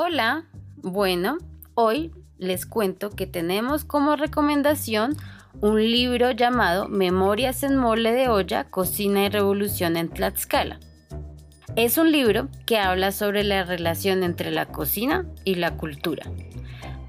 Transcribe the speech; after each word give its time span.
Hola, 0.00 0.44
bueno, 0.76 1.38
hoy 1.74 2.12
les 2.36 2.66
cuento 2.66 3.10
que 3.10 3.26
tenemos 3.26 3.84
como 3.84 4.14
recomendación 4.14 5.16
un 5.60 5.82
libro 5.82 6.30
llamado 6.30 6.86
Memorias 6.88 7.64
en 7.64 7.76
mole 7.76 8.12
de 8.12 8.28
olla, 8.28 8.62
cocina 8.62 9.24
y 9.24 9.28
revolución 9.28 9.96
en 9.96 10.08
Tlaxcala. 10.08 10.78
Es 11.74 11.98
un 11.98 12.12
libro 12.12 12.46
que 12.64 12.78
habla 12.78 13.10
sobre 13.10 13.42
la 13.42 13.64
relación 13.64 14.22
entre 14.22 14.52
la 14.52 14.66
cocina 14.66 15.26
y 15.44 15.56
la 15.56 15.76
cultura. 15.76 16.30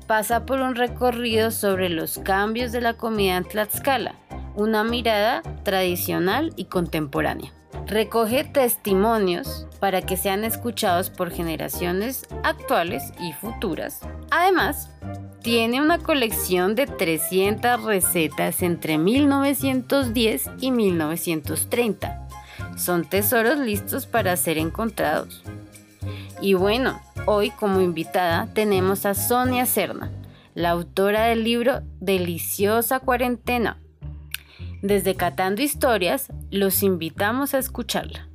Pasa 0.07 0.47
por 0.47 0.59
un 0.61 0.73
recorrido 0.73 1.51
sobre 1.51 1.89
los 1.89 2.17
cambios 2.17 2.71
de 2.71 2.81
la 2.81 2.95
comida 2.95 3.37
en 3.37 3.43
Tlaxcala, 3.43 4.15
una 4.55 4.83
mirada 4.83 5.43
tradicional 5.61 6.53
y 6.55 6.65
contemporánea. 6.65 7.53
Recoge 7.89 8.43
testimonios 8.43 9.65
para 9.79 10.03
que 10.03 10.15
sean 10.15 10.43
escuchados 10.43 11.09
por 11.09 11.31
generaciones 11.31 12.27
actuales 12.43 13.11
y 13.19 13.33
futuras. 13.33 14.01
Además, 14.29 14.91
tiene 15.41 15.81
una 15.81 15.97
colección 15.97 16.75
de 16.75 16.85
300 16.85 17.83
recetas 17.83 18.61
entre 18.61 18.99
1910 18.99 20.51
y 20.61 20.69
1930. 20.69 22.27
Son 22.77 23.05
tesoros 23.05 23.57
listos 23.57 24.05
para 24.05 24.37
ser 24.37 24.59
encontrados. 24.59 25.41
Y 26.43 26.53
bueno, 26.53 27.01
hoy 27.25 27.49
como 27.49 27.81
invitada 27.81 28.53
tenemos 28.53 29.07
a 29.07 29.15
Sonia 29.15 29.65
Serna, 29.65 30.11
la 30.53 30.69
autora 30.69 31.23
del 31.23 31.43
libro 31.43 31.81
Deliciosa 31.99 32.99
Cuarentena. 32.99 33.79
Desde 34.81 35.15
Catando 35.15 35.61
Historias, 35.61 36.31
los 36.51 36.83
invitamos 36.83 37.53
a 37.53 37.57
escucharla. 37.57 38.29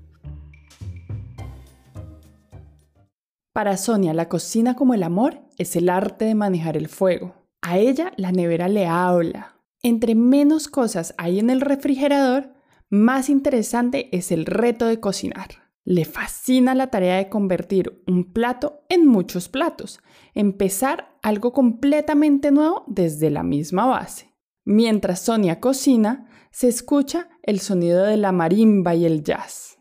Para 3.55 3.79
Sonia, 3.79 4.13
la 4.13 4.29
cocina 4.29 4.77
como 4.77 4.93
el 4.93 5.05
amor 5.05 5.41
es 5.57 5.75
el 5.75 5.89
arte 5.89 6.27
de 6.27 6.35
manejar 6.35 6.77
el 6.77 6.89
fuego. 6.89 7.35
A 7.63 7.79
ella 7.79 8.13
la 8.17 8.31
nevera 8.31 8.69
le 8.69 8.87
habla. 8.87 9.57
Entre 9.83 10.15
menos 10.15 10.69
cosas 10.69 11.15
hay 11.17 11.39
en 11.39 11.49
el 11.49 11.63
refrigerador, 11.63 12.53
más 12.91 13.31
interesante 13.31 14.15
es 14.15 14.31
el 14.31 14.45
reto 14.45 14.85
de 14.85 15.01
cocinar. 15.01 15.49
Le 15.87 16.05
fascina 16.05 16.75
la 16.75 16.89
tarea 16.89 17.17
de 17.17 17.31
convertir 17.31 18.03
un 18.07 18.35
plato 18.35 18.83
en 18.91 19.07
muchos 19.07 19.49
platos, 19.49 20.01
empezar 20.35 21.17
algo 21.23 21.55
completamente 21.55 22.51
nuevo 22.51 22.85
desde 22.87 23.31
la 23.31 23.43
misma 23.43 23.87
base. 23.87 24.35
Mientras 24.67 25.21
Sonia 25.21 25.61
cocina, 25.61 26.27
se 26.55 26.69
escucha 26.69 27.29
el 27.43 27.59
sonido 27.59 28.05
de 28.05 28.17
la 28.17 28.31
marimba 28.31 28.95
y 28.95 29.05
el 29.07 29.25
jazz. 29.25 29.77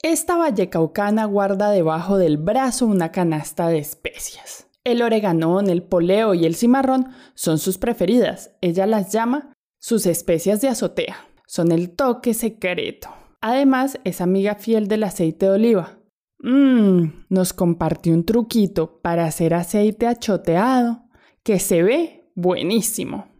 Esta 0.00 0.36
vallecaucana 0.36 1.24
guarda 1.24 1.70
debajo 1.70 2.18
del 2.18 2.36
brazo 2.36 2.86
una 2.86 3.10
canasta 3.10 3.66
de 3.66 3.78
especias. 3.78 4.68
El 4.84 5.02
oreganón, 5.02 5.68
el 5.68 5.82
poleo 5.82 6.34
y 6.34 6.46
el 6.46 6.54
cimarrón 6.54 7.08
son 7.34 7.58
sus 7.58 7.78
preferidas. 7.78 8.52
Ella 8.60 8.86
las 8.86 9.12
llama 9.12 9.54
sus 9.80 10.06
especias 10.06 10.60
de 10.60 10.68
azotea. 10.68 11.16
Son 11.48 11.72
el 11.72 11.90
toque 11.90 12.32
secreto. 12.32 13.08
Además, 13.40 13.98
es 14.04 14.20
amiga 14.20 14.54
fiel 14.54 14.86
del 14.86 15.02
aceite 15.02 15.46
de 15.46 15.52
oliva. 15.52 15.98
Mmm, 16.38 17.24
nos 17.28 17.52
compartió 17.52 18.14
un 18.14 18.24
truquito 18.24 19.00
para 19.02 19.24
hacer 19.24 19.52
aceite 19.52 20.06
achoteado 20.06 21.02
que 21.42 21.58
se 21.58 21.82
ve 21.82 22.30
buenísimo. 22.36 23.31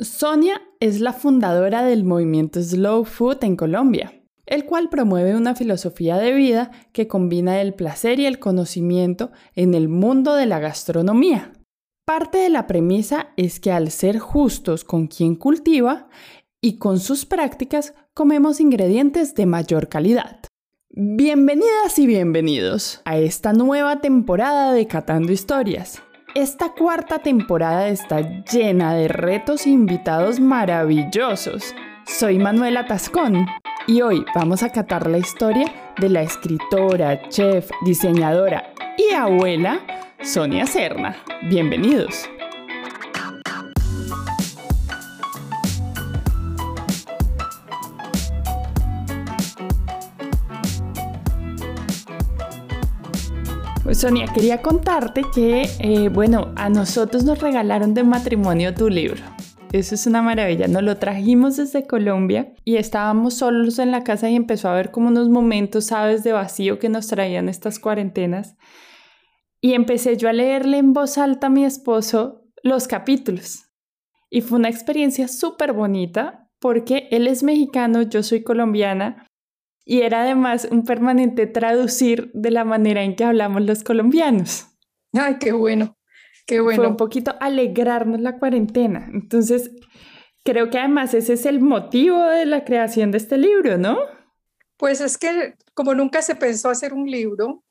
Sonia 0.00 0.62
es 0.80 1.00
la 1.00 1.12
fundadora 1.12 1.82
del 1.84 2.04
movimiento 2.04 2.62
Slow 2.62 3.04
Food 3.04 3.44
en 3.44 3.56
Colombia 3.56 4.12
el 4.50 4.64
cual 4.66 4.90
promueve 4.90 5.36
una 5.36 5.54
filosofía 5.54 6.18
de 6.18 6.32
vida 6.32 6.72
que 6.92 7.06
combina 7.06 7.62
el 7.62 7.72
placer 7.72 8.18
y 8.18 8.26
el 8.26 8.40
conocimiento 8.40 9.30
en 9.54 9.74
el 9.74 9.88
mundo 9.88 10.34
de 10.34 10.46
la 10.46 10.58
gastronomía. 10.58 11.52
Parte 12.04 12.38
de 12.38 12.50
la 12.50 12.66
premisa 12.66 13.28
es 13.36 13.60
que 13.60 13.70
al 13.70 13.92
ser 13.92 14.18
justos 14.18 14.82
con 14.82 15.06
quien 15.06 15.36
cultiva 15.36 16.08
y 16.60 16.78
con 16.78 16.98
sus 16.98 17.24
prácticas, 17.24 17.94
comemos 18.12 18.60
ingredientes 18.60 19.36
de 19.36 19.46
mayor 19.46 19.88
calidad. 19.88 20.40
Bienvenidas 20.90 21.98
y 21.98 22.08
bienvenidos 22.08 23.00
a 23.04 23.18
esta 23.18 23.52
nueva 23.52 24.00
temporada 24.00 24.72
de 24.72 24.88
Catando 24.88 25.32
Historias. 25.32 26.02
Esta 26.34 26.68
cuarta 26.74 27.18
temporada 27.18 27.88
está 27.88 28.20
llena 28.44 28.94
de 28.94 29.08
retos 29.08 29.66
e 29.66 29.70
invitados 29.70 30.38
maravillosos. 30.38 31.74
Soy 32.06 32.38
Manuela 32.38 32.86
Tascón 32.86 33.46
y 33.88 34.02
hoy 34.02 34.24
vamos 34.32 34.62
a 34.62 34.70
catar 34.70 35.10
la 35.10 35.18
historia 35.18 35.66
de 35.98 36.08
la 36.08 36.22
escritora, 36.22 37.28
chef, 37.30 37.68
diseñadora 37.84 38.72
y 38.96 39.12
abuela 39.12 39.80
Sonia 40.22 40.66
Serna. 40.66 41.16
Bienvenidos. 41.48 42.30
Sonia, 53.94 54.26
quería 54.32 54.62
contarte 54.62 55.22
que, 55.34 55.68
eh, 55.80 56.08
bueno, 56.08 56.52
a 56.56 56.68
nosotros 56.68 57.24
nos 57.24 57.40
regalaron 57.40 57.92
de 57.92 58.04
matrimonio 58.04 58.72
tu 58.72 58.88
libro. 58.88 59.22
Eso 59.72 59.94
es 59.94 60.06
una 60.06 60.22
maravilla. 60.22 60.68
Nos 60.68 60.82
lo 60.82 60.96
trajimos 60.96 61.56
desde 61.56 61.86
Colombia 61.86 62.52
y 62.64 62.76
estábamos 62.76 63.34
solos 63.34 63.78
en 63.78 63.90
la 63.90 64.04
casa 64.04 64.30
y 64.30 64.36
empezó 64.36 64.68
a 64.68 64.72
haber 64.72 64.90
como 64.90 65.08
unos 65.08 65.28
momentos, 65.28 65.86
sabes, 65.86 66.22
de 66.22 66.32
vacío 66.32 66.78
que 66.78 66.88
nos 66.88 67.08
traían 67.08 67.48
estas 67.48 67.78
cuarentenas. 67.78 68.56
Y 69.60 69.74
empecé 69.74 70.16
yo 70.16 70.28
a 70.28 70.32
leerle 70.32 70.78
en 70.78 70.92
voz 70.92 71.18
alta 71.18 71.48
a 71.48 71.50
mi 71.50 71.64
esposo 71.64 72.44
los 72.62 72.86
capítulos. 72.86 73.70
Y 74.30 74.40
fue 74.40 74.58
una 74.58 74.68
experiencia 74.68 75.26
súper 75.26 75.72
bonita 75.72 76.48
porque 76.60 77.08
él 77.10 77.26
es 77.26 77.42
mexicano, 77.42 78.02
yo 78.02 78.22
soy 78.22 78.42
colombiana 78.42 79.26
y 79.90 80.02
era 80.02 80.22
además 80.22 80.68
un 80.70 80.84
permanente 80.84 81.48
traducir 81.48 82.30
de 82.32 82.52
la 82.52 82.64
manera 82.64 83.02
en 83.02 83.16
que 83.16 83.24
hablamos 83.24 83.62
los 83.62 83.82
colombianos. 83.82 84.68
Ay, 85.12 85.38
qué 85.40 85.50
bueno. 85.50 85.98
Qué 86.46 86.60
bueno. 86.60 86.76
Fue 86.76 86.86
un 86.86 86.96
poquito 86.96 87.34
alegrarnos 87.40 88.20
la 88.20 88.38
cuarentena. 88.38 89.10
Entonces, 89.12 89.72
creo 90.44 90.70
que 90.70 90.78
además 90.78 91.12
ese 91.14 91.32
es 91.32 91.44
el 91.44 91.58
motivo 91.60 92.22
de 92.22 92.46
la 92.46 92.64
creación 92.64 93.10
de 93.10 93.18
este 93.18 93.36
libro, 93.36 93.78
¿no? 93.78 93.98
Pues 94.76 95.00
es 95.00 95.18
que 95.18 95.56
como 95.74 95.92
nunca 95.92 96.22
se 96.22 96.36
pensó 96.36 96.70
hacer 96.70 96.94
un 96.94 97.10
libro, 97.10 97.64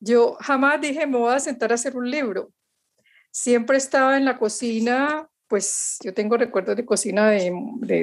yo 0.00 0.34
jamás 0.40 0.80
dije 0.80 1.06
me 1.06 1.18
voy 1.18 1.34
a 1.34 1.38
sentar 1.38 1.70
a 1.70 1.76
hacer 1.76 1.96
un 1.96 2.10
libro. 2.10 2.52
Siempre 3.30 3.76
estaba 3.76 4.16
en 4.16 4.24
la 4.24 4.38
cocina, 4.38 5.28
pues 5.46 5.98
yo 6.02 6.12
tengo 6.12 6.36
recuerdos 6.36 6.74
de 6.74 6.84
cocina 6.84 7.30
de, 7.30 7.52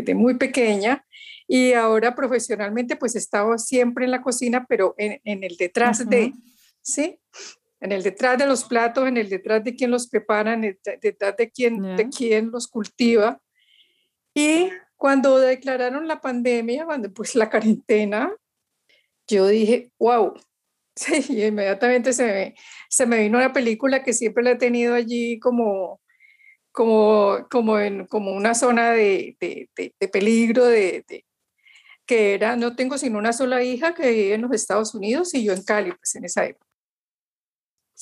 de, 0.04 0.16
muy 0.16 0.36
pequeña 0.38 1.06
y 1.54 1.74
ahora 1.74 2.16
profesionalmente 2.16 2.96
pues 2.96 3.14
estaba 3.18 3.58
siempre 3.58 4.06
en 4.06 4.12
la 4.12 4.22
cocina, 4.22 4.66
pero 4.70 4.96
en, 4.98 5.20
en 5.26 5.44
el 5.44 5.58
detrás 5.58 6.10
de, 6.10 6.32
¿sí? 6.82 7.20
en 7.82 7.92
el 7.92 8.04
detrás 8.04 8.38
de 8.38 8.46
los 8.46 8.64
platos, 8.64 9.06
en 9.06 9.18
el 9.18 9.28
detrás 9.28 9.62
de 9.62 9.76
quien 9.76 9.92
los 9.92 10.08
prepara, 10.08 10.54
en 10.54 10.64
el 10.64 10.80
detrás 11.02 11.36
de 11.36 11.52
quien, 11.52 11.98
de 11.98 12.08
quien 12.08 12.52
los 12.52 12.70
cultiva. 12.70 13.42
Y 14.34 14.70
cuando 14.96 15.40
declararon 15.40 16.08
la 16.08 16.22
pandemia, 16.22 16.86
cuando 16.86 17.12
pues 17.12 17.36
la 17.36 17.50
cuarentena, 17.50 18.34
yo 19.28 19.46
dije, 19.46 19.92
wow, 20.00 20.34
sí, 20.96 21.22
y 21.28 21.44
inmediatamente 21.44 22.14
se 22.14 22.26
me, 22.28 22.56
se 22.88 23.06
me 23.06 23.24
vino 23.24 23.40
una 23.40 23.52
película 23.52 24.04
que 24.04 24.14
siempre 24.14 24.42
la 24.42 24.52
he 24.52 24.56
tenido 24.56 24.96
allí 24.96 25.38
como, 25.38 26.00
como, 26.72 27.46
como, 27.52 27.78
en, 27.78 28.06
como 28.06 28.32
una 28.32 28.56
zona 28.56 28.92
de, 28.92 29.36
de, 29.42 29.70
de, 29.76 30.08
peligro, 30.08 30.64
de, 30.64 31.04
que 32.12 32.34
era, 32.34 32.58
no 32.58 32.76
tengo 32.76 32.98
sino 32.98 33.18
una 33.18 33.32
sola 33.32 33.64
hija 33.64 33.94
que 33.94 34.12
vive 34.12 34.34
en 34.34 34.42
los 34.42 34.52
Estados 34.52 34.94
Unidos 34.94 35.34
y 35.34 35.46
yo 35.46 35.54
en 35.54 35.64
Cali, 35.64 35.94
pues 35.94 36.14
en 36.16 36.26
esa 36.26 36.46
época. 36.46 36.68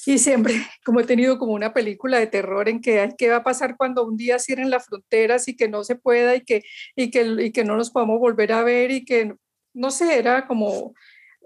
Y 0.08 0.18
siempre, 0.18 0.56
como 0.84 1.00
he 1.00 1.04
tenido 1.04 1.38
como 1.38 1.54
una 1.54 1.76
película 1.76 2.18
de 2.18 2.26
terror 2.26 2.70
en 2.70 2.82
que, 2.82 3.08
¿qué 3.20 3.30
va 3.30 3.36
a 3.36 3.44
pasar 3.44 3.78
cuando 3.78 4.04
un 4.04 4.18
día 4.18 4.40
cierren 4.40 4.72
las 4.72 4.88
fronteras 4.88 5.48
y 5.48 5.56
que 5.56 5.68
no 5.68 5.84
se 5.84 5.96
pueda 5.96 6.36
y 6.36 6.42
que, 6.42 6.64
y 6.96 7.12
que, 7.12 7.22
y 7.40 7.52
que 7.52 7.64
no 7.64 7.78
nos 7.78 7.92
podamos 7.92 8.18
volver 8.18 8.52
a 8.52 8.64
ver 8.64 8.90
y 8.90 9.06
que, 9.06 9.36
no 9.76 9.92
sé, 9.92 10.18
era 10.18 10.48
como 10.48 10.96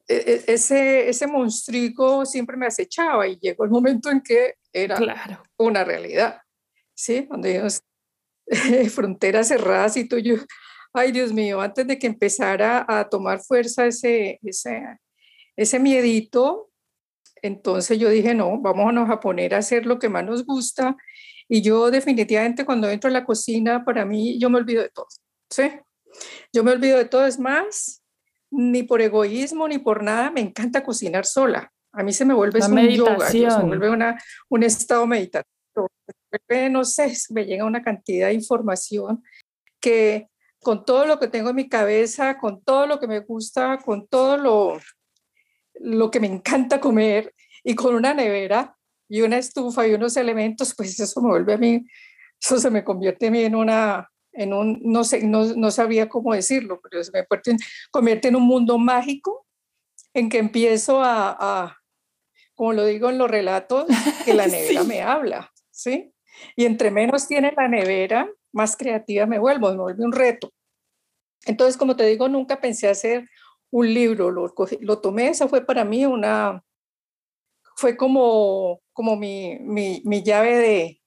e, 0.08 0.16
e, 0.48 0.54
ese, 0.54 1.10
ese 1.10 1.28
monstruo 1.28 2.26
siempre 2.26 2.56
me 2.56 2.68
acechaba 2.68 3.28
y 3.28 3.38
llegó 3.42 3.66
el 3.66 3.72
momento 3.72 4.10
en 4.10 4.22
que 4.22 4.56
era 4.72 4.96
claro. 4.96 5.44
una 5.58 5.84
realidad, 5.84 6.40
¿sí? 6.94 7.28
Donde 7.30 7.62
fronteras 8.90 9.50
cerradas 9.50 9.98
y 9.98 10.08
tú 10.08 10.18
yo, 10.18 10.36
ay 10.94 11.12
Dios 11.12 11.34
mío, 11.34 11.60
antes 11.60 11.88
de 11.88 11.98
que 11.98 12.08
empezara 12.08 12.86
a 12.88 13.10
tomar 13.10 13.40
fuerza 13.42 13.86
ese, 13.86 14.40
ese, 14.44 14.82
ese 15.56 15.80
miedito, 15.80 16.70
entonces 17.42 18.00
yo 18.00 18.10
dije, 18.10 18.34
no, 18.34 18.62
vámonos 18.62 19.10
a 19.10 19.20
poner 19.20 19.54
a 19.54 19.58
hacer 19.58 19.86
lo 19.86 20.00
que 20.00 20.10
más 20.10 20.24
nos 20.24 20.46
gusta. 20.46 20.96
Y 21.50 21.62
yo 21.62 21.92
definitivamente 21.92 22.64
cuando 22.64 22.90
entro 22.90 23.10
a 23.10 23.14
la 23.14 23.26
cocina, 23.26 23.84
para 23.84 24.06
mí, 24.06 24.40
yo 24.40 24.50
me 24.50 24.58
olvido 24.58 24.82
de 24.82 24.90
todo. 24.90 25.08
¿sí? 25.50 25.72
Yo 26.54 26.64
me 26.64 26.72
olvido 26.72 26.98
de 26.98 27.06
todo, 27.06 27.26
es 27.26 27.40
más, 27.40 28.02
ni 28.50 28.84
por 28.84 29.02
egoísmo 29.02 29.68
ni 29.68 29.80
por 29.80 30.04
nada, 30.04 30.32
me 30.32 30.42
encanta 30.42 30.84
cocinar 30.84 31.26
sola. 31.26 31.72
A 31.92 32.02
mí 32.02 32.14
se 32.14 32.26
me 32.26 32.34
vuelve 32.34 32.60
un 32.66 32.88
yoga, 32.90 33.30
se 33.30 33.40
me 33.40 33.64
vuelve 33.66 33.90
una, 33.90 34.18
un 34.50 34.64
estado 34.64 35.06
meditativo. 35.06 35.50
No 36.72 36.84
sé, 36.84 37.14
me 37.30 37.46
llega 37.46 37.66
una 37.66 37.84
cantidad 37.84 38.28
de 38.28 38.34
información 38.34 39.24
que 39.80 40.28
con 40.64 40.86
todo 40.86 41.06
lo 41.06 41.20
que 41.20 41.28
tengo 41.28 41.50
en 41.50 41.56
mi 41.56 41.70
cabeza, 41.70 42.38
con 42.38 42.64
todo 42.64 42.88
lo 42.88 43.00
que 43.00 43.08
me 43.08 43.20
gusta, 43.20 43.78
con 43.78 44.08
todo 44.08 44.38
lo, 44.38 44.80
lo 45.76 46.10
que 46.10 46.20
me 46.20 46.28
encanta 46.28 46.80
comer 46.80 47.34
y 47.64 47.76
con 47.76 47.94
una 47.96 48.14
nevera 48.14 48.76
y 49.08 49.22
una 49.22 49.38
estufa 49.38 49.88
y 49.88 49.94
unos 49.94 50.18
elementos, 50.18 50.74
pues 50.76 51.00
eso 51.00 51.22
me 51.22 51.30
vuelve 51.30 51.54
a 51.54 51.58
mí, 51.58 51.86
eso 52.42 52.58
se 52.58 52.70
me 52.72 52.84
convierte 52.84 53.28
a 53.28 53.32
mí 53.32 53.44
en 53.44 53.56
una, 53.56 54.10
en 54.32 54.54
un, 54.54 54.80
no 54.84 55.04
sé, 55.04 55.26
no, 55.28 55.46
no 55.56 55.70
sabía 55.70 56.10
cómo 56.10 56.34
decirlo, 56.34 56.80
pero 56.82 57.04
se 57.04 57.12
me 57.12 57.26
convierte 57.92 58.30
en 58.30 58.36
un 58.36 58.44
mundo 58.44 58.78
mágico 58.78 59.46
en 60.14 60.30
que 60.30 60.40
empiezo 60.40 61.02
a, 61.02 61.38
a 61.40 61.78
como 62.56 62.74
lo 62.74 62.86
digo 62.86 63.10
en 63.10 63.18
los 63.18 63.30
relatos, 63.30 63.86
que 64.26 64.34
la 64.34 64.48
nevera 64.48 64.84
me 64.84 65.02
habla, 65.02 65.52
¿sí? 65.72 66.14
Y 66.56 66.66
entre 66.66 66.92
menos 66.92 67.28
tiene 67.28 67.54
la 67.56 67.68
nevera, 67.68 68.30
más 68.54 68.78
creativa 68.78 69.26
me 69.26 69.40
vuelvo, 69.40 69.72
me 69.72 69.82
vuelve 69.82 70.06
un 70.06 70.14
reto. 70.14 70.54
Entonces, 71.46 71.76
como 71.76 71.96
te 71.96 72.06
digo, 72.06 72.30
nunca 72.30 72.62
pensé 72.62 72.88
hacer 72.88 73.28
un 73.72 73.94
libro, 73.94 74.32
lo, 74.32 74.54
lo 74.82 75.02
tomé, 75.02 75.30
esa 75.30 75.48
fue 75.48 75.66
para 75.66 75.84
mí 75.84 76.06
una, 76.06 76.64
fue 77.76 77.98
como, 77.98 78.82
como 78.94 79.18
mi, 79.18 79.58
mi, 79.60 80.02
mi 80.06 80.24
llave 80.24 80.58
de, 80.58 81.02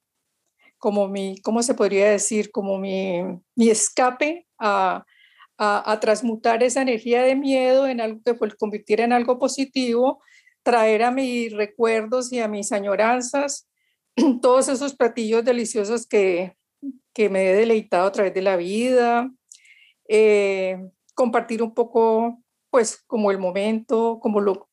como 0.78 1.08
mi, 1.08 1.40
¿cómo 1.43 1.62
se 1.62 1.75
podría 1.75 2.10
decir? 2.10 2.50
Como 2.50 2.78
mi, 2.78 3.22
mi 3.54 3.70
escape 3.70 4.46
a, 4.58 5.04
a, 5.56 5.93
a, 5.93 6.00
transmutar 6.00 6.62
esa 6.62 6.82
energía 6.82 7.22
de 7.22 7.37
miedo 7.37 7.87
en 7.87 8.00
algo 8.00 8.20
que 8.25 8.34
pues, 8.34 8.56
convirtiera 8.56 9.04
en 9.04 9.12
algo 9.12 9.38
positivo, 9.38 10.20
traer 10.64 11.04
a 11.04 11.12
mis 11.12 11.52
recuerdos 11.52 12.32
y 12.32 12.40
a 12.40 12.48
mis 12.48 12.72
añoranzas 12.72 13.69
todos 14.43 14.69
esos 14.69 14.96
platillos 14.96 15.44
deliciosos 15.44 16.06
que, 16.06 16.56
que 17.17 17.31
me 17.31 17.49
he 17.49 17.55
deleitado 17.55 18.09
a 18.09 18.13
través 18.13 18.35
de 18.35 18.43
la 18.43 18.59
vida, 18.59 19.31
eh, 20.07 20.77
compartir 21.15 21.63
un 21.63 21.73
poco, 21.73 22.43
pues, 22.69 23.03
como 23.07 23.31
el 23.31 23.39
momento, 23.39 24.19
como 24.21 24.39
lo, 24.39 24.69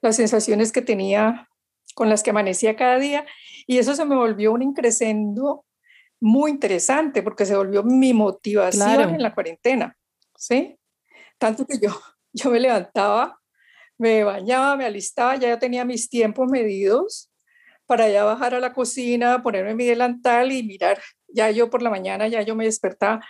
las 0.00 0.14
sensaciones 0.14 0.70
que 0.70 0.80
tenía 0.80 1.48
con 1.96 2.08
las 2.08 2.22
que 2.22 2.30
amanecía 2.30 2.76
cada 2.76 3.00
día. 3.00 3.26
Y 3.66 3.78
eso 3.78 3.96
se 3.96 4.04
me 4.04 4.14
volvió 4.14 4.52
un 4.52 4.62
increscendo 4.62 5.66
muy 6.20 6.52
interesante 6.52 7.20
porque 7.20 7.44
se 7.44 7.56
volvió 7.56 7.82
mi 7.82 8.14
motivación 8.14 9.16
en 9.16 9.20
la 9.20 9.34
cuarentena, 9.34 9.98
¿sí? 10.36 10.78
Tanto 11.36 11.66
que 11.66 11.80
yo, 11.80 11.90
yo 12.32 12.48
me 12.48 12.60
levantaba, 12.60 13.40
me 13.98 14.22
bañaba, 14.22 14.76
me 14.76 14.84
alistaba, 14.84 15.34
ya 15.34 15.48
yo 15.48 15.58
tenía 15.58 15.84
mis 15.84 16.08
tiempos 16.08 16.48
medidos 16.48 17.32
para 17.86 18.08
ya 18.08 18.22
bajar 18.22 18.54
a 18.54 18.60
la 18.60 18.72
cocina, 18.72 19.42
ponerme 19.42 19.74
mi 19.74 19.86
delantal 19.86 20.52
y 20.52 20.62
mirar. 20.62 21.00
Ya 21.28 21.50
yo 21.50 21.70
por 21.70 21.82
la 21.82 21.90
mañana, 21.90 22.28
ya 22.28 22.42
yo 22.42 22.54
me 22.54 22.64
despertaba, 22.64 23.20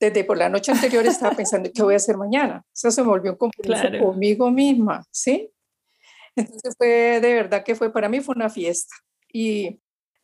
desde 0.00 0.24
por 0.24 0.38
la 0.38 0.48
noche 0.48 0.72
anterior 0.72 1.04
estaba 1.06 1.34
pensando 1.36 1.70
qué 1.74 1.82
voy 1.82 1.94
a 1.94 1.96
hacer 1.96 2.16
mañana. 2.16 2.64
Eso 2.74 2.90
se 2.90 3.02
me 3.02 3.08
volvió 3.08 3.32
un 3.32 3.38
compromiso 3.38 4.04
conmigo 4.04 4.50
misma, 4.50 5.04
¿sí? 5.10 5.50
Entonces 6.36 6.74
fue 6.76 7.20
de 7.20 7.34
verdad 7.34 7.64
que 7.64 7.74
fue 7.74 7.92
para 7.92 8.08
mí 8.08 8.20
fue 8.20 8.34
una 8.36 8.48
fiesta. 8.48 8.94
Y 9.32 9.80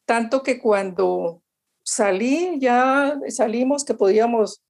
tanto 0.06 0.42
que 0.42 0.60
cuando 0.60 1.42
salí, 1.82 2.58
ya 2.60 3.18
salimos, 3.28 3.84
que 3.84 3.94
podíamos 3.94 4.62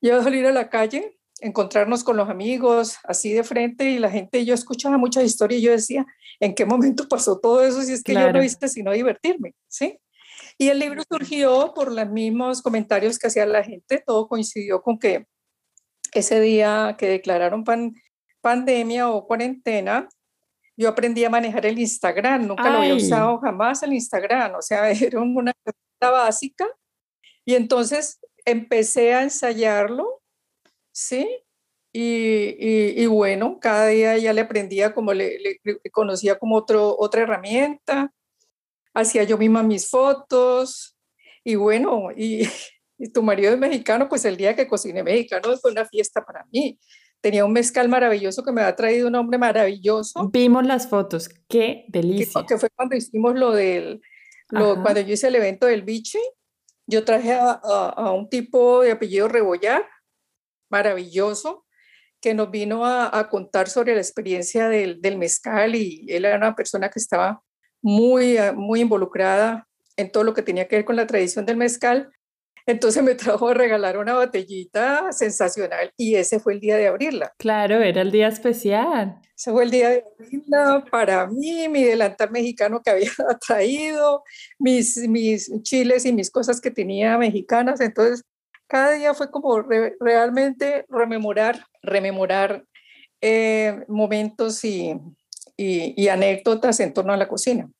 ya 0.00 0.22
salir 0.22 0.46
a 0.46 0.52
la 0.52 0.68
calle, 0.68 1.18
encontrarnos 1.40 2.04
con 2.04 2.16
los 2.16 2.28
amigos 2.28 2.98
así 3.04 3.32
de 3.32 3.44
frente 3.44 3.90
y 3.90 3.98
la 3.98 4.10
gente, 4.10 4.44
yo 4.44 4.54
escuchaba 4.54 4.98
muchas 4.98 5.24
historias 5.24 5.60
y 5.60 5.64
yo 5.64 5.72
decía, 5.72 6.06
¿en 6.40 6.54
qué 6.54 6.64
momento 6.64 7.08
pasó 7.08 7.38
todo 7.38 7.64
eso? 7.64 7.82
Si 7.82 7.92
es 7.92 8.02
que 8.02 8.14
yo 8.14 8.32
no 8.32 8.40
viste 8.40 8.68
sino 8.68 8.92
divertirme, 8.92 9.54
¿sí? 9.66 9.98
Y 10.58 10.68
el 10.68 10.78
libro 10.78 11.02
surgió 11.08 11.72
por 11.74 11.92
los 11.92 12.08
mismos 12.08 12.62
comentarios 12.62 13.18
que 13.18 13.26
hacía 13.26 13.44
la 13.46 13.62
gente, 13.62 14.02
todo 14.06 14.26
coincidió 14.26 14.82
con 14.82 14.98
que 14.98 15.26
ese 16.12 16.40
día 16.40 16.96
que 16.98 17.08
declararon 17.08 17.64
pandemia 18.40 19.10
o 19.10 19.26
cuarentena, 19.26 20.08
yo 20.76 20.88
aprendí 20.88 21.24
a 21.24 21.30
manejar 21.30 21.66
el 21.66 21.78
Instagram, 21.78 22.46
nunca 22.46 22.70
lo 22.70 22.78
había 22.78 22.94
usado 22.94 23.38
jamás 23.38 23.82
el 23.82 23.94
Instagram, 23.94 24.54
o 24.54 24.62
sea, 24.62 24.90
era 24.90 25.20
una 25.20 25.52
cosa 25.64 26.10
básica. 26.10 26.66
Y 27.44 27.54
entonces 27.54 28.18
empecé 28.44 29.14
a 29.14 29.22
ensayarlo, 29.22 30.22
¿sí? 30.92 31.28
Y, 31.92 33.02
y, 33.02 33.06
bueno, 33.06 33.58
cada 33.58 33.86
día 33.86 34.18
ya 34.18 34.34
le 34.34 34.42
aprendía 34.42 34.92
como 34.92 35.14
le, 35.14 35.38
le, 35.38 35.60
conocía 35.90 36.38
como 36.38 36.56
otro, 36.56 36.94
otra 36.98 37.22
herramienta, 37.22 38.12
hacía 38.96 39.24
yo 39.24 39.38
misma 39.38 39.62
mis 39.62 39.88
fotos 39.88 40.96
y 41.44 41.54
bueno, 41.54 42.08
y, 42.16 42.42
y 42.98 43.12
tu 43.12 43.22
marido 43.22 43.52
es 43.52 43.58
mexicano, 43.58 44.08
pues 44.08 44.24
el 44.24 44.36
día 44.36 44.56
que 44.56 44.66
cociné 44.66 45.02
mexicano 45.02 45.56
fue 45.58 45.70
una 45.70 45.84
fiesta 45.84 46.24
para 46.24 46.44
mí 46.52 46.78
tenía 47.20 47.44
un 47.44 47.52
mezcal 47.52 47.88
maravilloso 47.88 48.44
que 48.44 48.52
me 48.52 48.62
ha 48.62 48.76
traído 48.76 49.08
un 49.08 49.14
hombre 49.16 49.36
maravilloso. 49.36 50.28
Vimos 50.28 50.64
las 50.64 50.88
fotos, 50.88 51.28
qué 51.48 51.84
delicia. 51.88 52.44
Que, 52.46 52.56
fue 52.56 52.70
cuando 52.70 52.94
hicimos 52.94 53.34
lo 53.34 53.50
del, 53.50 54.00
lo, 54.50 54.80
cuando 54.80 55.00
yo 55.00 55.14
hice 55.14 55.26
el 55.26 55.34
evento 55.34 55.66
del 55.66 55.82
biche, 55.82 56.20
yo 56.86 57.04
traje 57.04 57.32
a, 57.32 57.50
a, 57.50 58.12
un 58.12 58.28
tipo 58.28 58.82
de 58.82 58.92
apellido 58.92 59.26
Rebollar, 59.26 59.84
maravilloso, 60.70 61.66
que 62.20 62.32
nos 62.32 62.50
vino 62.52 62.86
a, 62.86 63.18
a 63.18 63.28
contar 63.28 63.68
sobre 63.68 63.94
la 63.94 64.00
experiencia 64.00 64.68
del, 64.68 65.00
del, 65.00 65.18
mezcal 65.18 65.74
y 65.74 66.06
él 66.08 66.24
era 66.24 66.36
una 66.36 66.54
persona 66.54 66.90
que 66.90 67.00
estaba 67.00 67.42
muy, 67.86 68.36
muy 68.54 68.80
involucrada 68.80 69.68
en 69.96 70.10
todo 70.10 70.24
lo 70.24 70.34
que 70.34 70.42
tenía 70.42 70.66
que 70.66 70.76
ver 70.76 70.84
con 70.84 70.96
la 70.96 71.06
tradición 71.06 71.46
del 71.46 71.56
mezcal 71.56 72.10
entonces 72.66 73.02
me 73.02 73.14
trajo 73.14 73.48
a 73.48 73.54
regalar 73.54 73.96
una 73.96 74.14
botellita 74.14 75.12
sensacional 75.12 75.92
y 75.96 76.16
ese 76.16 76.40
fue 76.40 76.54
el 76.54 76.60
día 76.60 76.76
de 76.76 76.88
abrirla. 76.88 77.32
Claro, 77.38 77.80
era 77.80 78.02
el 78.02 78.10
día 78.10 78.28
especial. 78.28 79.20
Ese 79.36 79.52
fue 79.52 79.64
el 79.64 79.70
día 79.70 79.90
de 79.90 80.04
abrirla 80.18 80.84
para 80.90 81.26
mí, 81.28 81.68
mi 81.68 81.84
delantal 81.84 82.30
mexicano 82.30 82.82
que 82.82 82.90
había 82.90 83.10
traído, 83.46 84.24
mis, 84.58 84.96
mis 85.08 85.50
chiles 85.62 86.04
y 86.04 86.12
mis 86.12 86.30
cosas 86.30 86.60
que 86.60 86.70
tenía 86.70 87.16
mexicanas. 87.16 87.80
Entonces, 87.80 88.24
cada 88.66 88.92
día 88.92 89.14
fue 89.14 89.30
como 89.30 89.62
realmente 90.00 90.84
rememorar, 90.88 91.64
rememorar 91.82 92.64
eh, 93.20 93.84
momentos 93.86 94.64
y, 94.64 94.94
y 95.56 96.08
anécdotas 96.08 96.80
en 96.80 96.92
torno 96.92 97.12
a 97.12 97.16
la 97.16 97.28
cocina. 97.28 97.70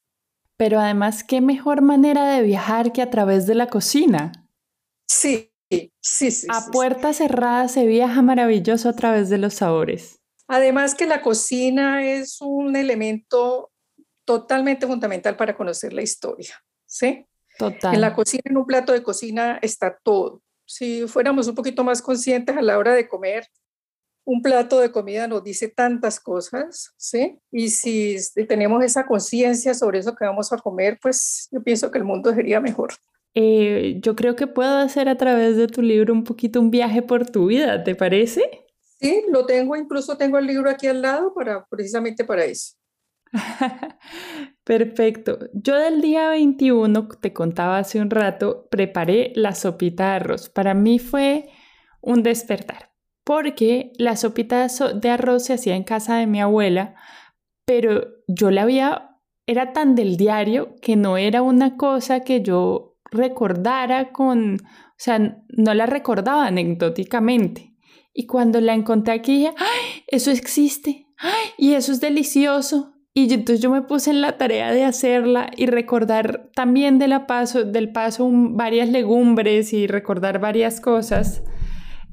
Pero 0.57 0.81
además, 0.81 1.23
¿qué 1.23 1.41
mejor 1.41 1.83
manera 1.83 2.31
de 2.31 2.43
viajar 2.43 2.93
que 2.93 3.03
a 3.03 3.11
través 3.11 3.47
de 3.47 3.55
la 3.55 3.67
cocina? 3.67 4.33
Sí, 5.07 5.53
sí, 6.01 6.31
sí. 6.31 6.47
A 6.51 6.71
puerta 6.71 7.13
cerrada 7.13 7.69
se 7.69 7.87
viaja 7.87 8.23
maravilloso 8.23 8.89
a 8.89 8.95
través 8.95 9.29
de 9.29 9.39
los 9.39 9.55
sabores. 9.55 10.21
Además 10.49 10.95
que 10.95 11.07
la 11.07 11.21
cocina 11.23 12.07
es 12.07 12.41
un 12.41 12.77
elemento 12.77 13.71
totalmente 14.25 14.87
fundamental 14.87 15.37
para 15.37 15.57
conocer 15.57 15.93
la 15.93 16.03
historia, 16.03 16.55
¿sí? 16.87 17.27
Total. 17.59 17.95
En 17.95 18.01
la 18.01 18.15
cocina, 18.15 18.43
en 18.45 18.57
un 18.57 18.67
plato 18.67 18.93
de 18.93 19.03
cocina 19.03 19.59
está 19.61 19.99
todo. 20.03 20.43
Si 20.67 21.07
fuéramos 21.07 21.49
un 21.49 21.55
poquito 21.55 21.85
más 21.85 22.01
conscientes 22.01 22.57
a 22.57 22.63
la 22.63 22.79
hora 22.79 22.95
de 22.95 23.09
comer, 23.09 23.47
un 24.27 24.43
plato 24.43 24.81
de 24.81 24.91
comida 24.91 25.29
nos 25.29 25.45
dice 25.45 25.69
tantas 25.69 26.19
cosas, 26.19 26.93
¿sí? 26.97 27.39
Y 27.53 27.69
si 27.71 28.17
tenemos 28.49 28.85
esa 28.85 29.07
conciencia 29.07 29.73
sobre 29.73 30.01
eso 30.01 30.17
que 30.17 30.25
vamos 30.25 30.53
a 30.53 30.59
comer, 30.59 30.99
pues 31.01 31.49
yo 31.53 31.63
pienso 31.63 31.91
que 31.93 31.99
el 31.99 32.05
mundo 32.05 32.35
sería 32.35 32.61
mejor. 32.61 32.93
Eh, 33.35 33.99
yo 34.01 34.17
creo 34.17 34.35
que 34.35 34.49
puedo 34.49 34.79
hacer 34.79 35.09
a 35.09 35.17
través 35.17 35.57
de 35.57 35.69
tu 35.69 35.81
libro 35.81 36.13
un 36.13 36.25
poquito 36.25 36.61
un 36.61 36.73
viaje 36.73 37.03
por 37.03 37.31
tu 37.31 37.47
vida, 37.47 37.85
¿te 37.85 37.95
parece? 37.95 38.67
Sí, 38.99 39.23
lo 39.31 39.47
tengo, 39.47 39.77
incluso 39.77 40.17
tengo 40.17 40.39
el 40.39 40.47
libro 40.47 40.71
aquí 40.71 40.89
al 40.89 41.03
lado 41.03 41.33
para 41.33 41.65
precisamente 41.67 42.25
para 42.25 42.45
eso. 42.47 42.75
Perfecto. 44.65 45.39
Yo 45.53 45.77
del 45.77 46.01
día 46.01 46.31
21, 46.31 47.07
te 47.21 47.33
contaba 47.33 47.79
hace 47.79 48.01
un 48.01 48.11
rato, 48.11 48.67
preparé 48.71 49.33
la 49.37 49.55
sopita 49.55 50.09
de 50.09 50.17
arroz. 50.17 50.49
Para 50.49 50.75
mí 50.75 50.99
fue 50.99 51.49
un 52.01 52.25
despertar, 52.25 52.86
porque 53.27 53.93
la 53.99 54.15
sopita 54.15 54.69
de 54.95 55.11
arroz 55.11 55.43
se 55.43 55.53
hacía 55.53 55.75
en 55.75 55.83
casa 55.83 56.17
de 56.17 56.29
mi 56.29 56.41
abuela, 56.41 56.95
pero 57.67 58.07
yo 58.29 58.53
la 58.53 58.63
había, 58.63 59.19
era 59.49 59.73
tan 59.73 59.97
del 59.97 60.17
diario 60.17 60.77
que 60.81 60.95
no 60.95 61.17
era 61.17 61.43
una 61.43 61.77
cosa 61.77 62.21
que 62.21 62.41
yo 62.43 62.97
recordara 63.11 64.13
con, 64.13 64.55
o 64.55 64.95
sea, 64.97 65.43
no 65.49 65.75
la 65.75 65.87
recordaba 65.87 66.47
anecdóticamente. 66.47 67.75
Y 68.15 68.27
cuando 68.27 68.61
la 68.61 68.75
encontré 68.75 69.15
aquí 69.15 69.39
dije, 69.39 69.55
¡ay! 69.59 70.05
Eso 70.07 70.31
existe, 70.31 71.09
¡ay! 71.19 71.49
Y 71.59 71.75
eso 71.75 71.91
es 71.91 72.01
delicioso. 72.01 72.95
Y 73.13 73.33
entonces 73.35 73.61
yo 73.61 73.71
me 73.71 73.83
puse 73.83 74.11
en 74.11 74.21
la 74.21 74.39
tarea 74.39 74.71
de 74.71 74.85
hacerla 74.85 75.51
y 75.57 75.67
recordar 75.67 76.49
también 76.55 77.01
de 77.01 77.09
paso, 77.27 77.65
del 77.65 77.91
paso 77.91 78.31
varias 78.31 78.89
legumbres 78.89 79.73
y 79.73 79.89
recordar 79.89 80.39
varias 80.39 80.81
cosas. 80.81 81.43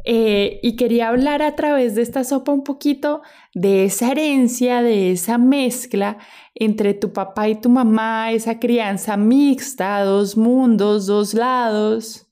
Eh, 0.05 0.59
y 0.61 0.75
quería 0.75 1.07
hablar 1.07 1.41
a 1.41 1.55
través 1.55 1.95
de 1.95 2.01
esta 2.01 2.25
sopa 2.25 2.51
un 2.51 2.63
poquito 2.63 3.21
de 3.53 3.85
esa 3.85 4.11
herencia, 4.11 4.81
de 4.81 5.11
esa 5.11 5.37
mezcla 5.37 6.17
entre 6.55 6.93
tu 6.93 7.13
papá 7.13 7.47
y 7.47 7.55
tu 7.55 7.69
mamá, 7.69 8.31
esa 8.31 8.59
crianza 8.59 9.15
mixta, 9.15 10.03
dos 10.03 10.35
mundos, 10.35 11.05
dos 11.05 11.33
lados. 11.33 12.27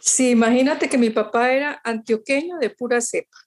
Sí, 0.00 0.30
imagínate 0.30 0.88
que 0.88 0.98
mi 0.98 1.10
papá 1.10 1.52
era 1.52 1.80
antioqueño 1.84 2.58
de 2.58 2.70
pura 2.70 3.00
cepa, 3.00 3.38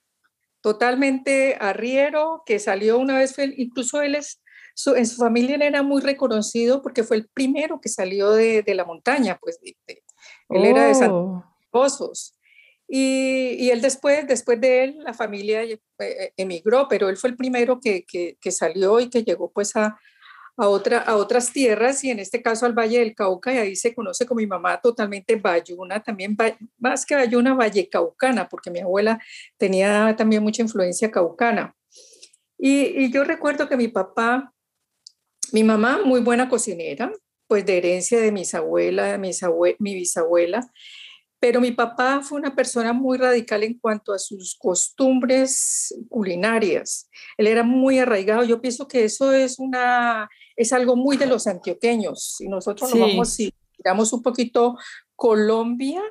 totalmente 0.61 1.57
arriero, 1.59 2.43
que 2.45 2.59
salió 2.59 2.97
una 2.97 3.17
vez, 3.17 3.35
incluso 3.57 4.01
él 4.01 4.15
es, 4.15 4.41
en 4.95 5.05
su 5.05 5.17
familia 5.17 5.57
era 5.57 5.83
muy 5.83 6.01
reconocido 6.01 6.81
porque 6.81 7.03
fue 7.03 7.17
el 7.17 7.27
primero 7.27 7.81
que 7.81 7.89
salió 7.89 8.31
de, 8.31 8.63
la 8.67 8.85
montaña, 8.85 9.37
pues 9.41 9.59
él 9.61 10.65
era 10.65 10.85
de 10.85 10.95
San 10.95 11.11
oh. 11.11 11.45
Pozos. 11.69 12.38
Y, 12.91 13.69
él 13.69 13.81
después, 13.81 14.27
después 14.27 14.59
de 14.59 14.83
él, 14.83 14.97
la 15.03 15.13
familia 15.13 15.63
eh, 15.63 15.79
eh, 15.99 16.33
emigró, 16.37 16.87
pero 16.89 17.09
él 17.09 17.17
fue 17.17 17.29
el 17.29 17.37
primero 17.37 17.79
que, 17.79 18.03
que, 18.03 18.51
salió 18.51 18.99
y 18.99 19.11
que 19.11 19.23
llegó 19.23 19.51
pues 19.51 19.75
a, 19.75 19.99
a, 20.57 20.67
otra, 20.67 20.97
a 20.97 21.15
otras 21.15 21.53
tierras 21.53 22.03
y 22.03 22.09
en 22.09 22.17
este 22.17 22.41
caso 22.41 22.65
al 22.65 22.73
Valle 22.73 22.97
del 22.97 23.13
Cauca 23.13 23.53
y 23.53 23.57
ahí 23.59 23.75
se 23.75 23.93
conoce 23.93 24.25
con 24.25 24.37
mi 24.37 24.47
mamá 24.47 24.81
totalmente 24.81 25.35
bayuna, 25.35 26.01
también 26.01 26.35
más 26.79 27.05
que 27.05 27.13
bayuna, 27.13 27.53
valle 27.53 27.87
caucana, 27.87 28.49
porque 28.49 28.71
mi 28.71 28.79
abuela 28.79 29.21
tenía 29.57 30.15
también 30.17 30.41
mucha 30.41 30.63
influencia 30.63 31.11
caucana. 31.11 31.75
Y, 32.57 33.11
yo 33.11 33.23
recuerdo 33.23 33.69
que 33.69 33.77
mi 33.77 33.87
papá, 33.87 34.51
mi 35.51 35.63
mamá, 35.63 36.01
muy 36.03 36.21
buena 36.21 36.49
cocinera, 36.49 37.11
pues 37.47 37.65
de 37.65 37.77
herencia 37.77 38.19
de 38.19 38.31
mis 38.31 38.53
abuelas, 38.53 39.17
mis 39.19 39.41
mi 39.79 39.93
bisabuela, 39.93 40.69
pero 41.39 41.61
mi 41.61 41.71
papá 41.71 42.21
fue 42.21 42.37
una 42.37 42.55
persona 42.55 42.91
muy 42.91 43.17
radical 43.17 43.63
en 43.63 43.79
cuanto 43.79 44.13
a 44.13 44.19
sus 44.19 44.55
costumbres 44.59 45.95
culinarias. 46.09 47.09
Él 47.37 47.47
era 47.47 47.63
muy 47.63 47.99
arraigado. 47.99 48.43
Yo 48.43 48.59
pienso 48.59 48.87
que 48.87 49.05
eso 49.05 49.31
es, 49.31 49.57
una, 49.57 50.29
es 50.57 50.73
algo 50.73 50.97
muy 50.97 51.15
de 51.15 51.27
los 51.27 51.47
antioqueños. 51.47 52.35
Si 52.37 52.47
nosotros 52.47 52.93
nos 52.93 52.99
vamos, 52.99 53.29
si 53.29 53.53
miramos 53.77 54.11
un 54.11 54.21
poquito 54.21 54.77
Colombia, 55.15 56.01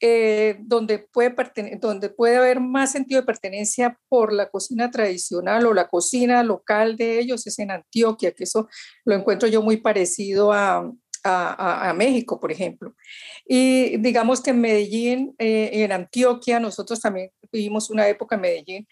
eh, 0.00 0.56
donde, 0.60 0.98
puede 0.98 1.34
donde 1.80 2.10
puede 2.10 2.36
haber 2.36 2.58
más 2.58 2.90
sentido 2.90 3.20
de 3.20 3.26
pertenencia 3.26 3.98
por 4.08 4.32
la 4.32 4.50
cocina 4.50 4.90
tradicional 4.90 5.64
o 5.66 5.72
la 5.72 5.88
cocina 5.88 6.42
local 6.42 6.96
de 6.96 7.20
ellos 7.20 7.46
es 7.46 7.58
en 7.60 7.70
Antioquia, 7.70 8.32
que 8.32 8.44
eso 8.44 8.68
lo 9.04 9.14
encuentro 9.14 9.48
yo 9.48 9.62
muy 9.62 9.76
parecido 9.76 10.52
a, 10.52 10.92
a, 11.24 11.92
México, 11.96 12.38
por 12.38 12.52
ejemplo. 12.52 12.94
Y 13.46 13.96
digamos 13.98 14.42
que 14.42 14.50
en 14.50 14.60
Medellín, 14.60 15.34
eh, 15.38 15.70
en 15.72 15.92
Antioquia, 15.92 16.60
nosotros 16.60 17.00
también 17.00 17.30
vivimos 17.50 17.90
una 17.90 18.08
época 18.08 18.36
en 18.36 18.42
Medellín, 18.42 18.88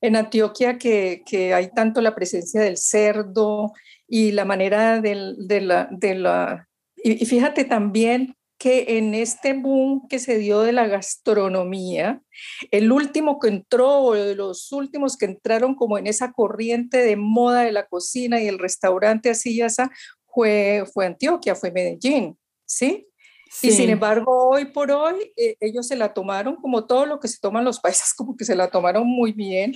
en 0.00 0.16
Antioquia 0.16 0.78
que, 0.78 1.22
que 1.26 1.54
hay 1.54 1.70
tanto 1.70 2.00
la 2.00 2.14
presencia 2.14 2.60
del 2.60 2.76
cerdo 2.76 3.72
y 4.08 4.32
la 4.32 4.44
manera 4.44 5.00
de 5.00 5.14
la... 5.60 5.88
De 5.90 6.14
la 6.14 6.68
y, 6.96 7.24
fíjate 7.26 7.64
también 7.64 8.36
que 8.62 8.98
en 8.98 9.14
este 9.14 9.54
boom 9.54 10.06
que 10.08 10.20
se 10.20 10.38
dio 10.38 10.60
de 10.60 10.70
la 10.70 10.86
gastronomía, 10.86 12.22
el 12.70 12.92
último 12.92 13.40
que 13.40 13.48
entró, 13.48 14.02
o 14.02 14.14
los 14.14 14.70
últimos 14.70 15.16
que 15.16 15.24
entraron 15.24 15.74
como 15.74 15.98
en 15.98 16.06
esa 16.06 16.30
corriente 16.30 16.98
de 16.98 17.16
moda 17.16 17.62
de 17.62 17.72
la 17.72 17.86
cocina 17.86 18.40
y 18.40 18.46
el 18.46 18.60
restaurante 18.60 19.30
así 19.30 19.56
ya 19.56 19.66
está, 19.66 19.90
fue, 20.32 20.84
fue 20.92 21.06
Antioquia, 21.06 21.54
fue 21.54 21.70
Medellín, 21.70 22.38
¿sí? 22.64 23.08
Y 23.60 23.70
sin 23.70 23.90
embargo, 23.90 24.48
hoy 24.48 24.66
por 24.66 24.90
hoy, 24.90 25.30
eh, 25.36 25.56
ellos 25.60 25.86
se 25.86 25.94
la 25.94 26.14
tomaron 26.14 26.56
como 26.56 26.86
todo 26.86 27.04
lo 27.04 27.20
que 27.20 27.28
se 27.28 27.38
toman 27.38 27.64
los 27.64 27.80
países, 27.80 28.14
como 28.16 28.36
que 28.36 28.44
se 28.44 28.56
la 28.56 28.68
tomaron 28.68 29.06
muy 29.06 29.32
bien 29.32 29.74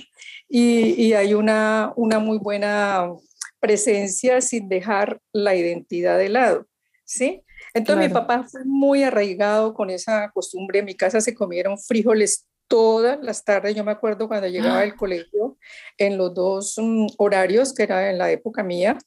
y, 0.49 1.01
y 1.01 1.13
hay 1.13 1.35
una, 1.35 1.93
una 1.95 2.17
muy 2.17 2.39
buena 2.39 3.07
presencia 3.59 4.41
sin 4.41 4.67
dejar 4.67 5.21
la 5.31 5.55
identidad 5.55 6.17
de 6.17 6.29
lado, 6.29 6.67
¿sí? 7.05 7.43
Entonces 7.73 8.07
mi 8.07 8.13
papá 8.13 8.45
fue 8.49 8.61
muy 8.65 9.03
arraigado 9.03 9.73
con 9.73 9.89
esa 9.89 10.31
costumbre. 10.31 10.79
En 10.79 10.85
mi 10.85 10.95
casa 10.95 11.21
se 11.21 11.35
comieron 11.35 11.77
frijoles 11.77 12.47
todas 12.67 13.19
las 13.21 13.43
tardes. 13.43 13.75
Yo 13.75 13.83
me 13.83 13.91
acuerdo 13.91 14.27
cuando 14.27 14.47
llegaba 14.47 14.81
del 14.81 14.95
colegio 14.95 15.57
en 15.97 16.17
los 16.17 16.33
dos 16.33 16.75
mm, 16.77 17.07
horarios, 17.17 17.73
que 17.73 17.83
era 17.83 18.09
en 18.09 18.17
la 18.17 18.31
época 18.31 18.63
mía, 18.63 18.97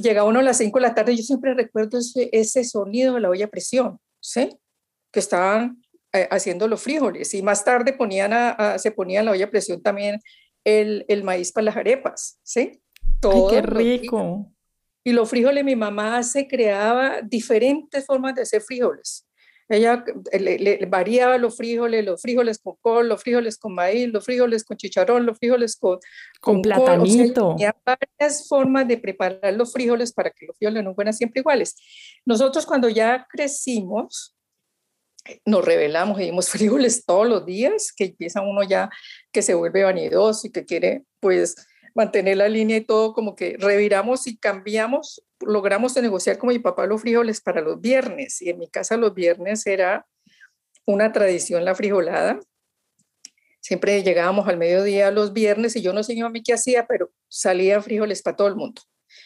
llegaba 0.00 0.28
uno 0.28 0.40
a 0.40 0.42
las 0.42 0.58
5 0.58 0.78
de 0.78 0.82
la 0.82 0.94
tarde, 0.94 1.16
yo 1.16 1.22
siempre 1.22 1.54
recuerdo 1.54 1.98
ese, 1.98 2.28
ese 2.32 2.64
sonido 2.64 3.14
de 3.14 3.20
la 3.20 3.30
olla 3.30 3.46
a 3.46 3.50
presión, 3.50 3.98
¿sí? 4.20 4.50
Que 5.10 5.20
estaban 5.20 5.82
eh, 6.12 6.28
haciendo 6.30 6.68
los 6.68 6.82
frijoles 6.82 7.32
y 7.34 7.42
más 7.42 7.64
tarde 7.64 7.92
ponían 7.92 8.32
a, 8.32 8.78
se 8.78 8.90
ponía 8.90 9.20
en 9.20 9.26
la 9.26 9.32
olla 9.32 9.46
a 9.46 9.50
presión 9.50 9.82
también 9.82 10.20
el, 10.64 11.04
el 11.08 11.24
maíz 11.24 11.52
para 11.52 11.66
las 11.66 11.76
arepas, 11.76 12.38
¿sí? 12.42 12.80
Todo 13.20 13.50
¡Qué 13.50 13.62
rico! 13.62 14.52
Y 15.04 15.12
los 15.12 15.28
frijoles, 15.28 15.64
mi 15.64 15.74
mamá 15.74 16.22
se 16.22 16.46
creaba 16.46 17.20
diferentes 17.22 18.06
formas 18.06 18.34
de 18.34 18.42
hacer 18.42 18.62
frijoles. 18.62 19.26
Ella 19.72 20.04
le, 20.38 20.84
variaba 20.86 21.38
los 21.38 21.56
frijoles, 21.56 22.04
los 22.04 22.20
frijoles 22.20 22.58
con 22.58 22.76
col, 22.82 23.08
los 23.08 23.22
frijoles 23.22 23.56
con 23.56 23.74
maíz, 23.74 24.08
los 24.08 24.22
frijoles 24.22 24.64
con 24.64 24.76
chicharrón, 24.76 25.24
los 25.24 25.38
frijoles 25.38 25.76
con, 25.76 25.98
con, 26.40 26.60
platanito. 26.60 27.56
Hay 27.58 27.70
varias 27.84 28.46
formas 28.46 28.86
de 28.86 28.98
preparar 28.98 29.54
los 29.54 29.72
frijoles 29.72 30.12
para 30.12 30.30
que 30.30 30.44
los 30.46 30.58
frijoles 30.58 30.84
no 30.84 30.94
fueran 30.94 31.14
siempre 31.14 31.40
iguales. 31.40 31.74
Nosotros 32.26 32.66
cuando 32.66 32.90
ya 32.90 33.26
crecimos, 33.30 34.36
nos 35.46 35.64
revelamos 35.64 36.20
y 36.20 36.24
dimos 36.24 36.48
frijoles 36.50 37.06
todos 37.06 37.26
los 37.26 37.46
días, 37.46 37.92
que 37.96 38.04
empieza 38.04 38.42
uno 38.42 38.62
ya 38.62 38.90
que 39.32 39.40
se 39.40 39.54
vuelve 39.54 39.84
vanidoso 39.84 40.46
y 40.46 40.50
que 40.50 40.66
quiere 40.66 41.04
pues 41.18 41.56
mantener 41.94 42.36
la 42.36 42.48
línea 42.48 42.76
y 42.76 42.84
todo, 42.84 43.12
como 43.12 43.34
que 43.34 43.56
reviramos 43.58 44.26
y 44.26 44.36
cambiamos, 44.36 45.22
logramos 45.46 45.96
negociar 45.96 46.38
con 46.38 46.48
mi 46.48 46.58
papá 46.58 46.86
los 46.86 47.00
frijoles 47.00 47.40
para 47.40 47.60
los 47.60 47.80
viernes. 47.80 48.40
Y 48.42 48.50
en 48.50 48.58
mi 48.58 48.68
casa 48.68 48.96
los 48.96 49.14
viernes 49.14 49.66
era 49.66 50.06
una 50.86 51.12
tradición 51.12 51.64
la 51.64 51.74
frijolada. 51.74 52.40
Siempre 53.60 54.02
llegábamos 54.02 54.48
al 54.48 54.58
mediodía 54.58 55.10
los 55.10 55.32
viernes 55.32 55.76
y 55.76 55.82
yo 55.82 55.92
no 55.92 56.02
sé 56.02 56.20
a 56.20 56.28
mí 56.28 56.42
qué 56.42 56.54
hacía, 56.54 56.86
pero 56.86 57.12
salía 57.28 57.80
frijoles 57.80 58.22
para 58.22 58.36
todo 58.36 58.48
el 58.48 58.56
mundo. 58.56 58.82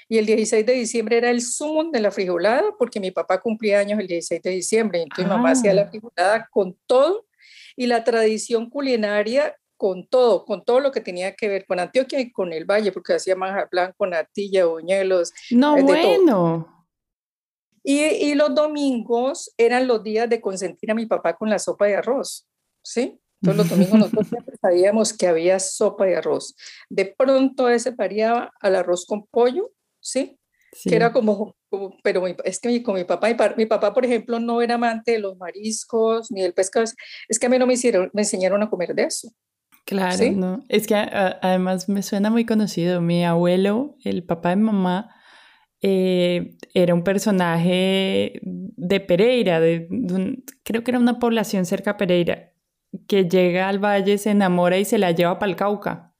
Y 0.08 0.18
el 0.18 0.26
16 0.26 0.66
de 0.66 0.72
diciembre 0.72 1.16
era 1.16 1.30
el 1.30 1.40
sumo 1.40 1.84
de 1.90 2.00
la 2.00 2.10
frijolada, 2.10 2.74
porque 2.78 3.00
mi 3.00 3.10
papá 3.10 3.40
cumplía 3.40 3.78
años 3.78 3.98
el 3.98 4.06
16 4.06 4.42
de 4.42 4.50
diciembre, 4.50 5.02
entonces 5.02 5.24
mi 5.24 5.30
mamá 5.30 5.52
hacía 5.52 5.72
la 5.72 5.82
ah. 5.82 5.88
frijolada 5.88 6.48
con 6.50 6.76
todo. 6.86 7.26
Y 7.76 7.86
la 7.86 8.04
tradición 8.04 8.70
culinaria 8.70 9.56
con 9.76 10.06
todo, 10.08 10.44
con 10.44 10.64
todo 10.64 10.80
lo 10.80 10.90
que 10.90 11.00
tenía 11.00 11.34
que 11.34 11.48
ver 11.48 11.66
con 11.66 11.80
Antioquia 11.80 12.20
y 12.20 12.32
con 12.32 12.52
el 12.52 12.64
Valle, 12.64 12.92
porque 12.92 13.14
hacía 13.14 13.36
manja 13.36 13.68
blanco, 13.70 14.06
natilla, 14.06 14.66
buñuelos. 14.66 15.32
No, 15.50 15.80
bueno. 15.82 16.86
Y, 17.82 18.02
y, 18.02 18.34
los 18.34 18.52
domingos 18.54 19.52
eran 19.56 19.86
los 19.86 20.02
días 20.02 20.28
de 20.28 20.40
consentir 20.40 20.90
a 20.90 20.94
mi 20.94 21.06
papá 21.06 21.36
con 21.36 21.48
la 21.48 21.60
sopa 21.60 21.86
de 21.86 21.94
arroz, 21.94 22.48
¿sí? 22.82 23.20
Todos 23.40 23.56
los 23.56 23.68
domingos 23.68 23.98
nosotros 23.98 24.26
siempre 24.28 24.56
sabíamos 24.60 25.12
que 25.12 25.28
había 25.28 25.60
sopa 25.60 26.04
de 26.06 26.16
arroz. 26.16 26.56
De 26.88 27.06
pronto 27.06 27.68
ese 27.68 27.90
variaba 27.90 28.52
al 28.60 28.76
arroz 28.76 29.06
con 29.06 29.26
pollo, 29.26 29.70
¿sí? 30.00 30.38
Que 30.82 30.96
era 30.96 31.12
como, 31.12 31.54
pero 32.02 32.26
es 32.44 32.60
que 32.60 32.82
con 32.82 32.96
mi 32.96 33.04
papá, 33.04 33.28
mi, 33.56 33.66
papá, 33.66 33.94
por 33.94 34.04
ejemplo, 34.04 34.38
no 34.40 34.60
era 34.60 34.74
amante 34.74 35.12
de 35.12 35.18
los 35.20 35.36
mariscos 35.38 36.30
ni 36.30 36.42
del 36.42 36.52
pescado. 36.52 36.84
Es 37.28 37.38
que 37.38 37.46
a 37.46 37.48
mí 37.48 37.58
no 37.58 37.66
me, 37.66 37.74
hicieron, 37.74 38.10
me 38.12 38.22
enseñaron 38.22 38.62
a 38.62 38.68
comer 38.68 38.94
de 38.94 39.04
eso. 39.04 39.30
Claro, 39.86 40.32
¿no? 40.32 40.64
Es 40.68 40.88
que 40.88 40.96
además 40.96 41.88
me 41.88 42.02
suena 42.02 42.28
muy 42.28 42.44
conocido. 42.44 43.00
Mi 43.00 43.24
abuelo, 43.24 43.96
el 44.02 44.24
papá 44.24 44.50
de 44.50 44.56
mamá, 44.56 45.14
eh, 45.80 46.56
era 46.74 46.92
un 46.92 47.04
personaje 47.04 48.40
de 48.42 49.00
Pereira, 49.00 49.60
de, 49.60 49.88
creo 50.64 50.82
que 50.82 50.90
era 50.90 50.98
una 50.98 51.20
población 51.20 51.66
cerca 51.66 51.92
a 51.92 51.96
Pereira, 51.96 52.52
que 53.06 53.28
llega 53.28 53.68
al 53.68 53.78
valle, 53.78 54.18
se 54.18 54.30
enamora 54.30 54.76
y 54.76 54.84
se 54.84 54.98
la 54.98 55.12
lleva 55.12 55.38
para 55.38 55.50
el 55.50 55.56
Cauca. 55.56 56.12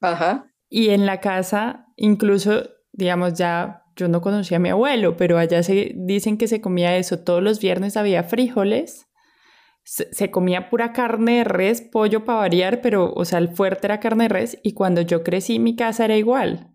Ajá. 0.00 0.50
Y 0.68 0.88
en 0.88 1.06
la 1.06 1.20
casa, 1.20 1.86
incluso, 1.96 2.64
digamos, 2.92 3.34
ya 3.34 3.84
yo 3.94 4.08
no 4.08 4.22
conocía 4.22 4.56
a 4.56 4.60
mi 4.60 4.70
abuelo, 4.70 5.16
pero 5.16 5.38
allá 5.38 5.62
se 5.62 5.92
dicen 5.94 6.36
que 6.36 6.48
se 6.48 6.60
comía 6.60 6.96
eso. 6.96 7.20
Todos 7.20 7.44
los 7.44 7.60
viernes 7.60 7.96
había 7.96 8.24
frijoles 8.24 9.06
se, 9.84 10.30
comía 10.30 10.70
pura 10.70 10.92
carne 10.92 11.38
de 11.38 11.44
res, 11.44 11.82
pollo 11.82 12.24
para 12.24 12.38
variar, 12.38 12.80
pero, 12.80 13.12
o 13.12 13.24
sea, 13.24 13.38
el 13.38 13.50
fuerte 13.50 13.86
era 13.86 14.00
carne 14.00 14.24
de 14.24 14.28
res 14.28 14.58
y 14.62 14.72
cuando 14.72 15.02
yo 15.02 15.22
crecí 15.22 15.58
mi 15.58 15.76
casa 15.76 16.06
era 16.06 16.16
igual. 16.16 16.72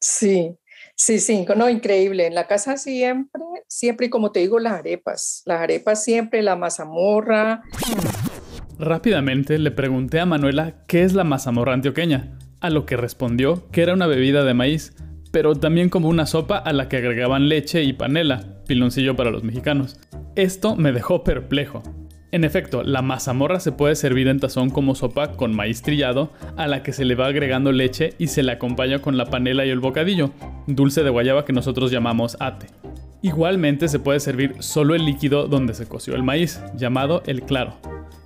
Sí, 0.00 0.58
sí, 0.96 1.20
sí, 1.20 1.46
no, 1.56 1.70
increíble. 1.70 2.26
En 2.26 2.34
la 2.34 2.46
casa 2.46 2.76
siempre, 2.76 3.42
siempre, 3.68 4.06
y 4.06 4.10
como 4.10 4.32
te 4.32 4.40
digo, 4.40 4.58
las 4.58 4.74
arepas, 4.74 5.42
las 5.46 5.60
arepas 5.60 6.02
siempre, 6.02 6.42
la 6.42 6.56
mazamorra. 6.56 7.62
Rápidamente 8.78 9.58
le 9.58 9.70
pregunté 9.70 10.20
a 10.20 10.26
Manuela 10.26 10.84
qué 10.86 11.02
es 11.02 11.14
la 11.14 11.24
mazamorra 11.24 11.72
antioqueña, 11.72 12.38
a 12.60 12.70
lo 12.70 12.84
que 12.84 12.96
respondió 12.96 13.70
que 13.70 13.82
era 13.82 13.94
una 13.94 14.06
bebida 14.06 14.44
de 14.44 14.52
maíz, 14.52 14.94
pero 15.32 15.54
también 15.54 15.88
como 15.88 16.08
una 16.08 16.26
sopa 16.26 16.58
a 16.58 16.72
la 16.72 16.88
que 16.88 16.96
agregaban 16.96 17.48
leche 17.48 17.84
y 17.84 17.92
panela, 17.92 18.62
piloncillo 18.66 19.16
para 19.16 19.30
los 19.30 19.44
mexicanos. 19.44 19.98
Esto 20.34 20.76
me 20.76 20.92
dejó 20.92 21.24
perplejo. 21.24 21.82
En 22.32 22.42
efecto, 22.42 22.82
la 22.82 23.02
mazamorra 23.02 23.60
se 23.60 23.72
puede 23.72 23.94
servir 23.94 24.26
en 24.26 24.40
tazón 24.40 24.70
como 24.70 24.94
sopa 24.94 25.32
con 25.32 25.54
maíz 25.54 25.82
trillado, 25.82 26.32
a 26.56 26.66
la 26.66 26.82
que 26.82 26.92
se 26.92 27.04
le 27.04 27.14
va 27.14 27.26
agregando 27.26 27.70
leche 27.70 28.14
y 28.18 28.26
se 28.26 28.42
le 28.42 28.52
acompaña 28.52 29.00
con 29.00 29.16
la 29.16 29.26
panela 29.26 29.64
y 29.64 29.70
el 29.70 29.78
bocadillo, 29.78 30.32
dulce 30.66 31.04
de 31.04 31.10
guayaba 31.10 31.44
que 31.44 31.52
nosotros 31.52 31.92
llamamos 31.92 32.36
ate. 32.40 32.66
Igualmente 33.22 33.88
se 33.88 34.00
puede 34.00 34.20
servir 34.20 34.56
solo 34.58 34.94
el 34.94 35.04
líquido 35.04 35.46
donde 35.46 35.72
se 35.74 35.86
coció 35.86 36.14
el 36.16 36.24
maíz, 36.24 36.60
llamado 36.76 37.22
el 37.26 37.42
claro. 37.42 37.76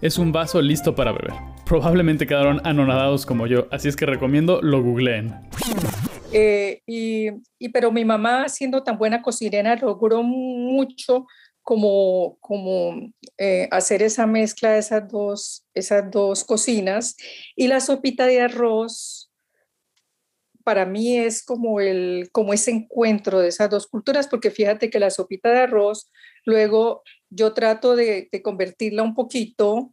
Es 0.00 0.18
un 0.18 0.32
vaso 0.32 0.62
listo 0.62 0.94
para 0.94 1.12
beber. 1.12 1.34
Probablemente 1.66 2.26
quedaron 2.26 2.60
anonadados 2.64 3.26
como 3.26 3.46
yo, 3.46 3.68
así 3.70 3.88
es 3.88 3.96
que 3.96 4.06
recomiendo 4.06 4.60
lo 4.62 4.82
googleen. 4.82 5.34
Eh, 6.32 6.82
y, 6.86 7.68
pero 7.68 7.92
mi 7.92 8.04
mamá, 8.04 8.48
siendo 8.48 8.82
tan 8.82 8.98
buena 8.98 9.22
cocinera, 9.22 9.76
logró 9.76 10.22
mucho 10.22 11.26
como, 11.70 12.36
como 12.40 13.12
eh, 13.38 13.68
hacer 13.70 14.02
esa 14.02 14.26
mezcla 14.26 14.72
de 14.72 14.80
esas 14.80 15.08
dos, 15.08 15.64
esas 15.72 16.10
dos 16.10 16.42
cocinas. 16.42 17.16
Y 17.54 17.68
la 17.68 17.78
sopita 17.78 18.26
de 18.26 18.40
arroz, 18.40 19.30
para 20.64 20.84
mí 20.84 21.16
es 21.16 21.44
como, 21.44 21.80
el, 21.80 22.28
como 22.32 22.52
ese 22.52 22.72
encuentro 22.72 23.38
de 23.38 23.46
esas 23.46 23.70
dos 23.70 23.86
culturas, 23.86 24.26
porque 24.26 24.50
fíjate 24.50 24.90
que 24.90 24.98
la 24.98 25.10
sopita 25.10 25.48
de 25.48 25.60
arroz, 25.60 26.10
luego 26.44 27.04
yo 27.28 27.52
trato 27.52 27.94
de, 27.94 28.28
de 28.32 28.42
convertirla 28.42 29.04
un 29.04 29.14
poquito 29.14 29.92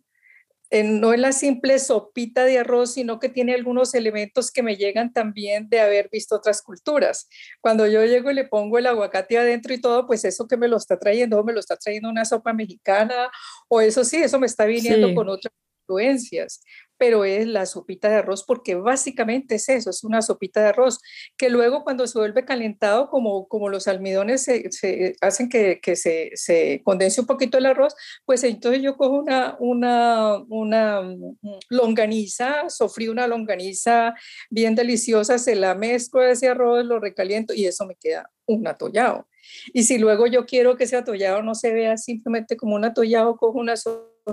no 0.71 1.13
es 1.13 1.19
la 1.19 1.31
simple 1.31 1.79
sopita 1.79 2.43
de 2.45 2.59
arroz, 2.59 2.93
sino 2.93 3.19
que 3.19 3.29
tiene 3.29 3.53
algunos 3.53 3.93
elementos 3.93 4.51
que 4.51 4.63
me 4.63 4.75
llegan 4.75 5.13
también 5.13 5.69
de 5.69 5.79
haber 5.79 6.09
visto 6.11 6.35
otras 6.35 6.61
culturas. 6.61 7.29
Cuando 7.61 7.87
yo 7.87 8.03
llego 8.05 8.31
y 8.31 8.33
le 8.33 8.45
pongo 8.45 8.77
el 8.77 8.87
aguacate 8.87 9.37
adentro 9.37 9.73
y 9.73 9.81
todo, 9.81 10.05
pues 10.07 10.25
eso 10.25 10.47
que 10.47 10.57
me 10.57 10.67
lo 10.67 10.77
está 10.77 10.99
trayendo, 10.99 11.43
me 11.43 11.53
lo 11.53 11.59
está 11.59 11.77
trayendo 11.77 12.09
una 12.09 12.25
sopa 12.25 12.53
mexicana, 12.53 13.29
o 13.67 13.81
eso 13.81 14.03
sí, 14.03 14.17
eso 14.17 14.39
me 14.39 14.47
está 14.47 14.65
viniendo 14.65 15.13
con 15.15 15.29
otras 15.29 15.53
influencias 15.87 16.61
pero 16.97 17.25
es 17.25 17.47
la 17.47 17.65
sopita 17.65 18.09
de 18.09 18.15
arroz 18.15 18.43
porque 18.43 18.75
básicamente 18.75 19.55
es 19.55 19.69
eso, 19.69 19.89
es 19.89 20.03
una 20.03 20.21
sopita 20.21 20.61
de 20.61 20.69
arroz, 20.69 20.99
que 21.37 21.49
luego 21.49 21.83
cuando 21.83 22.07
se 22.07 22.17
vuelve 22.17 22.45
calentado, 22.45 23.09
como, 23.09 23.47
como 23.47 23.69
los 23.69 23.87
almidones 23.87 24.43
se, 24.43 25.15
hacen 25.21 25.49
que, 25.49 25.79
que 25.81 25.95
se, 25.95 26.31
se, 26.33 26.81
condense 26.83 27.21
un 27.21 27.27
poquito 27.27 27.57
el 27.57 27.65
arroz, 27.65 27.93
pues 28.25 28.43
entonces 28.43 28.81
yo 28.81 28.97
cojo 28.97 29.19
una, 29.19 29.55
una, 29.59 30.37
una 30.49 31.01
mm, 31.01 31.37
longaniza, 31.69 32.69
sofrí 32.69 33.07
una 33.07 33.27
longaniza 33.27 34.13
bien 34.49 34.75
deliciosa, 34.75 35.37
se 35.37 35.55
la 35.55 35.75
mezclo 35.75 36.23
ese 36.23 36.47
arroz, 36.49 36.85
lo 36.85 36.99
recaliento 36.99 37.53
y 37.53 37.65
eso 37.65 37.85
me 37.85 37.95
queda 37.95 38.29
un 38.45 38.67
atollado. 38.67 39.27
Y 39.73 39.83
si 39.83 39.97
luego 39.97 40.27
yo 40.27 40.45
quiero 40.45 40.75
que 40.75 40.85
ese 40.85 40.97
atollado 40.97 41.41
no 41.41 41.55
se 41.55 41.71
vea 41.71 41.97
simplemente 41.97 42.57
como 42.57 42.75
un 42.75 42.85
atollado, 42.85 43.37
cojo 43.37 43.59
una 43.59 43.75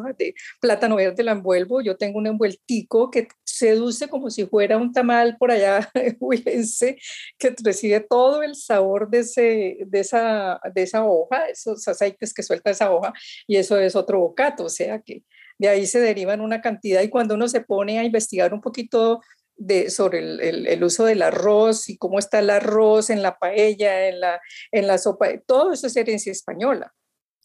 de 0.03 0.35
plátano 0.61 0.97
verde, 0.97 1.23
la 1.23 1.33
envuelvo. 1.33 1.81
Yo 1.81 1.97
tengo 1.97 2.19
un 2.19 2.27
envueltico 2.27 3.11
que 3.11 3.29
seduce 3.45 4.09
como 4.09 4.31
si 4.31 4.47
fuera 4.47 4.77
un 4.77 4.93
tamal 4.93 5.37
por 5.39 5.51
allá 5.51 5.91
que 7.39 7.55
recibe 7.63 8.01
todo 8.01 8.43
el 8.43 8.55
sabor 8.57 9.09
de, 9.11 9.19
ese, 9.21 9.79
de, 9.87 10.01
esa, 10.01 10.61
de 10.75 10.83
esa 10.83 11.05
hoja, 11.05 11.47
esos 11.49 11.87
aceites 11.87 12.35
que 12.35 12.43
suelta 12.43 12.71
esa 12.71 12.93
hoja, 12.93 13.13
y 13.47 13.57
eso 13.57 13.79
es 13.79 13.95
otro 13.97 14.21
bocato, 14.21 14.65
o 14.65 14.69
sea 14.69 15.01
que 15.01 15.23
de 15.59 15.69
ahí 15.69 15.87
se 15.87 16.01
derivan 16.01 16.41
una 16.41 16.61
cantidad 16.61 17.03
y 17.03 17.09
cuando 17.09 17.35
uno 17.35 17.47
se 17.49 17.61
pone 17.61 17.99
a 17.99 18.05
investigar 18.05 18.53
un 18.53 18.61
poquito 18.61 19.21
de, 19.57 19.89
sobre 19.91 20.19
el, 20.19 20.67
el, 20.67 20.85
uso 20.85 21.05
del 21.05 21.23
arroz 21.23 21.89
y 21.89 21.97
cómo 21.97 22.19
está 22.19 22.41
el 22.41 22.51
arroz 22.51 23.11
en 23.11 23.23
la 23.23 23.39
paella, 23.39 24.09
en 24.09 24.21
la, 24.21 24.41
en 24.73 24.87
la 24.87 24.99
sopa, 24.99 25.29
todo 25.47 25.73
eso 25.73 25.87
es 25.87 25.97
herencia 25.97 26.33
española. 26.33 26.93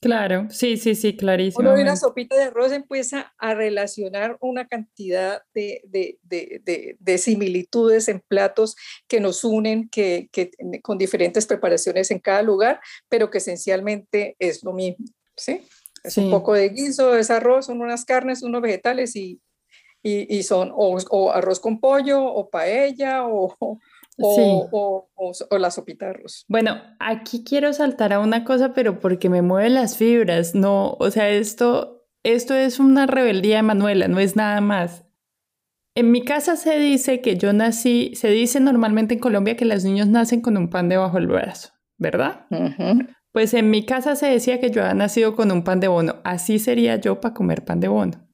Claro, 0.02 0.48
sí, 0.50 0.78
sí, 0.78 0.96
sí, 0.96 1.18
clarísimo. 1.18 1.62
Uno 1.62 1.74
ve 1.74 1.82
una 1.82 1.98
sopita 1.98 2.38
de 2.38 2.44
arroz 2.44 2.72
empieza 2.72 3.34
a 3.38 3.54
relacionar 3.54 4.38
una 4.40 4.66
cantidad 4.68 5.42
de, 5.54 5.82
de, 5.86 6.18
de, 6.24 6.98
de 6.98 7.18
similitudes 7.18 8.08
en 8.08 8.22
platos 8.26 8.78
que 9.08 9.20
nos 9.20 9.44
unen, 9.44 9.90
que, 9.90 10.30
que, 10.32 10.52
con 10.82 10.98
diferentes 10.98 11.46
preparaciones 11.46 12.12
en 12.12 12.20
cada 12.20 12.42
lugar, 12.44 12.80
pero 13.10 13.30
que 13.30 13.40
esencialmente 13.40 14.38
es 14.40 14.64
lo 14.64 14.72
mismo, 14.72 15.06
¿sí? 15.36 15.62
Es 16.02 16.18
un 16.18 16.32
poco 16.32 16.54
de 16.54 16.70
guiso, 16.70 17.18
es 17.18 17.30
arroz, 17.30 17.66
son 17.66 17.82
unas 17.82 18.06
carnes, 18.06 18.42
unos 18.42 18.62
vegetales 18.62 19.18
y, 19.18 19.42
y, 20.04 20.34
y 20.34 20.44
son 20.44 20.72
o, 20.74 20.98
o, 21.10 21.32
arroz 21.32 21.60
con 21.60 21.80
pollo 21.80 22.24
o 22.24 22.50
paella 22.50 23.26
o, 23.28 23.56
o, 24.18 25.10
o, 25.16 25.58
la 25.58 25.72
sopita 25.72 26.06
de 26.06 26.12
arroz. 26.12 26.46
Bueno, 26.48 26.82
aquí 27.00 27.44
quiero 27.44 27.74
saltar 27.74 28.14
a 28.14 28.20
una 28.20 28.44
cosa, 28.44 28.74
pero 28.74 29.00
porque 29.00 29.30
me 29.30 29.42
mueven 29.42 29.74
las 29.74 29.98
fibras, 29.98 30.56
no, 30.56 30.92
o 31.00 31.12
sea, 31.12 31.30
esto, 31.30 32.08
esto 32.24 32.56
es 32.56 32.80
una 32.80 33.06
rebeldía 33.06 33.58
de 33.58 33.64
Manuela, 33.64 34.08
no 34.08 34.20
es 34.20 34.36
nada 34.36 34.62
más. 34.62 35.06
En 35.96 36.12
mi 36.12 36.24
casa 36.24 36.56
se 36.56 36.78
dice 36.78 37.22
que 37.22 37.36
yo 37.36 37.52
nací, 37.52 38.14
se 38.16 38.30
dice 38.30 38.60
normalmente 38.60 39.16
en 39.16 39.20
Colombia 39.20 39.58
que 39.58 39.66
los 39.66 39.84
niños 39.84 40.08
nacen 40.08 40.42
con 40.42 40.56
un 40.56 40.70
pan 40.70 40.88
debajo 40.88 41.18
del 41.18 41.28
brazo, 41.28 41.70
¿verdad? 41.98 42.46
Pues 43.32 43.54
en 43.54 43.70
mi 43.70 43.86
casa 43.86 44.16
se 44.16 44.28
decía 44.28 44.60
que 44.60 44.72
yo 44.72 44.82
había 44.82 44.94
nacido 44.94 45.36
con 45.36 45.52
un 45.52 45.64
pan 45.64 45.80
de 45.80 45.88
bono. 45.88 46.16
Así 46.24 46.58
sería 46.58 46.96
yo 46.96 47.20
para 47.20 47.34
comer 47.34 47.64
pan 47.64 47.80
de 47.80 47.88
bono. 47.88 48.28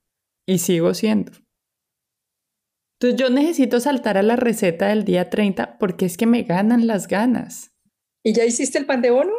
Y 0.47 0.60
sigo 0.60 0.93
siendo. 0.93 1.32
Entonces 2.99 3.19
yo 3.19 3.29
necesito 3.29 3.79
saltar 3.79 4.17
a 4.17 4.23
la 4.23 4.36
receta 4.36 4.88
del 4.88 5.03
día 5.03 5.29
30 5.29 5.77
porque 5.79 6.05
es 6.05 6.17
que 6.17 6.25
me 6.25 6.43
ganan 6.43 6.88
las 6.88 7.08
ganas. 7.08 7.71
¿Y 8.23 8.34
ya 8.34 8.45
hiciste 8.45 8.77
el 8.77 8.86
pan 8.86 9.01
de 9.01 9.12
bono? 9.12 9.34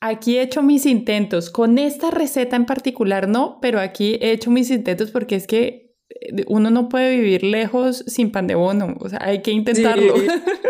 Aquí 0.00 0.38
he 0.38 0.42
hecho 0.42 0.62
mis 0.62 0.86
intentos. 0.86 1.50
Con 1.50 1.78
esta 1.78 2.10
receta 2.10 2.56
en 2.56 2.66
particular 2.66 3.28
no, 3.28 3.58
pero 3.60 3.80
aquí 3.80 4.18
he 4.20 4.30
hecho 4.30 4.50
mis 4.50 4.70
intentos 4.70 5.10
porque 5.10 5.36
es 5.36 5.46
que 5.46 5.96
eh, 6.10 6.44
uno 6.46 6.70
no 6.70 6.88
puede 6.88 7.16
vivir 7.16 7.42
lejos 7.42 8.04
sin 8.06 8.30
pan 8.30 8.46
de 8.46 8.54
bono. 8.54 8.96
O 9.00 9.08
sea, 9.08 9.18
hay 9.22 9.42
que 9.42 9.50
intentarlo. 9.50 10.14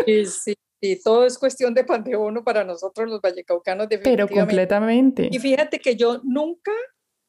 Sí, 0.07 0.25
sí, 0.27 0.55
sí. 0.81 1.01
todo 1.05 1.27
es 1.27 1.39
cuestión 1.39 1.75
de 1.75 1.85
pan 1.85 2.03
de 2.03 2.17
bono 2.17 2.45
para 2.45 2.65
nosotros 2.65 3.11
los 3.11 3.21
vallecaucanos. 3.21 3.89
Pero 4.03 4.27
completamente. 4.27 5.29
Y 5.31 5.39
fíjate 5.39 5.81
que 5.81 5.97
yo 5.97 6.23
nunca 6.25 6.73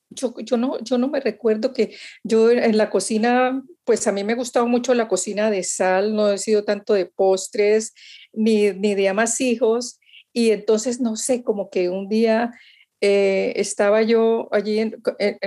yo, 0.10 0.34
yo, 0.40 0.58
no, 0.58 0.80
yo 0.80 0.98
no 0.98 1.08
me 1.08 1.20
recuerdo 1.20 1.74
que 1.74 1.96
yo 2.24 2.50
en 2.52 2.78
la 2.78 2.90
cocina, 2.90 3.64
pues 3.86 4.08
a 4.08 4.12
mí 4.12 4.24
me 4.24 4.36
gustaba 4.36 4.66
mucho 4.66 4.94
la 4.94 5.08
cocina 5.08 5.50
de 5.52 5.64
sal, 5.64 6.16
no 6.16 6.32
he 6.32 6.38
sido 6.38 6.64
tanto 6.64 6.94
de 6.94 7.06
postres 7.06 7.94
ni, 8.34 8.72
ni 8.72 8.96
de 8.96 9.10
amasijos. 9.10 10.00
Y 10.34 10.52
entonces, 10.52 11.00
no 11.00 11.16
sé, 11.16 11.44
como 11.44 11.70
que 11.70 11.90
un 11.90 12.10
día 12.10 12.52
eh, 13.00 13.54
estaba 13.56 14.02
yo 14.02 14.50
allí 14.52 14.92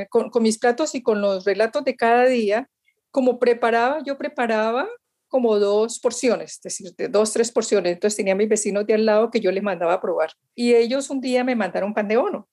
con, 0.09 0.31
con, 0.31 0.42
mis 0.42 0.59
platos 0.59 0.94
y 0.94 1.03
con 1.03 1.20
los 1.20 1.44
relatos 1.44 1.85
de 1.85 1.96
cada 1.96 2.27
día, 2.27 2.70
como 3.11 3.38
preparaba, 3.38 4.03
yo 4.05 4.16
preparaba 4.16 4.88
como 5.29 5.59
dos 5.59 5.98
porciones, 6.01 6.53
es 6.53 6.62
decir, 6.62 6.94
de 6.96 7.09
dos, 7.09 7.33
tres 7.33 7.53
porciones. 7.53 7.92
Entonces 7.92 8.16
tenía 8.16 8.33
a 8.33 8.37
mis 8.37 8.48
vecinos 8.48 8.87
de 8.87 8.94
al 8.94 9.05
lado 9.05 9.31
que 9.31 9.40
yo 9.40 9.53
les 9.53 9.62
mandaba 9.62 9.94
a 9.94 10.01
probar. 10.01 10.31
Y 10.55 10.74
ellos 10.74 11.11
un 11.11 11.20
día 11.20 11.44
me 11.44 11.55
mandaron 11.55 11.94
pan 11.94 12.09
de 12.09 12.16
bono. 12.16 12.48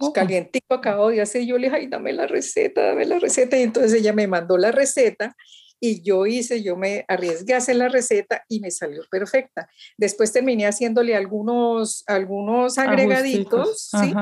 Pues, 0.00 0.12
calientico 0.12 0.74
acabo 0.74 1.10
de 1.10 1.20
hacer, 1.20 1.44
yo 1.44 1.58
le 1.58 1.66
dije, 1.66 1.76
ay, 1.76 1.86
dame 1.86 2.14
la 2.14 2.26
receta, 2.26 2.86
dame 2.86 3.04
la 3.04 3.18
receta, 3.18 3.58
y 3.58 3.62
entonces 3.62 3.92
ella 3.92 4.14
me 4.14 4.26
mandó 4.26 4.56
la 4.56 4.72
receta, 4.72 5.36
y 5.78 6.02
yo 6.02 6.26
hice, 6.26 6.62
yo 6.62 6.74
me 6.74 7.04
arriesgué 7.06 7.52
a 7.52 7.58
hacer 7.58 7.76
la 7.76 7.88
receta 7.88 8.44
y 8.48 8.60
me 8.60 8.70
salió 8.70 9.02
perfecta. 9.10 9.68
Después 9.98 10.32
terminé 10.32 10.66
haciéndole 10.66 11.14
algunos, 11.14 12.02
algunos 12.06 12.78
agregaditos, 12.78 13.90
¿sí? 13.90 14.14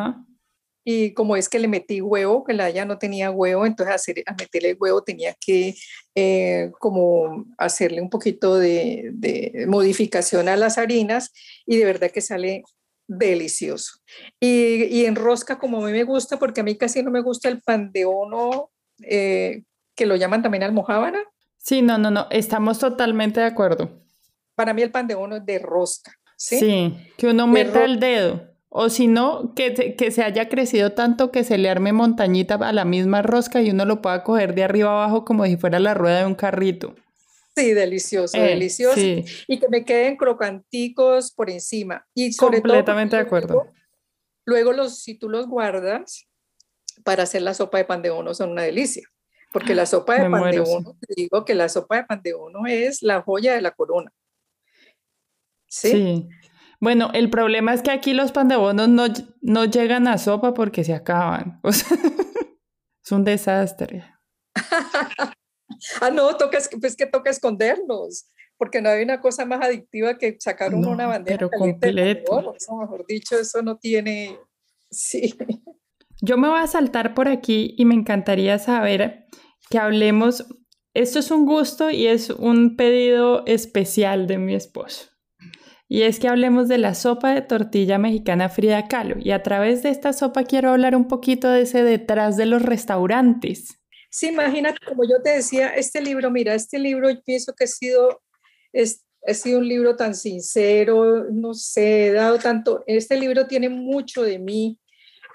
Y 0.84 1.12
como 1.12 1.36
es 1.36 1.48
que 1.48 1.58
le 1.58 1.68
metí 1.68 2.00
huevo, 2.00 2.44
que 2.44 2.54
la 2.54 2.70
ya 2.70 2.84
no 2.84 2.98
tenía 2.98 3.30
huevo, 3.30 3.66
entonces 3.66 3.94
hacer, 3.94 4.22
a 4.26 4.34
meterle 4.34 4.74
huevo 4.80 5.02
tenía 5.02 5.34
que 5.38 5.74
eh, 6.14 6.70
como 6.80 7.44
hacerle 7.58 8.00
un 8.00 8.08
poquito 8.08 8.56
de, 8.56 9.10
de, 9.12 9.66
modificación 9.68 10.48
a 10.48 10.56
las 10.56 10.78
harinas 10.78 11.30
y 11.66 11.76
de 11.76 11.84
verdad 11.84 12.10
que 12.10 12.22
sale 12.22 12.62
delicioso. 13.08 13.98
Y, 14.38 14.84
y, 14.84 15.06
en 15.06 15.16
rosca, 15.16 15.58
como 15.58 15.82
a 15.82 15.86
mí 15.86 15.92
me 15.92 16.04
gusta, 16.04 16.38
porque 16.38 16.60
a 16.60 16.64
mí 16.64 16.76
casi 16.76 17.02
no 17.02 17.10
me 17.10 17.22
gusta 17.22 17.48
el 17.48 17.60
pan 17.60 17.90
de 17.90 18.04
ono, 18.04 18.70
eh, 19.02 19.64
que 19.96 20.06
lo 20.06 20.14
llaman 20.14 20.42
también 20.42 20.62
almohábana. 20.62 21.20
Sí, 21.56 21.82
no, 21.82 21.98
no, 21.98 22.10
no, 22.10 22.28
estamos 22.30 22.78
totalmente 22.78 23.40
de 23.40 23.46
acuerdo. 23.46 23.90
Para 24.54 24.74
mí 24.74 24.82
el 24.82 24.92
pan 24.92 25.08
de 25.08 25.14
ono 25.14 25.36
es 25.36 25.46
de 25.46 25.58
rosca. 25.58 26.12
Sí, 26.36 26.58
sí 26.58 26.96
que 27.16 27.28
uno 27.28 27.46
meta 27.48 27.84
el 27.84 27.98
dedo. 27.98 28.46
O 28.70 28.90
si 28.90 29.06
no, 29.06 29.54
que, 29.54 29.96
que 29.96 30.10
se 30.10 30.22
haya 30.22 30.48
crecido 30.48 30.92
tanto 30.92 31.30
que 31.32 31.42
se 31.42 31.56
le 31.56 31.70
arme 31.70 31.92
montañita 31.92 32.56
a 32.56 32.72
la 32.72 32.84
misma 32.84 33.22
rosca 33.22 33.62
y 33.62 33.70
uno 33.70 33.86
lo 33.86 34.02
pueda 34.02 34.22
coger 34.22 34.54
de 34.54 34.62
arriba 34.62 34.90
abajo 34.90 35.24
como 35.24 35.46
si 35.46 35.56
fuera 35.56 35.78
la 35.80 35.94
rueda 35.94 36.20
de 36.20 36.26
un 36.26 36.34
carrito. 36.34 36.94
Sí, 37.58 37.72
delicioso, 37.72 38.36
eh, 38.36 38.50
delicioso. 38.50 39.00
Y 39.00 39.58
que 39.58 39.68
me 39.68 39.84
queden 39.84 40.16
crocanticos 40.16 41.32
por 41.32 41.50
encima. 41.50 42.06
Y 42.14 42.32
sobre 42.32 42.62
Completamente 42.62 43.16
de 43.16 43.22
acuerdo. 43.22 43.66
Luego, 44.44 44.72
los, 44.72 45.02
si 45.02 45.14
tú 45.14 45.28
los 45.28 45.46
guardas 45.46 46.28
para 47.04 47.24
hacer 47.24 47.42
la 47.42 47.54
sopa 47.54 47.78
de 47.78 47.84
pan 47.84 48.02
de 48.02 48.10
uno 48.10 48.34
son 48.34 48.50
una 48.50 48.62
delicia. 48.62 49.06
Porque 49.52 49.74
la 49.74 49.86
sopa 49.86 50.14
de 50.14 50.28
pan 50.28 50.50
de 50.50 50.60
uno, 50.60 50.96
te 51.00 51.14
digo 51.16 51.44
que 51.44 51.54
la 51.54 51.68
sopa 51.68 51.96
de 51.96 52.04
pan 52.04 52.20
de 52.22 52.34
uno 52.34 52.66
es 52.66 53.02
la 53.02 53.22
joya 53.22 53.54
de 53.54 53.62
la 53.62 53.70
corona. 53.70 54.12
¿Sí? 55.66 55.90
sí. 55.90 56.28
Bueno, 56.80 57.10
el 57.12 57.28
problema 57.30 57.74
es 57.74 57.82
que 57.82 57.90
aquí 57.90 58.12
los 58.12 58.30
pan 58.30 58.48
de 58.48 58.56
bonos 58.56 58.88
no, 58.88 59.06
no 59.40 59.64
llegan 59.64 60.06
a 60.06 60.18
sopa 60.18 60.54
porque 60.54 60.84
se 60.84 60.94
acaban. 60.94 61.60
O 61.64 61.72
sea, 61.72 61.96
Es 63.04 63.12
un 63.12 63.24
desastre. 63.24 64.04
ah, 66.00 66.10
no, 66.10 66.36
toca, 66.36 66.58
pues 66.80 66.96
que 66.96 67.06
toca 67.06 67.30
esconderlos, 67.30 68.30
porque 68.56 68.80
no 68.80 68.88
hay 68.88 69.02
una 69.02 69.20
cosa 69.20 69.44
más 69.44 69.64
adictiva 69.64 70.18
que 70.18 70.36
sacar 70.38 70.74
una 70.74 71.06
bandera 71.06 71.48
pero 71.48 71.50
completo. 71.50 72.54
Eso, 72.54 72.76
mejor 72.76 73.06
dicho, 73.06 73.38
eso 73.38 73.62
no 73.62 73.76
tiene... 73.76 74.38
Sí. 74.90 75.34
Yo 76.20 76.36
me 76.36 76.48
voy 76.48 76.60
a 76.60 76.66
saltar 76.66 77.14
por 77.14 77.28
aquí 77.28 77.74
y 77.76 77.84
me 77.84 77.94
encantaría 77.94 78.58
saber 78.58 79.26
que 79.70 79.78
hablemos, 79.78 80.46
esto 80.94 81.18
es 81.18 81.30
un 81.30 81.46
gusto 81.46 81.90
y 81.90 82.06
es 82.06 82.30
un 82.30 82.76
pedido 82.76 83.44
especial 83.46 84.26
de 84.26 84.38
mi 84.38 84.54
esposo. 84.54 85.10
Y 85.88 86.02
es 86.02 86.18
que 86.18 86.28
hablemos 86.28 86.68
de 86.68 86.76
la 86.76 86.94
sopa 86.94 87.34
de 87.34 87.40
tortilla 87.40 87.98
mexicana 87.98 88.50
Frida 88.50 88.88
Kahlo. 88.88 89.16
Y 89.18 89.30
a 89.30 89.42
través 89.42 89.82
de 89.82 89.88
esta 89.88 90.12
sopa 90.12 90.44
quiero 90.44 90.70
hablar 90.70 90.94
un 90.94 91.08
poquito 91.08 91.50
de 91.50 91.62
ese 91.62 91.82
detrás 91.82 92.36
de 92.36 92.44
los 92.44 92.60
restaurantes. 92.60 93.80
Sí, 94.10 94.28
imagínate, 94.28 94.78
como 94.86 95.04
yo 95.04 95.20
te 95.22 95.30
decía, 95.30 95.68
este 95.68 96.00
libro, 96.00 96.30
mira, 96.30 96.54
este 96.54 96.78
libro 96.78 97.10
yo 97.10 97.22
pienso 97.22 97.54
que 97.54 97.64
ha 97.64 97.66
sido, 97.66 98.22
es, 98.72 99.04
ha 99.26 99.34
sido 99.34 99.58
un 99.58 99.68
libro 99.68 99.96
tan 99.96 100.14
sincero, 100.14 101.26
no 101.30 101.52
sé, 101.54 102.08
he 102.08 102.12
dado 102.12 102.38
tanto, 102.38 102.84
este 102.86 103.18
libro 103.18 103.46
tiene 103.46 103.68
mucho 103.68 104.22
de 104.22 104.38
mí, 104.38 104.78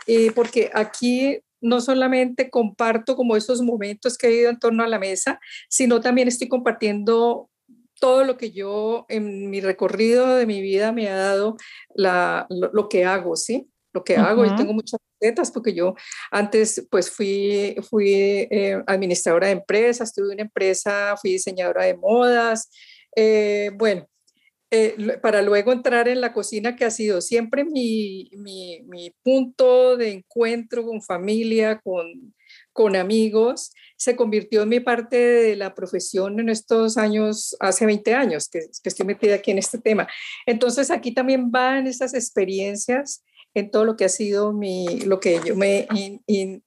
eh, 0.07 0.31
porque 0.33 0.71
aquí 0.73 1.39
no 1.61 1.79
solamente 1.81 2.49
comparto 2.49 3.15
como 3.15 3.37
esos 3.37 3.61
momentos 3.61 4.17
que 4.17 4.27
he 4.27 4.41
ido 4.41 4.49
en 4.49 4.59
torno 4.59 4.83
a 4.83 4.87
la 4.87 4.99
mesa, 4.99 5.39
sino 5.69 6.01
también 6.01 6.27
estoy 6.27 6.49
compartiendo 6.49 7.49
todo 7.99 8.25
lo 8.25 8.35
que 8.35 8.51
yo 8.51 9.05
en 9.07 9.49
mi 9.49 9.61
recorrido 9.61 10.35
de 10.35 10.45
mi 10.45 10.61
vida 10.61 10.91
me 10.91 11.07
ha 11.07 11.15
dado 11.15 11.55
la, 11.95 12.47
lo, 12.49 12.89
que 12.89 13.05
hago, 13.05 13.37
¿sí? 13.37 13.69
Lo 13.93 14.03
que 14.03 14.17
hago, 14.17 14.43
y 14.45 14.53
tengo 14.55 14.73
muchas 14.73 14.99
recetas 15.23 15.51
porque 15.51 15.73
yo 15.73 15.95
antes 16.31 16.85
pues 16.89 17.09
fui, 17.09 17.75
fui 17.89 18.13
eh, 18.13 18.81
administradora 18.87 19.47
de 19.47 19.53
empresas, 19.53 20.13
tuve 20.13 20.33
una 20.33 20.43
empresa, 20.43 21.15
fui 21.21 21.31
diseñadora 21.31 21.85
de 21.85 21.95
modas, 21.95 22.69
eh, 23.15 23.71
bueno, 23.75 24.07
eh, 24.71 25.19
para 25.21 25.43
luego 25.43 25.71
entrar 25.71 26.07
en 26.07 26.19
la 26.19 26.33
cocina 26.33 26.75
que 26.75 26.85
ha 26.85 26.91
sido 26.91 27.21
siempre 27.21 27.63
mi, 27.63 28.29
mi, 28.37 28.81
mi 28.87 29.11
punto 29.21 29.97
de 29.97 30.11
encuentro 30.11 30.83
con 30.83 31.01
familia, 31.01 31.79
con, 31.79 32.33
con 32.71 32.95
amigos, 32.95 33.71
se 33.97 34.15
convirtió 34.15 34.63
en 34.63 34.69
mi 34.69 34.79
parte 34.79 35.15
de 35.15 35.55
la 35.55 35.75
profesión 35.75 36.39
en 36.39 36.49
estos 36.49 36.97
años, 36.97 37.55
hace 37.59 37.85
20 37.85 38.15
años 38.15 38.49
que, 38.49 38.61
que 38.81 38.89
estoy 38.89 39.05
metida 39.05 39.35
aquí 39.35 39.51
en 39.51 39.59
este 39.59 39.77
tema. 39.77 40.07
Entonces 40.47 40.89
aquí 40.89 41.13
también 41.13 41.51
van 41.51 41.85
esas 41.85 42.15
experiencias 42.15 43.23
en 43.53 43.69
todo 43.69 43.85
lo 43.85 43.95
que 43.95 44.05
ha 44.05 44.09
sido 44.09 44.51
mi, 44.51 45.01
lo 45.01 45.19
que 45.19 45.39
yo 45.45 45.55
me 45.55 45.87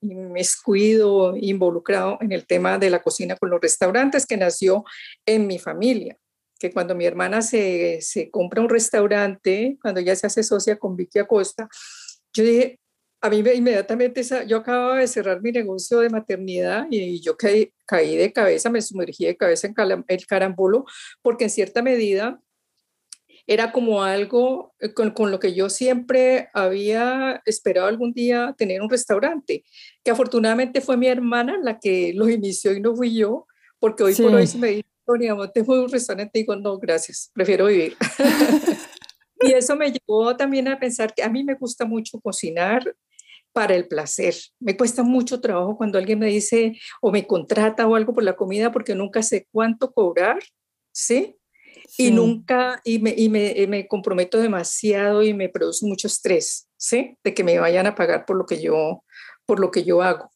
inmiscuido, 0.01 1.37
involucrado 1.37 2.19
en 2.21 2.33
el 2.33 2.47
tema 2.47 2.79
de 2.79 2.91
la 2.91 3.03
cocina 3.03 3.37
con 3.37 3.51
los 3.51 3.61
restaurantes 3.61 4.27
que 4.27 4.37
nació 4.37 4.85
en 5.27 5.47
mi 5.47 5.59
familia. 5.59 6.17
Que 6.59 6.73
cuando 6.73 6.95
mi 6.95 7.05
hermana 7.05 7.43
se, 7.43 8.01
se 8.01 8.31
compra 8.31 8.63
un 8.63 8.69
restaurante, 8.69 9.77
cuando 9.83 10.01
ya 10.01 10.17
se 10.17 10.27
hace 10.27 10.43
socia 10.43 10.79
con 10.79 10.97
Vicky 10.97 11.19
Acosta, 11.19 11.69
yo 12.33 12.45
dije, 12.45 12.79
a 13.21 13.31
mí 13.31 13.39
inmediatamente, 13.39 14.23
yo 14.47 14.59
acababa 14.59 14.99
de 14.99 15.09
cerrar 15.09 15.43
mi 15.43 15.51
negocio 15.51 16.01
de 16.01 16.11
maternidad 16.11 16.87
y 16.91 17.21
yo 17.21 17.37
caí, 17.37 17.73
caí 17.85 18.17
de 18.17 18.33
cabeza, 18.33 18.71
me 18.71 18.83
sumergí 18.83 19.27
de 19.27 19.37
cabeza 19.37 19.67
en 19.67 20.05
el 20.07 20.27
carambolo, 20.27 20.85
porque 21.23 21.45
en 21.45 21.51
cierta 21.51 21.83
medida 21.83 22.41
era 23.47 23.73
como 23.73 24.03
algo 24.03 24.75
eh, 24.81 24.93
con, 24.93 25.11
con, 25.11 25.31
lo 25.31 25.39
que 25.39 25.55
yo 25.55 25.69
siempre 25.71 26.49
había 26.53 27.43
esperado 27.47 27.87
algún 27.87 28.13
día 28.13 28.55
tener 28.59 28.83
un 28.83 28.91
restaurante, 28.91 29.65
que 30.03 30.11
afortunadamente 30.11 30.81
fue 30.81 30.97
mi 30.97 31.07
hermana 31.07 31.59
la 31.63 31.79
que 31.79 32.13
lo 32.15 32.29
inició 32.29 32.73
y 32.73 32.81
no 32.81 32.95
fui 32.95 33.15
yo, 33.15 33.47
porque 33.79 34.03
hoy 34.03 34.15
por 34.15 34.35
hoy 34.35 34.47
se 34.47 34.59
me 34.59 34.69
dice, 34.69 34.87
digamos, 35.19 35.53
tengo 35.53 35.75
un 35.75 35.91
restaurante 35.91 36.39
y 36.39 36.43
digo, 36.43 36.57
no, 36.57 36.79
gracias, 36.79 37.31
prefiero 37.33 37.67
vivir. 37.67 37.97
y 39.41 39.53
eso 39.53 39.77
me 39.77 39.93
llevó 39.93 40.37
también 40.37 40.67
a 40.69 40.79
pensar 40.79 41.15
que 41.15 41.23
a 41.23 41.29
mí 41.29 41.45
me 41.45 41.55
gusta 41.55 41.85
mucho 41.85 42.21
cocinar 42.21 42.97
para 43.53 43.75
el 43.75 43.87
placer. 43.89 44.35
Me 44.59 44.77
cuesta 44.77 45.03
mucho 45.03 45.41
trabajo 45.41 45.77
cuando 45.77 45.99
alguien 45.99 46.19
me 46.19 46.27
dice 46.27 46.79
o 47.01 47.11
me 47.11 47.27
contrata 47.27 47.87
o 47.87 47.95
algo 47.95 48.13
por 48.13 48.23
la 48.23 48.37
comida 48.37 48.71
porque 48.73 48.95
nunca 48.95 49.23
sé 49.23 49.47
cuánto 49.51 49.93
cobrar, 49.93 50.41
¿sí? 50.93 51.37
Y 51.99 52.11
nunca, 52.11 52.81
y, 52.85 52.99
me, 52.99 53.15
y 53.17 53.29
me, 53.29 53.67
me, 53.69 53.87
comprometo 53.87 54.41
demasiado 54.41 55.23
y 55.23 55.35
me 55.35 55.49
produce 55.49 55.87
mucho 55.87 56.07
estrés, 56.07 56.69
¿sí? 56.77 57.17
De 57.23 57.35
que 57.35 57.45
me 57.45 57.59
vayan 57.59 57.87
a 57.87 57.95
pagar 57.95 58.25
por 58.27 58.37
lo 58.37 58.47
que 58.47 58.61
yo, 58.61 59.05
por 59.45 59.61
lo 59.61 59.71
que 59.71 59.85
yo 59.85 60.03
hago. 60.03 60.31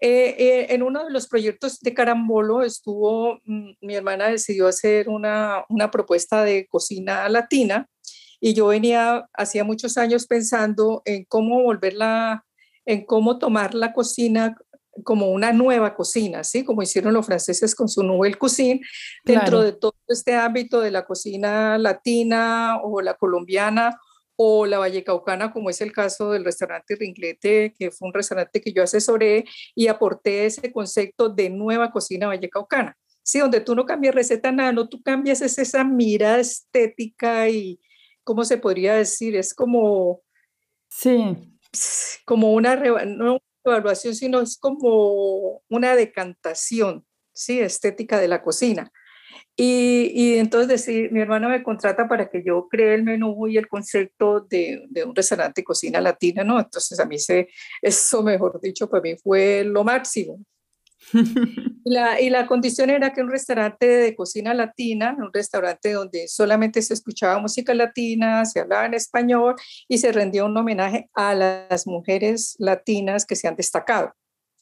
Eh, 0.00 0.34
eh, 0.38 0.66
en 0.70 0.82
uno 0.82 1.04
de 1.04 1.10
los 1.10 1.26
proyectos 1.26 1.80
de 1.80 1.94
Carambolo 1.94 2.62
estuvo, 2.62 3.40
mm, 3.44 3.72
mi 3.80 3.94
hermana 3.94 4.28
decidió 4.28 4.66
hacer 4.66 5.08
una, 5.08 5.64
una 5.68 5.90
propuesta 5.90 6.44
de 6.44 6.66
cocina 6.66 7.28
latina 7.28 7.88
y 8.40 8.54
yo 8.54 8.66
venía 8.68 9.26
hacía 9.32 9.64
muchos 9.64 9.96
años 9.96 10.26
pensando 10.26 11.02
en 11.04 11.24
cómo 11.24 11.62
volverla, 11.62 12.44
en 12.84 13.04
cómo 13.06 13.38
tomar 13.38 13.74
la 13.74 13.92
cocina 13.92 14.56
como 15.04 15.30
una 15.30 15.52
nueva 15.52 15.94
cocina, 15.94 16.44
¿sí? 16.44 16.64
Como 16.64 16.82
hicieron 16.82 17.14
los 17.14 17.26
franceses 17.26 17.74
con 17.74 17.88
su 17.88 18.02
Nouvelle 18.02 18.36
Cuisine, 18.36 18.80
dentro 19.24 19.62
de 19.62 19.72
todo 19.72 19.94
este 20.08 20.34
ámbito 20.34 20.80
de 20.80 20.90
la 20.90 21.04
cocina 21.04 21.78
latina 21.78 22.78
o 22.82 23.00
la 23.00 23.14
colombiana 23.14 23.98
o 24.36 24.66
la 24.66 24.78
Vallecaucana, 24.78 25.50
como 25.50 25.70
es 25.70 25.80
el 25.80 25.92
caso 25.92 26.32
del 26.32 26.44
restaurante 26.44 26.94
Ringlete, 26.94 27.74
que 27.78 27.90
fue 27.90 28.08
un 28.08 28.14
restaurante 28.14 28.60
que 28.60 28.72
yo 28.72 28.82
asesoré 28.82 29.44
y 29.74 29.88
aporté 29.88 30.46
ese 30.46 30.70
concepto 30.72 31.30
de 31.30 31.48
nueva 31.48 31.90
cocina 31.90 32.26
vallecaucana. 32.26 32.96
Sí, 33.22 33.38
donde 33.38 33.60
tú 33.60 33.74
no 33.74 33.86
cambias 33.86 34.14
receta, 34.14 34.52
nada, 34.52 34.72
no, 34.72 34.88
tú 34.88 35.02
cambias 35.02 35.40
es 35.40 35.58
esa 35.58 35.82
mirada 35.84 36.38
estética 36.38 37.48
y, 37.48 37.80
¿cómo 38.22 38.44
se 38.44 38.58
podría 38.58 38.94
decir? 38.94 39.34
Es 39.36 39.54
como... 39.54 40.20
Sí. 40.88 41.58
Como 42.24 42.52
una, 42.52 42.76
no 42.76 43.40
evaluación, 43.70 44.14
sino 44.14 44.40
es 44.40 44.58
como 44.58 45.62
una 45.68 45.96
decantación, 45.96 47.04
sí, 47.32 47.60
estética 47.60 48.20
de 48.20 48.28
la 48.28 48.42
cocina. 48.42 48.90
Y, 49.58 50.12
y, 50.14 50.38
entonces 50.38 50.68
decir, 50.68 51.10
mi 51.12 51.20
hermana 51.20 51.48
me 51.48 51.62
contrata 51.62 52.08
para 52.08 52.28
que 52.28 52.42
yo 52.44 52.68
cree 52.68 52.94
el 52.94 53.04
menú 53.04 53.48
y 53.48 53.56
el 53.56 53.68
concepto 53.68 54.40
de, 54.40 54.84
de, 54.90 55.04
un 55.04 55.14
restaurante 55.14 55.62
de 55.62 55.64
cocina 55.64 56.00
latina, 56.00 56.44
¿no? 56.44 56.58
Entonces 56.58 57.00
a 57.00 57.06
mí 57.06 57.18
se, 57.18 57.48
eso, 57.80 58.22
mejor 58.22 58.60
dicho, 58.60 58.88
para 58.88 59.02
mí 59.02 59.16
fue 59.16 59.64
lo 59.64 59.82
máximo. 59.82 60.38
y, 61.84 61.90
la, 61.92 62.20
y 62.20 62.30
la 62.30 62.46
condición 62.46 62.90
era 62.90 63.12
que 63.12 63.20
un 63.20 63.30
restaurante 63.30 63.86
de 63.86 64.14
cocina 64.14 64.54
latina, 64.54 65.16
un 65.18 65.32
restaurante 65.32 65.92
donde 65.92 66.28
solamente 66.28 66.82
se 66.82 66.94
escuchaba 66.94 67.38
música 67.38 67.74
latina, 67.74 68.44
se 68.44 68.60
hablaba 68.60 68.86
en 68.86 68.94
español 68.94 69.54
y 69.88 69.98
se 69.98 70.12
rendía 70.12 70.44
un 70.44 70.56
homenaje 70.56 71.08
a 71.14 71.34
las 71.34 71.86
mujeres 71.86 72.56
latinas 72.58 73.24
que 73.24 73.36
se 73.36 73.48
han 73.48 73.56
destacado. 73.56 74.12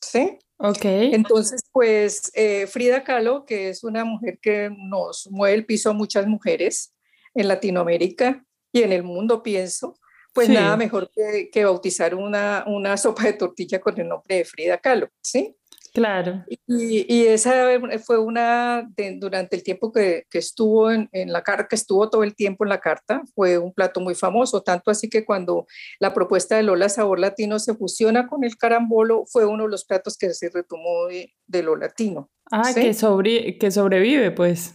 ¿Sí? 0.00 0.38
Ok. 0.58 0.84
Entonces, 0.84 1.62
pues 1.72 2.30
eh, 2.34 2.66
Frida 2.66 3.04
Kahlo, 3.04 3.44
que 3.44 3.70
es 3.70 3.84
una 3.84 4.04
mujer 4.04 4.38
que 4.40 4.70
nos 4.76 5.28
mueve 5.30 5.56
el 5.56 5.66
piso 5.66 5.90
a 5.90 5.94
muchas 5.94 6.26
mujeres 6.26 6.94
en 7.34 7.48
Latinoamérica 7.48 8.44
y 8.72 8.82
en 8.82 8.92
el 8.92 9.02
mundo, 9.02 9.42
pienso, 9.42 9.98
pues 10.32 10.48
nada 10.48 10.76
mejor 10.76 11.10
que, 11.14 11.48
que, 11.50 11.64
bautizar 11.64 12.14
una, 12.14 12.64
una 12.66 12.96
sopa 12.96 13.24
de 13.24 13.34
tortilla 13.34 13.80
con 13.80 13.98
el 14.00 14.08
nombre 14.08 14.36
de 14.36 14.44
Frida 14.44 14.78
Kahlo, 14.78 15.08
¿sí? 15.20 15.56
Claro. 15.94 16.44
Y, 16.66 17.06
y, 17.08 17.26
esa 17.28 17.68
fue 18.04 18.18
una, 18.18 18.90
durante 19.20 19.54
el 19.54 19.62
tiempo 19.62 19.92
que, 19.92 20.24
que 20.28 20.38
estuvo 20.38 20.90
en, 20.90 21.08
en, 21.12 21.32
la 21.32 21.42
carta, 21.42 21.68
que 21.68 21.76
estuvo 21.76 22.10
todo 22.10 22.24
el 22.24 22.34
tiempo 22.34 22.64
en 22.64 22.70
la 22.70 22.80
carta, 22.80 23.22
fue 23.32 23.58
un 23.58 23.72
plato 23.72 24.00
muy 24.00 24.16
famoso, 24.16 24.60
tanto 24.60 24.90
así 24.90 25.08
que 25.08 25.24
cuando 25.24 25.68
la 26.00 26.12
propuesta 26.12 26.56
de 26.56 26.64
Lola 26.64 26.88
Sabor 26.88 27.20
Latino 27.20 27.60
se 27.60 27.76
fusiona 27.76 28.26
con 28.26 28.42
el 28.42 28.56
carambolo, 28.56 29.22
fue 29.28 29.46
uno 29.46 29.64
de 29.64 29.70
los 29.70 29.84
platos 29.84 30.18
que 30.18 30.34
se 30.34 30.50
retomó 30.50 31.06
de, 31.06 31.32
de 31.46 31.62
lo 31.62 31.76
latino. 31.76 32.28
Ah, 32.50 32.72
que, 32.74 32.92
sobre, 32.92 33.56
que 33.56 33.70
sobrevive, 33.70 34.32
pues. 34.32 34.74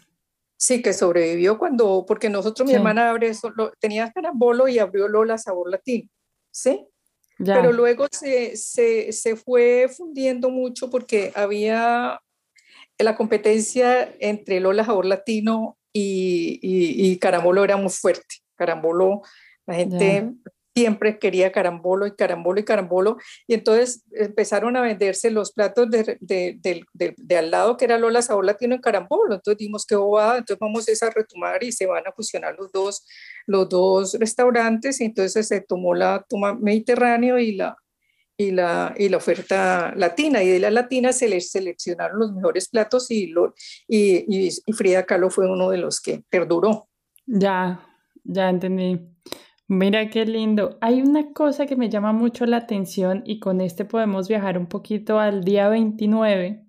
Sí, 0.55 0.81
que 0.81 0.93
sobrevivió 0.93 1.59
cuando, 1.59 2.05
porque 2.07 2.29
nosotros, 2.29 2.65
mi 2.65 2.75
hermana 2.75 3.09
abre, 3.09 3.33
tenía 3.81 4.09
carambolo 4.13 4.69
y 4.69 4.79
abrió 4.79 5.09
Lola 5.09 5.37
Sabor 5.37 5.69
Latino, 5.69 6.07
¿sí? 6.49 6.87
Pero 7.43 7.71
luego 7.71 8.07
se, 8.11 8.57
se, 8.57 9.11
se, 9.13 9.35
fue 9.37 9.87
fundiendo 9.87 10.49
mucho 10.49 10.89
porque 10.89 11.31
había 11.35 12.19
la 12.97 13.15
competencia 13.15 14.13
entre 14.19 14.59
Lola 14.59 14.83
Sabor 14.83 15.05
Latino 15.05 15.77
y, 15.93 16.59
y, 16.61 17.11
y 17.11 17.17
Carambolo 17.17 17.63
era 17.63 17.77
muy 17.77 17.89
fuerte. 17.89 18.35
Carambolo, 18.55 19.21
la 19.65 19.75
gente 19.75 20.33
siempre 20.75 21.19
quería 21.19 21.51
carambolo 21.51 22.07
y 22.07 22.15
carambolo 22.15 22.59
y 22.59 22.63
carambolo. 22.63 23.17
Y 23.47 23.53
entonces 23.53 24.03
empezaron 24.11 24.75
a 24.77 24.81
venderse 24.81 25.31
los 25.31 25.51
platos 25.51 25.89
de, 25.89 26.17
de, 26.21 27.37
al 27.37 27.51
lado, 27.51 27.77
que 27.77 27.85
era 27.85 27.97
Lola 27.97 28.21
Sabor 28.21 28.45
Latino 28.45 28.75
en 28.75 28.81
carambolo. 28.81 29.35
Entonces 29.35 29.57
dimos 29.57 29.85
que 29.85 29.95
va, 29.95 30.37
entonces 30.37 30.59
vamos 30.59 30.87
a 31.01 31.09
retomar 31.09 31.63
y 31.63 31.71
se 31.71 31.85
van 31.85 32.07
a 32.07 32.11
fusionar 32.11 32.55
los 32.57 32.71
dos, 32.71 33.05
los 33.45 33.67
dos 33.69 34.13
restaurantes. 34.19 35.01
Y 35.01 35.05
entonces 35.05 35.47
se 35.47 35.61
tomó 35.61 35.93
la 35.95 36.25
toma 36.27 36.55
Mediterráneo 36.55 37.39
y 37.39 37.53
la, 37.53 37.75
y 38.37 38.51
la, 38.51 38.93
y 38.97 39.09
la 39.09 39.17
oferta 39.17 39.93
latina. 39.95 40.41
Y 40.43 40.49
de 40.49 40.59
la 40.59 40.71
latina 40.71 41.11
se 41.11 41.27
les 41.27 41.51
seleccionaron 41.51 42.19
los 42.19 42.33
mejores 42.33 42.69
platos 42.69 43.11
y, 43.11 43.27
lo, 43.27 43.53
y, 43.87 44.47
y, 44.65 44.73
Frida 44.73 45.05
Kahlo 45.05 45.29
fue 45.29 45.51
uno 45.51 45.69
de 45.69 45.77
los 45.77 45.99
que 45.99 46.23
perduró. 46.29 46.87
Ya, 47.25 47.85
ya 48.23 48.49
entendí. 48.49 48.99
Mira 49.71 50.09
qué 50.09 50.25
lindo. 50.25 50.79
Hay 50.81 51.03
una 51.03 51.31
cosa 51.31 51.67
que 51.67 51.75
me 51.75 51.91
llama 51.91 52.11
mucho 52.11 52.47
la 52.47 52.57
atención 52.57 53.21
y 53.23 53.39
con 53.39 53.61
este 53.61 53.85
podemos 53.85 54.27
viajar 54.27 54.57
un 54.57 54.65
poquito 54.65 55.19
al 55.19 55.43
día 55.43 55.69
29 55.69 56.65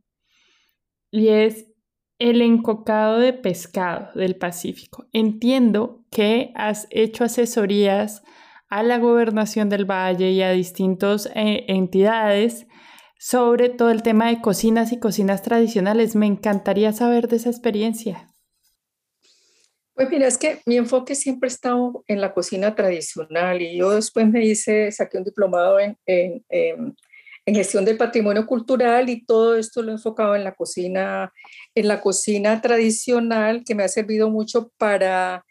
y 1.10 1.28
es 1.28 1.66
el 2.18 2.42
encocado 2.42 3.18
de 3.18 3.32
pescado 3.32 4.10
del 4.14 4.36
Pacífico. 4.36 5.06
Entiendo 5.14 6.04
que 6.10 6.52
has 6.54 6.88
hecho 6.90 7.24
asesorías 7.24 8.22
a 8.68 8.82
la 8.82 8.98
gobernación 8.98 9.70
del 9.70 9.90
valle 9.90 10.32
y 10.32 10.42
a 10.42 10.50
distintas 10.50 11.24
eh, 11.34 11.64
entidades 11.68 12.66
sobre 13.18 13.70
todo 13.70 13.90
el 13.90 14.02
tema 14.02 14.28
de 14.28 14.42
cocinas 14.42 14.92
y 14.92 15.00
cocinas 15.00 15.40
tradicionales. 15.40 16.16
Me 16.16 16.26
encantaría 16.26 16.92
saber 16.92 17.28
de 17.28 17.36
esa 17.36 17.48
experiencia. 17.48 18.29
Pues 20.00 20.08
mira, 20.08 20.26
es 20.28 20.38
que 20.38 20.62
mi 20.64 20.78
enfoque 20.78 21.14
siempre 21.14 21.48
ha 21.48 21.52
estado 21.52 22.04
en 22.06 22.22
la 22.22 22.32
cocina 22.32 22.74
tradicional 22.74 23.60
y 23.60 23.76
yo 23.76 23.90
después 23.90 24.26
me 24.26 24.42
hice, 24.46 24.90
saqué 24.92 25.18
un 25.18 25.24
diplomado 25.24 25.78
en, 25.78 25.98
en, 26.06 26.96
gestión 27.44 27.84
del 27.84 27.98
patrimonio 27.98 28.46
cultural 28.46 29.10
y 29.10 29.26
todo 29.26 29.56
esto 29.56 29.82
lo 29.82 29.90
he 29.90 29.96
enfocado 29.96 30.36
en 30.36 30.44
la 30.44 30.54
cocina, 30.54 31.34
en 31.74 31.86
la 31.86 32.00
cocina 32.00 32.62
tradicional 32.62 33.62
que 33.62 33.74
me 33.74 33.82
ha 33.82 33.88
servido 33.88 34.30
mucho 34.30 34.72
para 34.78 35.44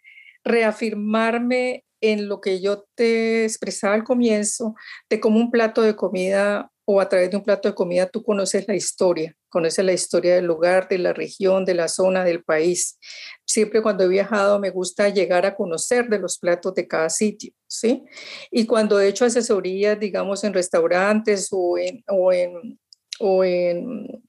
reafirmarme 0.44 1.86
en 2.02 2.28
lo 2.28 2.42
que 2.42 2.60
yo 2.60 2.86
te 2.96 3.44
expresaba 3.44 3.94
al 3.94 4.04
comienzo, 4.04 4.74
de 5.12 5.20
cómo 5.20 5.38
un 5.38 5.52
plato 5.52 5.84
de 5.84 5.96
comida 5.96 6.72
o 6.92 7.00
a 7.00 7.08
través 7.08 7.30
de 7.30 7.38
un 7.38 7.44
plato 7.44 7.70
de 7.70 7.76
comida 7.76 8.08
tú 8.08 8.24
conoces 8.24 8.68
la 8.68 8.74
historia, 8.74 9.38
conoces 9.50 9.86
la 9.86 9.94
historia 9.94 10.34
del 10.34 10.46
lugar, 10.46 10.88
de 10.90 10.98
la 10.98 11.14
región, 11.14 11.64
de 11.64 11.76
la 11.76 11.88
zona, 11.88 12.24
del 12.24 12.44
país. 12.44 12.98
Siempre 13.46 13.84
cuando 13.84 14.06
he 14.06 14.08
viajado 14.08 14.60
me 14.60 14.72
gusta 14.72 15.08
llegar 15.10 15.46
a 15.46 15.56
conocer 15.56 16.10
de 16.10 16.18
los 16.18 16.40
platos 16.40 16.74
de 16.74 16.88
cada 16.88 17.12
sitio, 17.12 17.54
¿sí? 17.68 18.02
Y 18.50 18.66
cuando 18.66 19.00
he 19.00 19.08
hecho 19.08 19.24
asesorías, 19.24 20.00
digamos, 20.00 20.44
en 20.44 20.52
restaurantes 20.52 21.50
o 21.52 21.78
en, 21.78 22.04
o 22.08 22.34
en, 22.34 22.80
o 23.20 23.44
en 23.44 24.24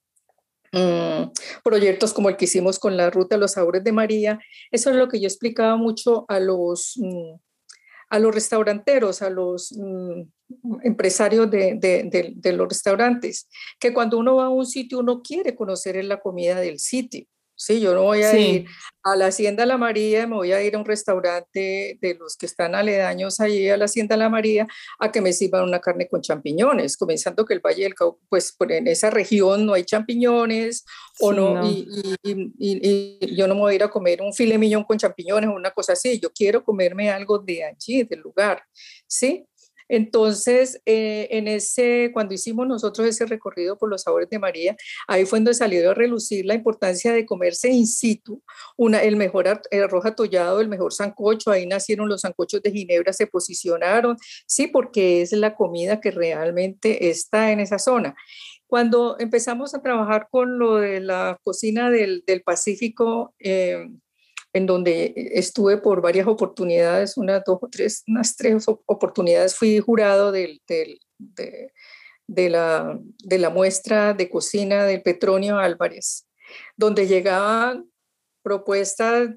mm, 0.70 1.32
proyectos 1.64 2.12
como 2.12 2.28
el 2.28 2.36
que 2.36 2.44
hicimos 2.44 2.78
con 2.78 2.94
la 2.94 3.08
Ruta 3.08 3.38
los 3.38 3.52
Sabores 3.52 3.82
de 3.84 3.92
María, 3.92 4.38
eso 4.70 4.90
es 4.90 4.96
lo 4.96 5.08
que 5.08 5.18
yo 5.18 5.28
explicaba 5.28 5.76
mucho 5.76 6.26
a 6.28 6.38
los... 6.38 6.92
Mm, 6.98 7.36
a 8.12 8.18
los 8.18 8.34
restauranteros, 8.34 9.22
a 9.22 9.30
los 9.30 9.70
mm, 9.70 10.22
empresarios 10.82 11.50
de, 11.50 11.78
de, 11.78 12.52
los 12.52 12.68
restaurantes, 12.68 13.48
que 13.78 13.92
cuando 13.92 14.18
uno 14.18 14.36
va 14.36 14.46
a 14.46 14.50
un 14.50 14.66
sitio 14.66 14.98
uno 14.98 15.22
quiere 15.22 15.54
conocer 15.54 16.02
la 16.04 16.20
comida 16.20 16.60
del 16.60 16.78
sitio. 16.78 17.26
Sí, 17.62 17.78
yo 17.78 17.92
no 17.92 18.04
voy 18.04 18.22
a 18.22 18.38
ir 18.38 18.64
a 19.02 19.16
la 19.16 19.26
Hacienda 19.26 19.66
La 19.66 19.76
María, 19.76 20.26
me 20.26 20.34
voy 20.34 20.52
a 20.52 20.62
ir 20.62 20.74
a 20.74 20.78
un 20.78 20.86
restaurante 20.86 21.98
de 22.00 22.14
los 22.14 22.34
que 22.38 22.46
están 22.46 22.74
aledaños 22.74 23.38
allí 23.38 23.68
a 23.68 23.76
la 23.76 23.84
Hacienda 23.84 24.16
La 24.16 24.30
María 24.30 24.66
a 24.98 25.12
que 25.12 25.20
me 25.20 25.34
sirvan 25.34 25.64
una 25.64 25.78
carne 25.78 26.08
con 26.08 26.22
champiñones, 26.22 26.96
comenzando 26.96 27.44
que 27.44 27.52
el 27.52 27.60
Valle 27.60 27.82
del 27.82 27.94
Cauca, 27.94 28.18
pues 28.30 28.56
en 28.66 28.88
esa 28.88 29.10
región 29.10 29.66
no 29.66 29.74
hay 29.74 29.84
champiñones 29.84 30.86
o 31.20 31.34
no, 31.34 31.62
Y, 31.66 31.86
y, 32.22 33.36
yo 33.36 33.46
no 33.46 33.54
me 33.54 33.60
voy 33.60 33.72
a 33.72 33.76
ir 33.76 33.82
a 33.82 33.90
comer 33.90 34.22
un 34.22 34.32
filet 34.32 34.58
millón 34.58 34.84
con 34.84 34.96
champiñones 34.96 35.50
o 35.50 35.52
una 35.52 35.70
cosa 35.70 35.92
así, 35.92 36.18
yo 36.18 36.32
quiero 36.32 36.64
comerme 36.64 37.10
algo 37.10 37.38
de 37.38 37.64
allí, 37.64 38.04
del 38.04 38.20
lugar, 38.20 38.62
¿sí? 39.06 39.44
Entonces, 39.90 40.80
eh, 40.86 41.26
en 41.32 41.48
ese, 41.48 42.10
cuando 42.12 42.32
hicimos 42.32 42.66
nosotros 42.68 43.08
ese 43.08 43.26
recorrido 43.26 43.76
por 43.76 43.90
los 43.90 44.02
sabores 44.02 44.30
de 44.30 44.38
María, 44.38 44.76
ahí 45.08 45.26
fue 45.26 45.40
donde 45.40 45.52
salió 45.52 45.90
a 45.90 45.94
relucir 45.94 46.46
la 46.46 46.54
importancia 46.54 47.12
de 47.12 47.26
comerse 47.26 47.70
in 47.70 47.88
situ, 47.88 48.40
una, 48.76 49.02
el 49.02 49.16
mejor 49.16 49.48
arroz 49.48 50.06
atollado, 50.06 50.60
el 50.60 50.68
mejor 50.68 50.92
sancocho, 50.92 51.50
ahí 51.50 51.66
nacieron 51.66 52.08
los 52.08 52.20
sancochos 52.20 52.62
de 52.62 52.70
Ginebra, 52.70 53.12
se 53.12 53.26
posicionaron, 53.26 54.16
sí, 54.46 54.68
porque 54.68 55.22
es 55.22 55.32
la 55.32 55.56
comida 55.56 56.00
que 56.00 56.12
realmente 56.12 57.10
está 57.10 57.50
en 57.50 57.58
esa 57.58 57.80
zona. 57.80 58.14
Cuando 58.68 59.16
empezamos 59.18 59.74
a 59.74 59.82
trabajar 59.82 60.28
con 60.30 60.60
lo 60.60 60.76
de 60.76 61.00
la 61.00 61.36
cocina 61.42 61.90
del, 61.90 62.22
del 62.24 62.42
Pacífico, 62.42 63.34
eh, 63.40 63.88
en 64.52 64.66
donde 64.66 65.12
estuve 65.16 65.78
por 65.78 66.02
varias 66.02 66.26
oportunidades, 66.26 67.16
unas 67.16 67.42
dos 67.44 67.58
o 67.60 67.68
tres, 67.68 68.02
unas 68.06 68.36
tres 68.36 68.66
oportunidades 68.66 69.54
fui 69.54 69.78
jurado 69.78 70.32
de, 70.32 70.60
la, 72.26 72.98
de 73.24 73.38
la 73.38 73.50
muestra 73.50 74.14
de 74.14 74.28
cocina 74.28 74.84
del 74.84 75.02
Petronio 75.02 75.58
Álvarez, 75.58 76.26
donde 76.76 77.06
llegaban 77.06 77.90
propuestas, 78.42 79.30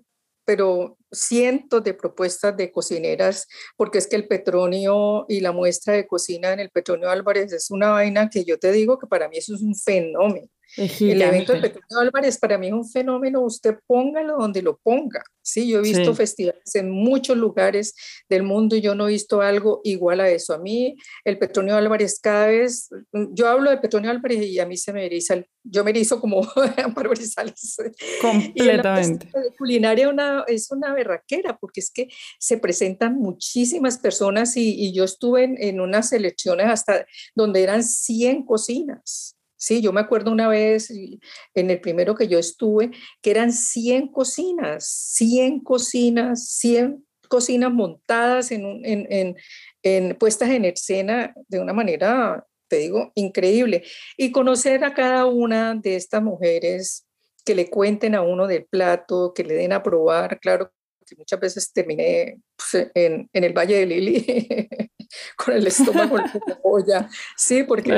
pero 0.46 0.98
cientos 1.12 1.84
de 1.84 1.94
propuestas 1.94 2.58
de 2.58 2.72
cocineras, 2.72 3.48
porque 3.78 4.00
es 4.00 4.08
que 4.08 4.16
el 4.16 4.28
Petronio 4.28 5.26
y 5.30 5.42
la 5.42 5.52
muestra 5.52 5.94
de 5.94 6.08
cocina 6.08 6.54
en 6.54 6.60
el 6.60 6.72
Petronio 6.72 7.10
Álvarez 7.10 7.54
es 7.54 7.70
una 7.70 7.92
vaina 7.92 8.30
que 8.30 8.44
yo 8.44 8.58
te 8.58 8.72
digo 8.72 8.98
que 8.98 9.08
para 9.08 9.30
mí 9.30 9.38
eso 9.38 9.54
es 9.54 9.62
un 9.62 9.76
fenómeno. 9.76 10.50
El 10.76 11.22
evento 11.22 11.54
de 11.54 11.62
Petronio 11.62 12.00
Álvarez 12.00 12.38
para 12.38 12.58
mí 12.58 12.68
es 12.68 12.74
un 12.74 12.90
fenómeno, 12.90 13.42
usted 13.42 13.78
póngalo 13.86 14.38
donde 14.38 14.62
lo 14.62 14.78
ponga. 14.78 15.24
Sí, 15.42 15.68
yo 15.68 15.80
he 15.80 15.82
visto 15.82 16.16
festivales 16.16 16.74
en 16.74 16.90
muchos 16.90 17.38
lugares 17.38 17.94
del 18.30 18.44
mundo 18.44 18.76
y 18.76 18.82
yo 18.82 18.96
no 18.96 19.08
he 19.08 19.12
visto 19.12 19.42
algo 19.42 19.82
igual 19.84 20.22
a 20.22 20.30
eso. 20.30 20.54
A 20.54 20.58
mí 20.58 20.96
el 21.26 21.38
Petronio 21.38 21.76
Álvarez 21.76 22.20
cada 22.20 22.48
vez, 22.48 22.90
yo 23.12 23.50
hablo 23.50 23.70
de 23.70 23.78
Petronio 23.78 24.10
Álvarez 24.10 24.42
y 24.46 24.60
a 24.60 24.66
mí 24.66 24.78
se 24.78 24.94
me 24.94 25.06
eriza, 25.06 25.44
yo 25.64 25.84
me 25.84 25.92
erizo 25.92 26.20
como 26.22 26.48
Amparo 26.84 27.10
Grisales. 27.10 27.76
Completamente. 28.22 29.28
Y 29.28 29.38
la 29.38 29.58
culinaria 29.58 30.10
una, 30.10 30.46
es 30.48 30.72
una 30.72 30.94
berraquera 30.94 31.58
porque 31.58 31.82
es 31.82 31.92
que 31.92 32.08
se 32.40 32.58
presentan 32.58 33.18
muchísimas 33.18 33.98
personas 33.98 34.56
y, 34.56 34.74
y 34.74 34.94
yo 34.94 35.04
estuve 35.04 35.44
en, 35.44 35.62
en 35.62 35.82
unas 35.82 36.14
elecciones 36.14 36.68
hasta 36.68 37.06
donde 37.36 37.64
eran 37.64 37.84
100 37.84 38.46
cocinas. 38.46 39.36
Sí, 39.64 39.82
yo 39.82 39.94
me 39.94 40.02
acuerdo 40.02 40.30
una 40.30 40.50
vez 40.50 40.92
en 40.92 41.70
el 41.70 41.80
primero 41.80 42.16
que 42.16 42.28
yo 42.28 42.38
estuve, 42.38 42.92
que 43.22 43.32
eran 43.32 43.54
100 43.54 44.10
cocinas, 44.10 44.86
100 45.14 45.62
cocinas, 45.62 46.50
100 46.50 47.06
cocinas 47.30 47.72
montadas 47.72 48.52
en, 48.52 48.66
en, 48.84 49.08
en, 49.10 49.38
en, 49.82 50.16
puestas 50.18 50.50
en 50.50 50.66
escena 50.66 51.34
de 51.48 51.62
una 51.62 51.72
manera, 51.72 52.46
te 52.68 52.76
digo, 52.76 53.14
increíble. 53.16 53.86
Y 54.18 54.34
conocer 54.34 54.84
a 54.84 54.94
cada 54.94 55.28
una 55.28 55.76
de 55.76 55.96
estas 55.96 56.22
mujeres 56.22 57.06
que 57.46 57.56
le 57.56 57.70
cuenten 57.70 58.16
a 58.16 58.22
uno 58.22 58.48
del 58.48 58.66
plato, 58.66 59.32
que 59.34 59.46
le 59.46 59.54
den 59.54 59.72
a 59.72 59.82
probar, 59.82 60.42
claro 60.42 60.74
que 61.08 61.16
muchas 61.16 61.40
veces 61.40 61.72
terminé 61.72 62.38
pues, 62.58 62.92
en, 62.96 63.30
en, 63.32 63.44
el 63.46 63.54
Valle 63.54 63.78
de 63.78 63.86
Lili 63.86 64.26
con 65.38 65.54
el 65.54 65.68
estómago 65.68 66.20
en 66.20 66.26
la 66.48 66.60
olla, 66.64 67.10
sí, 67.38 67.64
porque 67.64 67.98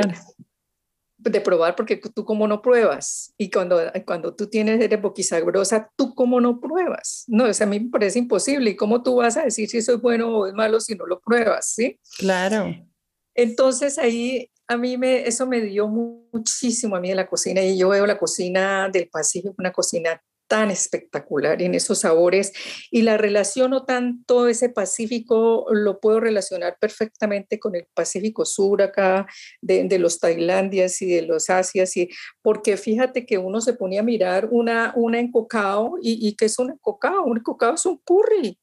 de 1.31 1.41
probar 1.41 1.75
porque 1.75 1.97
tú 1.97 2.23
como 2.23 2.47
no 2.47 2.61
pruebas 2.61 3.33
y 3.37 3.49
cuando, 3.49 3.79
cuando 4.05 4.35
tú 4.35 4.47
tienes, 4.47 4.81
eres 4.81 5.01
boquisabrosa, 5.01 5.89
tú 5.95 6.13
como 6.13 6.39
no 6.39 6.59
pruebas, 6.59 7.23
no, 7.27 7.45
o 7.45 7.47
a 7.47 7.65
mí 7.65 7.79
me 7.79 7.89
parece 7.89 8.19
imposible 8.19 8.71
y 8.71 8.75
cómo 8.75 9.01
tú 9.03 9.15
vas 9.15 9.37
a 9.37 9.43
decir 9.43 9.69
si 9.69 9.77
eso 9.77 9.95
es 9.95 10.01
bueno 10.01 10.37
o 10.37 10.47
es 10.47 10.53
malo 10.53 10.79
si 10.79 10.95
no 10.95 11.05
lo 11.05 11.19
pruebas, 11.19 11.73
¿sí? 11.73 11.99
Claro. 12.17 12.73
Entonces 13.33 13.97
ahí 13.97 14.49
a 14.67 14.77
mí 14.77 14.97
me, 14.97 15.27
eso 15.27 15.45
me 15.47 15.61
dio 15.61 15.87
muchísimo 15.87 16.95
a 16.95 16.99
mí 16.99 17.09
de 17.09 17.15
la 17.15 17.27
cocina 17.27 17.61
y 17.61 17.77
yo 17.77 17.89
veo 17.89 18.05
la 18.05 18.17
cocina 18.17 18.89
del 18.89 19.09
Pacífico, 19.09 19.55
una 19.57 19.71
cocina 19.71 20.21
tan 20.47 20.71
espectacular 20.71 21.61
en 21.61 21.75
esos 21.75 21.99
sabores 21.99 22.53
y 22.91 23.01
la 23.01 23.17
relaciono 23.17 23.85
tanto 23.85 24.47
ese 24.47 24.69
Pacífico, 24.69 25.65
lo 25.71 25.99
puedo 25.99 26.19
relacionar 26.19 26.77
perfectamente 26.79 27.59
con 27.59 27.75
el 27.75 27.87
Pacífico 27.93 28.45
Sur 28.45 28.81
acá, 28.81 29.27
de, 29.61 29.99
los 29.99 30.19
Tailandias 30.19 31.01
y 31.01 31.07
de 31.07 31.21
los 31.21 31.49
Asias, 31.49 31.95
y, 31.97 32.09
porque 32.41 32.77
fíjate 32.77 33.25
que 33.25 33.37
uno 33.37 33.61
se 33.61 33.73
ponía 33.73 34.01
a 34.01 34.03
mirar 34.03 34.49
una, 34.51 34.93
una 34.95 35.19
en 35.19 35.31
cocao 35.31 35.97
y, 36.01 36.35
que 36.35 36.45
es 36.45 36.59
un 36.59 36.71
encocao, 36.71 37.23
un 37.23 37.37
encocao 37.37 37.75
es 37.75 37.85
un 37.85 37.97
curry, 37.97 38.59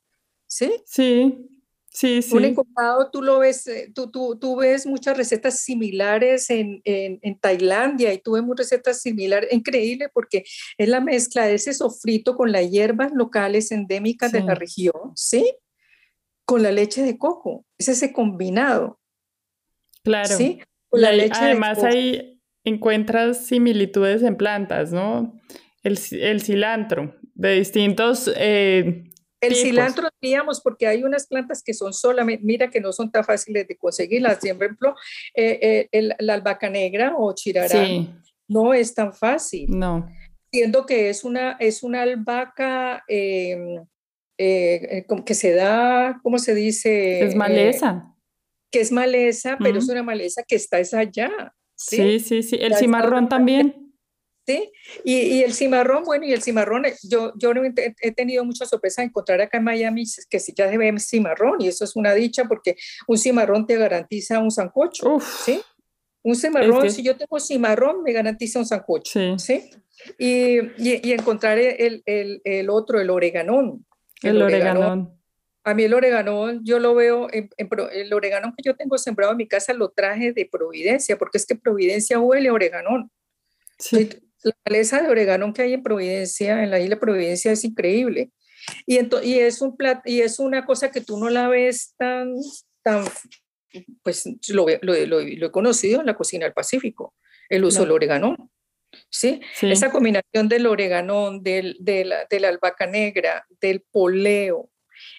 ¿sí? 0.47 0.83
Sí, 0.87 1.49
Sí, 1.93 2.23
sí. 2.23 2.35
Un 2.35 2.47
encocado, 2.47 3.11
tú 3.11 3.21
lo 3.21 3.41
ves, 3.41 3.67
eh, 3.67 3.93
tú, 3.95 4.11
tú, 4.11 4.39
tú 4.39 4.57
ves 4.57 4.87
muchas 4.87 5.15
recetas 5.15 5.61
similares 5.61 6.49
en, 6.49 6.81
en, 6.85 7.19
en, 7.21 7.39
Tailandia 7.39 8.15
y 8.15 8.19
tú 8.19 8.33
ves 8.33 8.43
muchas 8.43 8.71
recetas 8.71 9.03
similares, 9.03 9.53
increíble 9.53 10.09
porque 10.09 10.45
es 10.79 10.89
la 10.89 11.01
mezcla 11.01 11.45
de 11.45 11.55
ese 11.55 11.75
sofrito 11.75 12.35
con 12.35 12.51
las 12.51 12.71
hierbas 12.71 13.13
locales 13.13 13.73
endémicas 13.73 14.33
de 14.33 14.41
la 14.41 14.55
región, 14.55 15.13
¿sí? 15.17 15.55
Con 16.47 16.63
la 16.63 16.73
leche 16.73 17.03
de 17.03 17.19
coco, 17.19 17.67
es 17.77 17.89
ese 17.89 18.11
combinado. 18.11 18.99
Claro. 20.03 20.35
Sí, 20.35 20.63
con 20.89 21.03
la 21.03 21.13
leche 21.13 21.39
además 21.39 21.85
ahí 21.85 22.41
encuentras 22.65 23.45
similitudes 23.45 24.23
en 24.23 24.37
plantas, 24.37 24.93
¿no? 24.93 25.39
El, 25.83 25.99
el 26.13 26.41
cilantro, 26.41 27.15
de 27.35 27.53
distintos... 27.53 28.31
Eh, 28.35 29.12
El 29.43 29.57
cilantro 29.57 30.09
digamos, 30.21 30.61
porque 30.61 30.87
hay 30.87 31.03
unas 31.03 31.27
plantas 31.27 31.63
que 31.65 31.75
son 31.75 31.93
solamente, 31.93 32.45
mira 32.45 32.71
que 32.71 32.81
no 32.81 32.93
son 32.93 33.11
tan 33.11 33.25
fáciles 33.25 33.67
de 33.67 33.77
conseguirlas. 33.77 34.39
Por 34.39 34.49
ejemplo, 34.49 34.95
eh, 35.35 35.89
eh, 35.91 36.15
la 36.21 36.35
albahaca 36.35 36.71
negra 36.71 37.15
o 37.19 37.35
chirarán 37.35 38.23
no 38.47 38.73
es 38.73 38.95
tan 38.95 39.13
fácil. 39.13 39.67
No. 39.69 40.09
Siendo 40.53 40.87
que 40.87 41.09
es 41.09 41.25
una, 41.25 41.57
es 41.59 41.83
una 41.83 42.03
albahaca 42.03 43.03
em, 43.09 43.85
eh, 44.39 45.05
que 45.27 45.35
se 45.35 45.55
da, 45.55 46.21
¿cómo 46.23 46.39
se 46.39 46.55
dice? 46.55 47.25
Es 47.25 47.35
maleza. 47.35 48.15
que 48.71 48.81
es 48.81 48.93
maleza, 48.93 49.57
pero 49.59 49.79
es 49.79 49.89
una 49.89 50.05
maleza 50.05 50.43
que 50.47 50.55
está 50.55 50.79
esa 50.79 51.01
allá. 51.01 51.31
Sí, 51.75 52.21
sí, 52.21 52.43
sí. 52.45 52.57
El 52.61 52.77
cimarrón 52.77 53.29
también. 53.29 53.82
¿Sí? 54.47 54.73
Y, 55.05 55.43
el 55.43 55.53
cimarrón, 55.53 56.05
bueno, 56.05 56.25
y 56.25 56.33
el 56.33 56.43
cimarrón, 56.43 56.87
eh, 56.87 56.95
yo, 57.03 57.33
yo 57.37 57.53
he 58.01 58.13
tenido 58.13 58.45
mucha 58.45 58.67
sorpresa 58.67 59.03
de 59.03 59.09
encontrar 59.09 59.41
acá 59.41 59.59
en 59.59 59.65
Miami 59.65 60.05
que 60.29 60.41
si 60.41 60.53
ya 60.55 60.69
se 60.71 60.79
ve 60.79 60.95
cimarrón, 60.99 61.61
y 61.61 61.69
eso 61.69 61.85
es 61.85 61.97
una 61.97 62.15
dicha 62.15 62.45
porque 62.45 62.77
un 63.07 63.19
cimarrón 63.19 63.67
te 63.67 63.77
garantiza 63.77 64.39
un 64.39 64.51
sancocho, 64.51 65.19
¿sí? 65.21 65.61
Un 66.23 66.37
cimarrón, 66.37 66.91
si 66.91 67.03
yo 67.03 67.17
tengo 67.17 67.41
cimarrón, 67.41 68.03
me 68.03 68.13
garantiza 68.13 68.59
un 68.59 68.67
sancocho, 68.67 69.39
¿sí? 69.39 69.71
Y, 70.19 70.59
y, 70.79 71.13
encontrar 71.13 71.59
el, 71.59 72.03
el, 72.07 72.41
el, 72.45 72.71
otro, 72.71 73.01
el 73.01 73.11
oreganón. 73.11 73.85
El, 74.23 74.41
oreganón. 74.41 75.19
A 75.65 75.75
mí 75.75 75.85
el 75.85 75.95
oreganón, 75.95 76.61
yo 76.65 76.81
lo 76.81 76.95
veo, 76.95 77.29
en, 77.33 77.49
el 77.57 78.13
oreganón 78.13 78.53
que 78.57 78.65
yo 78.65 78.75
tengo 78.75 78.99
sembrado 78.99 79.33
en 79.33 79.39
mi 79.39 79.47
casa 79.47 79.73
lo 79.73 79.91
traje 79.91 80.33
de 80.33 80.49
Providencia, 80.51 81.17
porque 81.17 81.39
es 81.39 81.47
que 81.47 81.55
Providencia 81.55 82.19
huele 82.19 82.49
a 82.49 82.53
oreganón. 82.53 83.11
Sí. 83.79 84.11
La 84.43 84.53
maleza 84.67 85.03
de 85.03 85.09
oregano 85.09 85.53
que 85.53 85.63
hay 85.63 85.75
en 85.75 85.83
Providencia, 85.83 86.63
en 86.63 86.71
la 86.71 86.81
isla 86.81 86.97
de 86.97 87.01
Providencia, 87.01 87.53
es 87.53 87.65
increíble. 87.65 88.31
Y, 88.87 88.99
y, 88.99 89.39
es 89.39 89.61
un 89.61 89.77
y 90.05 90.21
es 90.21 90.39
una 90.39 90.65
cosa 90.65 90.91
que 90.91 91.01
tú 91.01 91.19
no 91.19 91.31
la 91.31 91.49
ves 91.49 91.95
tan, 91.97 92.33
tan 92.83 93.05
pues 94.03 94.25
lo, 94.49 94.67
lo, 94.83 95.07
lo, 95.07 95.21
he 95.21 95.51
conocido 95.51 96.01
en 96.01 96.07
la 96.07 96.17
cocina 96.17 96.45
del 96.45 96.53
Pacífico, 96.53 97.15
el 97.49 97.65
uso 97.65 97.81
del 97.81 97.93
orégano. 97.93 98.51
¿sí? 99.11 99.41
Esa 99.61 99.91
combinación 99.91 100.49
del 100.49 100.67
orégano, 100.67 101.39
del, 101.41 101.77
de, 101.81 102.05
la, 102.05 102.27
de 102.29 102.41
la 102.41 102.49
albahaca 102.49 102.87
negra, 102.87 103.47
del 103.61 103.83
poleo 103.91 104.71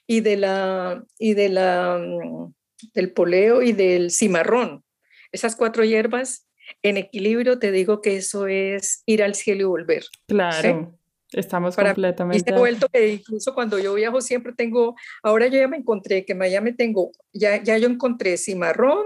y, 0.07 0.21
de 0.21 0.37
la, 0.37 1.03
y 1.17 1.33
de 1.33 1.49
la, 1.49 1.97
mm, 1.97 2.53
del 2.93 3.11
poleo 3.11 3.61
y 3.61 3.73
del 3.73 4.11
cimarrón. 4.11 4.83
Esas 5.31 5.55
cuatro 5.55 5.83
hierbas 5.83 6.47
en 6.83 6.97
equilibrio, 6.97 7.59
te 7.59 7.71
digo 7.71 8.01
que 8.01 8.17
eso 8.17 8.47
es 8.47 9.03
ir 9.05 9.23
al 9.23 9.35
cielo 9.35 9.61
y 9.61 9.65
volver. 9.65 10.03
Claro. 10.27 10.97
Estamos 11.31 11.75
completamente. 11.75 12.51
Y 12.51 12.53
he 12.53 12.57
vuelto 12.57 12.87
que 12.89 13.13
incluso 13.13 13.55
cuando 13.55 13.79
yo 13.79 13.93
viajo 13.95 14.21
siempre 14.21 14.53
tengo, 14.53 14.95
ahora 15.23 15.47
yo 15.47 15.57
ya 15.57 15.67
me 15.67 15.77
encontré 15.77 16.25
que 16.25 16.33
en 16.33 16.39
Miami 16.39 16.73
tengo, 16.73 17.11
ya, 17.31 17.63
ya 17.63 17.77
yo 17.77 17.87
encontré 17.87 18.37
cimarrón, 18.37 19.05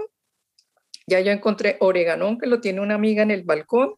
ya 1.06 1.20
yo 1.20 1.32
encontré 1.32 1.78
oreganón 1.80 2.38
que 2.38 2.46
lo 2.46 2.60
tiene 2.60 2.80
una 2.80 2.96
amiga 2.96 3.22
en 3.22 3.30
el 3.30 3.44
balcón 3.44 3.94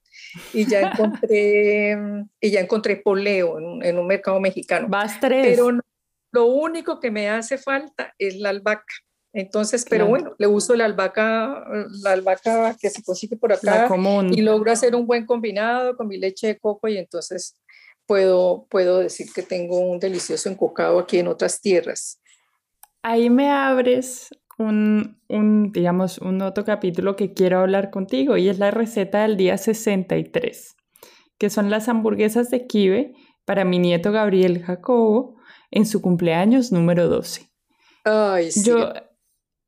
y 0.53 0.65
ya 0.67 0.81
encontré 0.93 1.99
y 2.41 2.51
ya 2.51 2.61
encontré 2.61 2.97
poleo 2.97 3.59
en, 3.59 3.85
en 3.85 3.99
un 3.99 4.07
mercado 4.07 4.39
mexicano. 4.39 4.87
Vas 4.89 5.19
tres. 5.19 5.49
Pero 5.49 5.81
lo 6.33 6.45
único 6.45 7.01
que 7.01 7.11
me 7.11 7.29
hace 7.29 7.59
falta 7.59 8.15
es 8.19 8.37
la 8.37 8.51
albahaca. 8.51 8.95
Entonces, 9.33 9.87
pero 9.89 10.07
bueno, 10.07 10.35
le 10.39 10.49
uso 10.49 10.75
la 10.75 10.87
albahaca, 10.87 11.65
la 12.03 12.13
albahaca 12.13 12.77
que 12.81 12.91
se 12.91 13.03
consigue 13.03 13.37
por 13.37 13.53
acá 13.53 13.89
y 14.31 14.41
logro 14.41 14.73
hacer 14.73 14.97
un 14.97 15.07
buen 15.07 15.25
combinado 15.25 15.97
con 15.97 16.09
mi 16.09 16.19
leche 16.19 16.49
de 16.49 16.59
coco 16.59 16.89
y 16.89 16.99
entonces 16.99 17.57
puedo, 18.07 18.67
puedo 18.69 18.99
decir 18.99 19.29
que 19.33 19.43
tengo 19.43 19.79
un 19.79 20.01
delicioso 20.01 20.49
encocado 20.49 20.99
aquí 20.99 21.19
en 21.19 21.29
otras 21.29 21.61
tierras. 21.61 22.21
Ahí 23.03 23.31
me 23.31 23.51
abres 23.51 24.31
un, 24.59 25.21
un, 25.29 25.71
digamos, 25.71 26.19
un 26.19 26.43
otro 26.43 26.65
capítulo 26.65 27.15
que 27.15 27.33
quiero 27.33 27.61
hablar 27.61 27.91
contigo 27.91 28.37
y 28.37 28.49
es 28.49 28.59
la 28.59 28.73
receta 28.73 29.23
del 29.23 29.37
día 29.37 29.57
63, 29.57 30.75
que 31.39 31.51
son 31.51 31.71
las 31.71 31.89
hamburguesas 31.89 32.51
de 32.51 32.67
kibe 32.67 33.15
para 33.45 33.65
mi 33.65 33.79
nieto 33.79 34.11
Gabriel 34.11 34.61
Jacobo 34.61 35.37
en 35.71 35.87
su 35.87 36.03
cumpleaños 36.03 36.73
número 36.73 37.09
12. 37.09 37.49
Ay, 38.05 38.51
sí. 38.51 38.65
Yo 38.65 38.93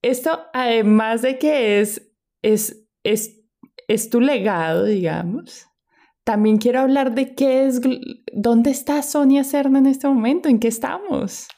esto, 0.03 0.47
además 0.53 1.23
de 1.23 1.38
que 1.38 1.81
es, 1.81 2.11
es, 2.43 2.85
es, 3.05 3.41
es 3.88 4.11
tu 4.11 4.21
legado, 4.21 4.85
digamos, 4.85 5.67
también 6.25 6.59
quiero 6.59 6.81
hablar 6.81 7.15
de 7.15 7.35
qué 7.35 7.67
es, 7.67 7.81
dónde 8.33 8.71
está 8.71 9.03
Sonia 9.03 9.45
Cerna 9.45 9.79
en 9.79 9.87
este 9.87 10.07
momento, 10.07 10.49
en 10.49 10.61
qué 10.61 10.69
estamos. 10.69 11.49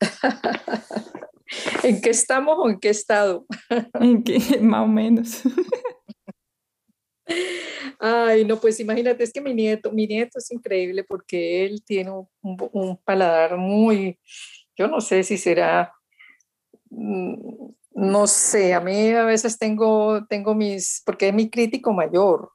¿En 1.84 2.00
qué 2.00 2.10
estamos 2.10 2.56
o 2.58 2.68
en 2.68 2.80
qué 2.80 2.88
estado? 2.88 3.46
¿En 4.00 4.24
qué? 4.24 4.40
Más 4.60 4.84
o 4.84 4.88
menos. 4.88 5.42
Ay, 7.98 8.44
no, 8.44 8.60
pues 8.60 8.78
imagínate, 8.80 9.24
es 9.24 9.32
que 9.32 9.40
mi 9.40 9.54
nieto, 9.54 9.90
mi 9.90 10.06
nieto 10.06 10.38
es 10.38 10.50
increíble 10.50 11.04
porque 11.04 11.64
él 11.64 11.82
tiene 11.84 12.10
un, 12.10 12.28
un 12.42 12.98
paladar 12.98 13.56
muy, 13.56 14.18
yo 14.76 14.88
no 14.88 15.00
sé 15.00 15.22
si 15.22 15.38
será 15.38 15.95
no 16.96 18.26
sé, 18.26 18.74
a 18.74 18.80
mí 18.80 19.10
a 19.10 19.24
veces 19.24 19.58
tengo, 19.58 20.26
tengo 20.26 20.54
mis, 20.54 21.02
porque 21.04 21.28
es 21.28 21.34
mi 21.34 21.50
crítico 21.50 21.92
mayor, 21.92 22.50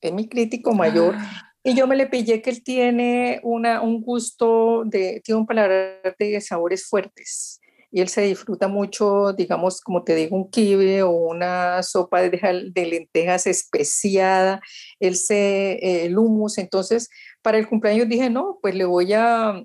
es 0.00 0.12
mi 0.12 0.28
crítico 0.28 0.72
mayor, 0.72 1.14
ah. 1.16 1.52
y 1.62 1.74
yo 1.74 1.86
me 1.86 1.96
le 1.96 2.06
pillé 2.06 2.42
que 2.42 2.50
él 2.50 2.62
tiene 2.62 3.40
una, 3.42 3.80
un 3.80 4.02
gusto, 4.02 4.82
de, 4.84 5.20
tiene 5.24 5.40
un 5.40 5.46
paladar 5.46 6.16
de 6.18 6.40
sabores 6.40 6.86
fuertes, 6.88 7.60
y 7.92 8.00
él 8.00 8.08
se 8.08 8.22
disfruta 8.22 8.68
mucho, 8.68 9.32
digamos, 9.34 9.80
como 9.80 10.02
te 10.02 10.14
digo, 10.14 10.36
un 10.36 10.50
kibe 10.50 11.02
o 11.02 11.10
una 11.10 11.82
sopa 11.82 12.22
de, 12.22 12.70
de 12.72 12.86
lentejas 12.86 13.46
especiada, 13.46 14.60
él 14.98 15.14
se, 15.16 16.04
el 16.06 16.16
hummus, 16.18 16.58
entonces 16.58 17.08
para 17.42 17.58
el 17.58 17.68
cumpleaños 17.68 18.08
dije, 18.08 18.30
no, 18.30 18.58
pues 18.62 18.74
le 18.74 18.84
voy 18.84 19.12
a, 19.12 19.62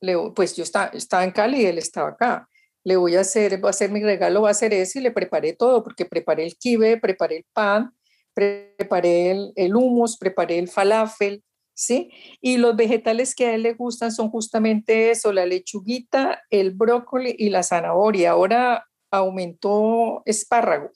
le, 0.00 0.14
pues 0.34 0.56
yo 0.56 0.62
estaba, 0.62 0.86
estaba 0.94 1.24
en 1.24 1.32
Cali 1.32 1.62
y 1.62 1.66
él 1.66 1.78
estaba 1.78 2.10
acá 2.10 2.48
le 2.86 2.94
voy 2.96 3.16
a 3.16 3.22
hacer, 3.22 3.64
va 3.64 3.70
a 3.70 3.72
ser 3.72 3.90
mi 3.90 4.00
regalo, 4.00 4.42
va 4.42 4.50
a 4.50 4.54
ser 4.54 4.72
ese 4.72 5.00
y 5.00 5.02
le 5.02 5.10
preparé 5.10 5.54
todo, 5.54 5.82
porque 5.82 6.04
preparé 6.04 6.44
el 6.44 6.56
kibe, 6.56 6.98
preparé 6.98 7.38
el 7.38 7.44
pan, 7.52 7.92
preparé 8.32 9.32
el, 9.32 9.52
el 9.56 9.74
hummus, 9.74 10.16
preparé 10.16 10.60
el 10.60 10.68
falafel, 10.68 11.42
¿sí? 11.74 12.12
Y 12.40 12.58
los 12.58 12.76
vegetales 12.76 13.34
que 13.34 13.46
a 13.46 13.54
él 13.56 13.64
le 13.64 13.72
gustan 13.72 14.12
son 14.12 14.30
justamente 14.30 15.10
eso, 15.10 15.32
la 15.32 15.46
lechuguita, 15.46 16.44
el 16.48 16.70
brócoli 16.70 17.34
y 17.36 17.50
la 17.50 17.64
zanahoria. 17.64 18.30
Ahora 18.30 18.86
aumentó 19.10 20.22
espárrago, 20.24 20.92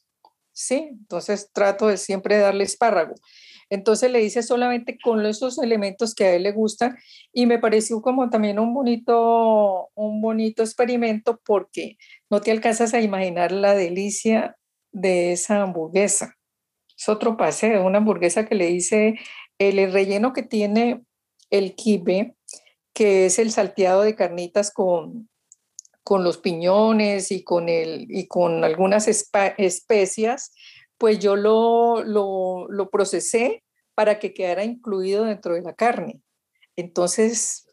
¿sí? 0.52 0.90
Entonces 0.92 1.50
trato 1.52 1.88
de 1.88 1.96
siempre 1.96 2.38
darle 2.38 2.62
espárrago. 2.62 3.16
Entonces 3.70 4.10
le 4.10 4.22
hice 4.22 4.42
solamente 4.42 4.98
con 5.02 5.24
esos 5.24 5.58
elementos 5.58 6.14
que 6.14 6.24
a 6.24 6.34
él 6.34 6.42
le 6.42 6.52
gustan 6.52 6.98
y 7.32 7.46
me 7.46 7.60
pareció 7.60 8.02
como 8.02 8.28
también 8.28 8.58
un 8.58 8.74
bonito, 8.74 9.90
un 9.94 10.20
bonito 10.20 10.62
experimento 10.62 11.40
porque 11.46 11.96
no 12.28 12.40
te 12.40 12.50
alcanzas 12.50 12.92
a 12.94 13.00
imaginar 13.00 13.52
la 13.52 13.74
delicia 13.74 14.56
de 14.92 15.32
esa 15.32 15.62
hamburguesa. 15.62 16.36
Es 16.98 17.08
otro 17.08 17.36
paseo, 17.36 17.86
una 17.86 17.98
hamburguesa 17.98 18.44
que 18.44 18.56
le 18.56 18.70
hice, 18.70 19.14
el 19.58 19.92
relleno 19.92 20.32
que 20.32 20.42
tiene 20.42 21.02
el 21.50 21.74
kibe, 21.74 22.34
que 22.92 23.26
es 23.26 23.38
el 23.38 23.52
salteado 23.52 24.02
de 24.02 24.16
carnitas 24.16 24.72
con, 24.72 25.28
con 26.02 26.24
los 26.24 26.38
piñones 26.38 27.30
y 27.30 27.44
con, 27.44 27.68
el, 27.68 28.06
y 28.08 28.26
con 28.26 28.64
algunas 28.64 29.06
especias, 29.08 30.52
pues 31.00 31.18
yo 31.18 31.34
lo, 31.34 32.04
lo, 32.04 32.90
procesé 32.90 33.64
para 33.94 34.18
que 34.18 34.34
quedara 34.34 34.64
incluido 34.64 35.24
dentro 35.24 35.54
de 35.54 35.62
la 35.62 35.72
carne. 35.74 36.20
Entonces 36.76 37.66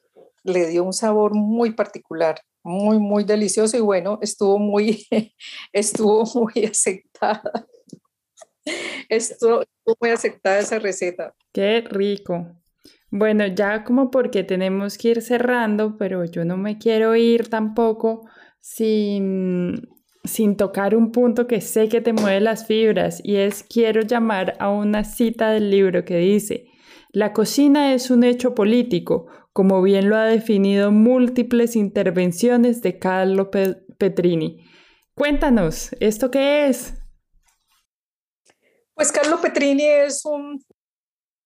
le 0.43 0.65
dio 0.67 0.85
un 0.85 0.93
sabor 0.93 1.35
muy 1.35 1.71
particular, 1.71 2.39
muy, 2.63 2.99
muy 2.99 3.25
delicioso 3.25 3.75
y 3.75 3.81
bueno, 3.81 4.17
estuvo 4.21 4.57
muy, 4.59 5.05
estuvo 5.73 6.23
muy 6.35 6.65
aceptada. 6.65 7.67
Estuvo 9.09 9.63
muy 9.99 10.09
aceptada 10.09 10.59
esa 10.59 10.79
receta. 10.79 11.35
Qué 11.51 11.81
rico. 11.81 12.47
Bueno, 13.11 13.45
ya 13.47 13.84
como 13.84 14.09
porque 14.09 14.45
tenemos 14.45 14.97
que 14.97 15.09
ir 15.09 15.21
cerrando, 15.21 15.97
pero 15.97 16.23
yo 16.23 16.45
no 16.45 16.55
me 16.55 16.78
quiero 16.78 17.13
ir 17.17 17.49
tampoco 17.49 18.25
sin 18.61 19.97
sin 20.28 20.55
tocar 20.55 20.95
un 20.95 21.11
punto 21.11 21.47
que 21.47 21.61
sé 21.61 21.89
que 21.89 22.01
te 22.01 22.13
mueve 22.13 22.39
las 22.39 22.67
fibras 22.67 23.21
y 23.23 23.38
es 23.38 23.63
quiero 23.63 24.01
llamar 24.01 24.55
a 24.59 24.69
una 24.69 25.03
cita 25.03 25.51
del 25.51 25.71
libro 25.71 26.05
que 26.05 26.17
dice, 26.17 26.67
la 27.11 27.34
cocina 27.34 27.93
es 27.93 28.11
un 28.11 28.23
hecho 28.23 28.53
político, 28.53 29.28
como 29.53 29.82
bien 29.82 30.09
lo 30.09 30.17
ha 30.17 30.25
definido 30.25 30.91
múltiples 30.91 31.75
intervenciones 31.75 32.82
de 32.82 32.99
Carlo 32.99 33.49
Petrini. 33.49 34.63
Cuéntanos, 35.15 35.95
¿esto 35.99 36.30
qué 36.30 36.67
es? 36.67 36.93
Pues 38.93 39.11
Carlo 39.11 39.41
Petrini 39.41 39.84
es 39.84 40.25
un 40.25 40.59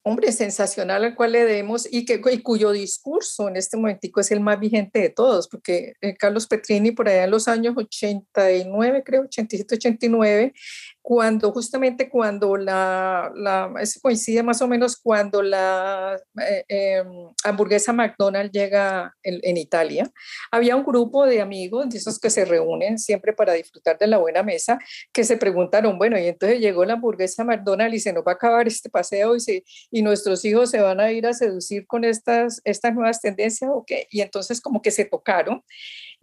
hombre, 0.04 0.32
sensacional 0.32 1.04
al 1.04 1.16
cual 1.16 1.34
le 1.34 1.46
demos 1.46 1.88
y, 1.92 2.06
que, 2.06 2.22
cuyo 2.42 2.72
discurso 2.72 3.48
en 3.48 3.56
este 3.56 3.78
momentico 3.78 4.20
es 4.20 4.32
el 4.32 4.40
más 4.40 4.60
vigente 4.60 5.00
de 5.00 5.10
todos, 5.10 5.48
porque 5.48 5.94
eh, 6.02 6.16
Carlos 6.18 6.48
Petrini 6.48 6.92
por 6.92 7.08
allá 7.08 7.26
en 7.26 7.32
los 7.32 7.48
años 7.48 7.76
89, 7.78 9.04
creo, 9.06 9.24
87, 9.24 9.76
89, 9.76 10.54
cuando 11.02 11.52
justamente 11.52 12.10
cuando 12.10 12.58
la, 12.58 13.32
la 13.36 13.74
coincide 14.02 14.44
más 14.44 14.62
o 14.62 14.68
menos 14.68 14.98
cuando 14.98 15.42
la 15.42 16.20
eh, 16.40 16.64
em, 16.68 17.08
hamburguesa 17.44 17.92
McDonald's 17.92 18.52
llega 18.52 19.14
en, 19.24 19.58
Italia, 19.58 20.12
había 20.52 20.76
un 20.76 20.84
grupo 20.84 21.26
de 21.26 21.42
amigos, 21.42 21.90
de 21.90 21.98
esos 21.98 22.20
que 22.20 22.30
se 22.30 22.46
reúnen 22.46 23.00
siempre 23.00 23.34
para 23.34 23.54
disfrutar 23.54 23.98
de 23.98 24.08
la 24.08 24.18
buena 24.18 24.44
mesa, 24.44 24.80
que 25.12 25.24
se 25.24 25.38
preguntaron, 25.38 25.98
bueno, 25.98 26.18
y 26.20 26.28
entonces 26.28 26.60
llegó 26.60 26.86
la 26.86 26.94
hamburguesa 26.94 27.44
McDonald's 27.44 27.96
y 27.96 28.00
se 28.00 28.14
nos 28.14 28.24
va 28.24 28.34
a 28.34 28.36
acabar 28.36 28.68
este 28.68 28.90
paseo 28.90 29.36
y, 29.36 29.40
se, 29.40 29.64
y 29.92 30.02
nuestros 30.02 30.46
hijos 30.46 30.70
se 30.70 30.82
van 30.82 31.00
a 31.00 31.12
ir 31.12 31.26
a 31.26 31.34
seducir 31.34 31.86
con 31.88 32.04
estas, 32.04 32.62
estas 32.64 32.94
nuevas 32.94 33.22
tendencias, 33.22 33.70
¿o 33.74 33.84
qué? 33.86 34.08
Y 34.12 34.22
entonces 34.22 34.62
como 34.62 34.82
que 34.82 34.92
se 34.92 35.06
tocaron 35.06 35.64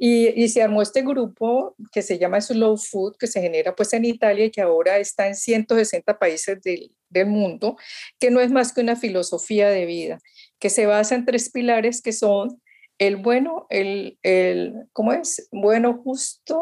y, 0.01 0.49
se 0.49 0.63
armó 0.63 0.81
este 0.81 1.03
grupo 1.03 1.75
que 1.93 2.03
se 2.03 2.19
llama 2.19 2.41
Slow 2.41 2.77
Food, 2.77 3.17
que 3.19 3.27
se 3.27 3.41
genera 3.41 3.75
pues 3.75 3.93
en 3.93 4.05
Italia 4.05 4.45
y 4.45 4.51
que 4.53 4.61
ahora 4.61 4.99
está 4.99 5.27
en 5.27 5.35
160 5.35 6.19
países 6.19 6.63
del, 6.63 6.93
del 7.11 7.27
mundo, 7.27 7.77
que 8.21 8.31
no 8.31 8.41
es 8.41 8.53
más 8.53 8.73
que 8.73 8.81
una 8.81 8.95
filosofía 8.95 9.69
de 9.71 9.87
vida, 9.87 10.21
que 10.61 10.71
se 10.71 10.87
basa 10.87 11.17
en 11.17 11.25
tres 11.25 11.51
pilares 11.51 12.01
que 12.01 12.13
son 12.13 12.63
el 12.99 13.17
bueno, 13.17 13.67
el, 13.71 14.19
el 14.23 14.75
¿cómo 14.93 15.13
es? 15.13 15.49
Bueno, 15.51 16.01
justo, 16.05 16.61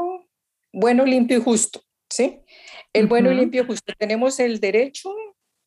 bueno, 0.72 1.04
limpio 1.04 1.38
y 1.38 1.42
justo, 1.42 1.82
¿sí? 2.10 2.40
El 2.94 3.06
bueno 3.06 3.30
y 3.30 3.34
limpio 3.34 3.62
y 3.62 3.66
justo. 3.66 3.92
Tenemos 3.98 4.40
el 4.40 4.60
derecho 4.60 5.14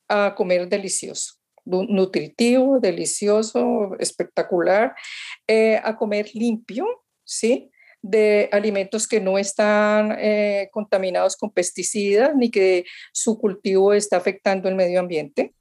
a 0.07 0.33
comer 0.35 0.67
delicioso 0.67 1.39
nutritivo, 1.65 2.79
delicioso, 2.79 3.95
espectacular, 3.99 4.95
eh, 5.47 5.79
a 5.83 5.95
comer 5.95 6.29
limpio, 6.33 6.85
¿sí? 7.29 7.71
de 8.01 8.49
alimentos 8.51 9.07
que 9.07 9.19
no 9.19 9.37
están 9.37 10.15
eh, 10.19 10.69
contaminados 10.71 11.35
con 11.35 11.51
pesticidas 11.51 12.35
ni 12.35 12.49
que 12.49 12.85
su 13.11 13.37
cultivo 13.37 13.93
está 13.93 14.17
afectando 14.17 14.69
el 14.69 14.75
medio 14.75 14.99
ambiente. 14.99 15.53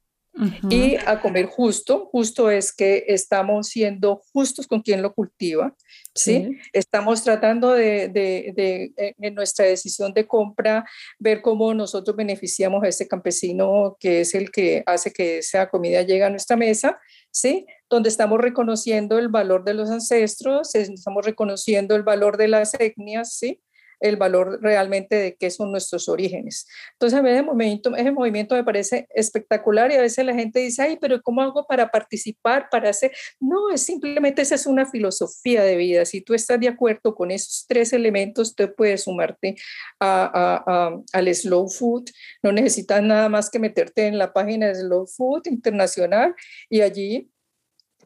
Y 0.69 0.95
a 0.95 1.19
comer 1.19 1.47
justo, 1.47 2.07
justo 2.13 2.49
es 2.49 2.71
que 2.71 3.03
estamos 3.09 3.67
siendo 3.67 4.21
justos 4.31 4.67
con 4.67 4.81
quien 4.81 5.01
lo 5.01 5.13
cultiva, 5.13 5.75
¿sí? 6.15 6.57
Estamos 6.71 7.23
tratando 7.23 7.73
de, 7.73 8.07
de, 8.07 8.53
de, 8.55 8.93
eh, 8.95 9.15
en 9.19 9.35
nuestra 9.35 9.65
decisión 9.65 10.13
de 10.13 10.25
compra, 10.25 10.85
ver 11.17 11.41
cómo 11.41 11.73
nosotros 11.73 12.15
beneficiamos 12.15 12.83
a 12.83 12.87
ese 12.87 13.05
campesino 13.05 13.97
que 13.99 14.21
es 14.21 14.33
el 14.33 14.49
que 14.49 14.81
hace 14.85 15.11
que 15.11 15.39
esa 15.39 15.69
comida 15.69 16.03
llegue 16.03 16.23
a 16.23 16.29
nuestra 16.29 16.55
mesa, 16.55 16.97
¿sí? 17.31 17.65
Donde 17.89 18.09
estamos 18.09 18.39
reconociendo 18.39 19.17
el 19.17 19.29
valor 19.29 19.63
de 19.63 19.73
los 19.73 19.89
ancestros, 19.89 20.75
estamos 20.75 21.25
reconociendo 21.25 21.95
el 21.95 22.03
valor 22.03 22.37
de 22.37 22.47
las 22.47 22.73
etnias, 22.75 23.33
¿sí? 23.33 23.61
El 23.99 24.17
valor 24.17 24.59
realmente 24.61 25.15
de 25.15 25.35
qué 25.35 25.49
son 25.51 25.71
nuestros 25.71 26.09
orígenes. 26.09 26.67
Entonces, 26.93 27.19
a 27.19 27.21
mí 27.21 27.29
ese 27.29 27.41
movimiento, 27.41 27.95
ese 27.95 28.11
movimiento 28.11 28.55
me 28.55 28.63
parece 28.63 29.07
espectacular 29.13 29.91
y 29.91 29.95
a 29.95 30.01
veces 30.01 30.25
la 30.25 30.33
gente 30.33 30.59
dice, 30.59 30.81
ay, 30.81 30.97
pero 30.99 31.21
¿cómo 31.21 31.41
hago 31.41 31.65
para 31.67 31.89
participar, 31.89 32.67
para 32.69 32.89
hacer? 32.89 33.11
No, 33.39 33.71
es 33.71 33.81
simplemente 33.83 34.41
esa 34.41 34.55
es 34.55 34.65
una 34.65 34.85
filosofía 34.85 35.63
de 35.63 35.75
vida. 35.75 36.05
Si 36.05 36.21
tú 36.21 36.33
estás 36.33 36.59
de 36.59 36.67
acuerdo 36.67 37.15
con 37.15 37.31
esos 37.31 37.65
tres 37.67 37.93
elementos, 37.93 38.55
tú 38.55 38.73
puedes 38.75 39.03
sumarte 39.03 39.55
al 39.99 41.35
Slow 41.35 41.69
Food. 41.69 42.09
No 42.41 42.51
necesitas 42.51 43.01
nada 43.01 43.29
más 43.29 43.49
que 43.49 43.59
meterte 43.59 44.07
en 44.07 44.17
la 44.17 44.33
página 44.33 44.67
de 44.67 44.75
Slow 44.75 45.07
Food 45.07 45.47
Internacional 45.47 46.35
y 46.69 46.81
allí 46.81 47.29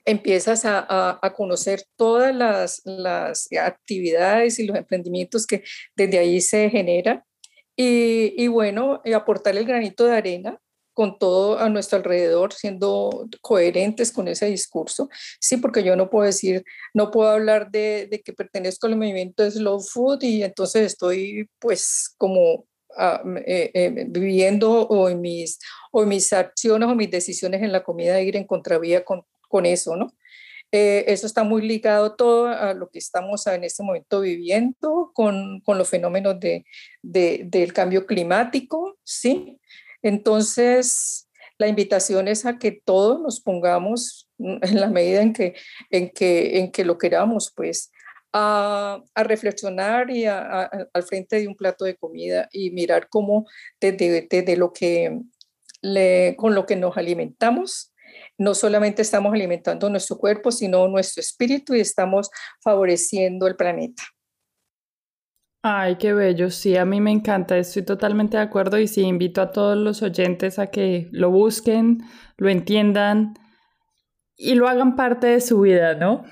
empiezas 0.06 0.64
a, 0.66 1.20
conocer 1.36 1.84
todas 1.96 2.36
las, 2.36 3.48
actividades 3.60 4.60
y 4.60 4.66
los 4.66 4.78
emprendimientos 4.78 5.48
que 5.48 5.64
desde 5.96 6.20
ahí 6.20 6.42
se 6.42 6.70
generan 6.70 7.24
y, 7.76 8.48
bueno, 8.48 9.02
aportar 9.16 9.58
el 9.58 9.66
granito 9.66 10.06
de 10.06 10.16
arena 10.16 10.60
con 10.94 11.18
todo 11.18 11.58
a 11.58 11.70
nuestro 11.70 11.98
alrededor, 11.98 12.54
siendo 12.54 13.28
coherentes 13.42 14.12
con 14.12 14.28
ese 14.28 14.46
discurso. 14.46 15.10
Sí, 15.40 15.58
porque 15.58 15.84
yo 15.84 15.96
no 15.96 16.12
puedo 16.12 16.26
decir, 16.26 16.64
no 16.94 17.10
puedo 17.10 17.32
hablar 17.32 17.72
de, 17.72 18.22
que 18.24 18.32
pertenezco 18.32 18.86
al 18.86 18.96
movimiento 18.96 19.42
de 19.42 19.52
Slow 19.52 19.80
Food 19.80 20.22
y 20.22 20.44
entonces 20.44 20.84
estoy 20.84 21.50
pues 21.58 22.14
como 22.18 22.68
ah, 22.96 23.24
eh, 23.46 23.72
eh, 23.74 24.06
viviendo 24.08 24.84
o 24.84 25.10
en, 25.10 25.20
mis, 25.20 25.58
o 25.92 26.06
mis 26.06 26.32
acciones 26.32 26.88
o 26.88 26.94
mis 26.94 27.10
decisiones 27.10 27.64
en 27.64 27.72
la 27.72 27.84
comida 27.84 28.22
ir 28.22 28.36
en 28.36 28.46
contravía 28.46 29.04
con 29.04 29.26
con 29.54 29.68
eso, 29.68 29.96
¿no? 29.96 30.12
Eh, 30.72 31.06
eso 31.14 31.28
está 31.28 31.44
muy 31.44 31.62
ligado 31.62 32.16
todo 32.16 32.48
a 32.48 32.74
lo 32.74 32.90
que 32.90 32.98
estamos 32.98 33.46
en 33.46 33.64
este 33.64 33.84
momento 33.84 34.22
viviendo 34.22 35.12
con, 35.14 35.62
con 35.62 35.78
los 35.78 35.88
fenómenos 35.88 36.40
de, 36.40 36.66
del 37.04 37.72
cambio 37.72 38.08
climático, 38.08 38.98
¿sí? 39.04 39.60
Entonces, 40.02 41.30
la 41.60 41.68
invitación 41.68 42.28
es 42.28 42.48
a 42.48 42.58
que 42.58 42.72
todos 42.72 43.22
nos 43.22 43.42
pongamos 43.42 44.28
en 44.40 44.80
la 44.80 44.88
medida 44.88 45.22
en 45.22 45.34
que, 45.34 45.54
en 45.92 46.10
que, 46.10 46.58
en 46.58 46.72
que 46.72 46.84
lo 46.84 46.98
queramos, 46.98 47.54
pues, 47.56 47.92
a, 48.34 49.04
a 49.14 49.24
reflexionar 49.24 50.10
y 50.10 50.26
al 50.26 51.04
frente 51.08 51.40
de 51.40 51.48
un 51.48 51.56
plato 51.56 51.86
de 51.86 51.96
comida 51.96 52.50
y 52.52 52.72
mirar 52.72 53.08
cómo 53.08 53.46
desde, 53.80 54.28
desde 54.28 54.58
lo 54.58 54.74
que 54.74 55.20
le, 55.84 56.36
con 56.36 56.56
lo 56.56 56.66
que 56.66 56.76
nos 56.76 56.98
alimentamos, 56.98 57.93
no 58.38 58.54
solamente 58.54 59.02
estamos 59.02 59.34
alimentando 59.34 59.90
nuestro 59.90 60.18
cuerpo, 60.18 60.52
sino 60.52 60.88
nuestro 60.88 61.22
espíritu 61.22 61.76
y 61.76 61.80
estamos 61.80 62.30
favoreciendo 62.62 63.48
el 63.48 63.56
planeta. 63.56 64.04
Ay, 65.66 65.96
qué 65.96 66.14
bello. 66.14 66.52
Sí, 66.52 66.76
a 66.76 66.84
mí 66.84 67.00
me 67.00 67.12
encanta. 67.12 67.58
Estoy 67.58 67.84
totalmente 67.84 68.36
de 68.36 68.44
acuerdo 68.44 68.78
y 68.80 68.88
sí, 68.88 69.02
invito 69.02 69.42
a 69.42 69.52
todos 69.52 69.78
los 69.78 70.02
oyentes 70.02 70.60
a 70.60 70.68
que 70.68 71.08
lo 71.12 71.32
busquen, 71.32 72.04
lo 72.38 72.50
entiendan 72.50 73.36
y 74.36 74.56
lo 74.56 74.68
hagan 74.68 74.98
parte 74.98 75.28
de 75.28 75.40
su 75.40 75.62
vida, 75.62 75.96
¿no? 75.96 76.26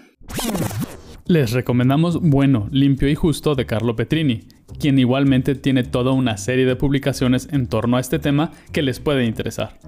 Les 1.28 1.52
recomendamos 1.52 2.20
Bueno, 2.20 2.68
Limpio 2.74 3.08
y 3.08 3.16
Justo 3.16 3.56
de 3.56 3.66
Carlo 3.66 3.95
Petrini, 3.95 4.49
quien 4.78 4.99
igualmente 4.99 5.56
tiene 5.56 5.84
toda 5.84 6.12
una 6.12 6.36
serie 6.36 6.66
de 6.66 6.76
publicaciones 6.76 7.47
en 7.54 7.68
torno 7.68 7.95
a 7.95 8.02
este 8.02 8.20
tema 8.20 8.52
que 8.74 8.82
les 8.82 8.99
puede 8.99 9.24
interesar. 9.24 9.80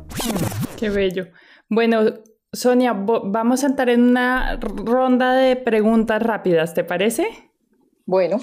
Qué 0.79 0.89
bello. 0.89 1.27
Bueno, 1.73 2.03
Sonia, 2.51 2.93
vamos 2.93 3.63
a 3.63 3.67
entrar 3.67 3.89
en 3.89 4.03
una 4.03 4.57
ronda 4.57 5.33
de 5.33 5.55
preguntas 5.55 6.21
rápidas, 6.21 6.75
¿te 6.75 6.83
parece? 6.83 7.25
Bueno. 8.05 8.39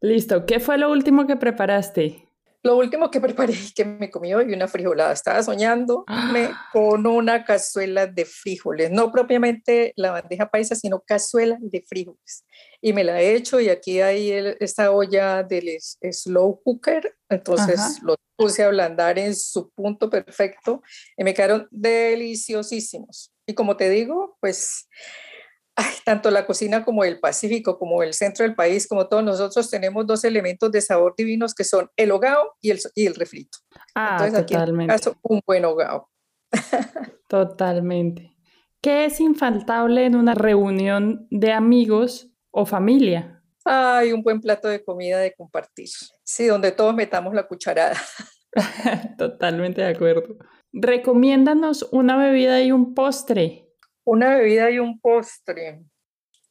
Listo. 0.00 0.44
¿Qué 0.44 0.58
fue 0.58 0.76
lo 0.76 0.90
último 0.90 1.28
que 1.28 1.36
preparaste? 1.36 2.21
Lo 2.62 2.76
último 2.76 3.10
que 3.10 3.20
preparé 3.20 3.54
y 3.54 3.72
que 3.72 3.84
me 3.84 4.10
comí 4.10 4.34
hoy 4.34 4.52
una 4.52 4.68
frijolada. 4.68 5.12
Estaba 5.12 5.42
soñando 5.42 6.04
con 6.72 7.06
una 7.06 7.44
cazuela 7.44 8.06
de 8.06 8.24
frijoles, 8.24 8.90
no 8.90 9.10
propiamente 9.10 9.92
la 9.96 10.12
bandeja 10.12 10.50
paisa, 10.50 10.74
sino 10.74 11.00
cazuela 11.00 11.58
de 11.60 11.82
frijoles. 11.82 12.44
Y 12.80 12.92
me 12.92 13.04
la 13.04 13.20
he 13.20 13.34
hecho 13.34 13.60
y 13.60 13.68
aquí 13.68 14.00
hay 14.00 14.30
esta 14.60 14.90
olla 14.90 15.42
del 15.42 15.78
slow 15.80 16.60
cooker, 16.62 17.16
entonces 17.28 18.02
lo 18.02 18.16
puse 18.36 18.62
a 18.62 18.66
ablandar 18.66 19.18
en 19.18 19.36
su 19.36 19.70
punto 19.70 20.10
perfecto 20.10 20.82
y 21.16 21.24
me 21.24 21.32
quedaron 21.32 21.68
deliciosísimos. 21.70 23.32
Y 23.46 23.54
como 23.54 23.76
te 23.76 23.88
digo, 23.88 24.36
pues 24.40 24.88
tanto 26.04 26.30
la 26.30 26.46
cocina 26.46 26.84
como 26.84 27.04
el 27.04 27.20
Pacífico, 27.20 27.78
como 27.78 28.02
el 28.02 28.14
centro 28.14 28.44
del 28.44 28.54
país, 28.54 28.86
como 28.86 29.08
todos 29.08 29.24
nosotros, 29.24 29.70
tenemos 29.70 30.06
dos 30.06 30.24
elementos 30.24 30.70
de 30.70 30.80
sabor 30.80 31.14
divinos 31.16 31.54
que 31.54 31.64
son 31.64 31.90
el 31.96 32.10
hogao 32.10 32.54
y 32.60 32.70
el, 32.70 32.80
y 32.94 33.06
el 33.06 33.14
refrito. 33.14 33.58
Ah, 33.94 34.18
Entonces, 34.18 34.46
totalmente. 34.46 34.92
Aquí 34.92 35.02
en 35.02 35.12
caso, 35.12 35.18
un 35.22 35.40
buen 35.46 35.64
hogao. 35.64 36.10
totalmente. 37.28 38.36
¿Qué 38.80 39.04
es 39.04 39.20
infaltable 39.20 40.04
en 40.06 40.16
una 40.16 40.34
reunión 40.34 41.26
de 41.30 41.52
amigos 41.52 42.30
o 42.50 42.66
familia? 42.66 43.42
Hay 43.64 44.12
un 44.12 44.22
buen 44.22 44.40
plato 44.40 44.66
de 44.66 44.84
comida 44.84 45.18
de 45.18 45.32
compartir. 45.34 45.88
Sí, 46.24 46.46
donde 46.46 46.72
todos 46.72 46.94
metamos 46.94 47.32
la 47.32 47.46
cucharada. 47.46 47.96
Totalmente 49.18 49.82
de 49.82 49.88
acuerdo. 49.88 50.36
Recomiéndanos 50.72 51.88
una 51.92 52.16
bebida 52.16 52.60
y 52.60 52.72
un 52.72 52.94
postre. 52.94 53.61
Una 54.04 54.36
bebida 54.36 54.70
y 54.70 54.78
un 54.78 55.00
postre. 55.00 55.82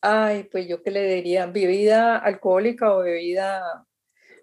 Ay, 0.02 0.48
pues 0.52 0.68
yo 0.68 0.82
qué 0.82 0.92
le 0.92 1.16
diría, 1.16 1.46
bebida 1.46 2.18
alcohólica 2.18 2.96
o 2.96 3.00
bebida, 3.00 3.86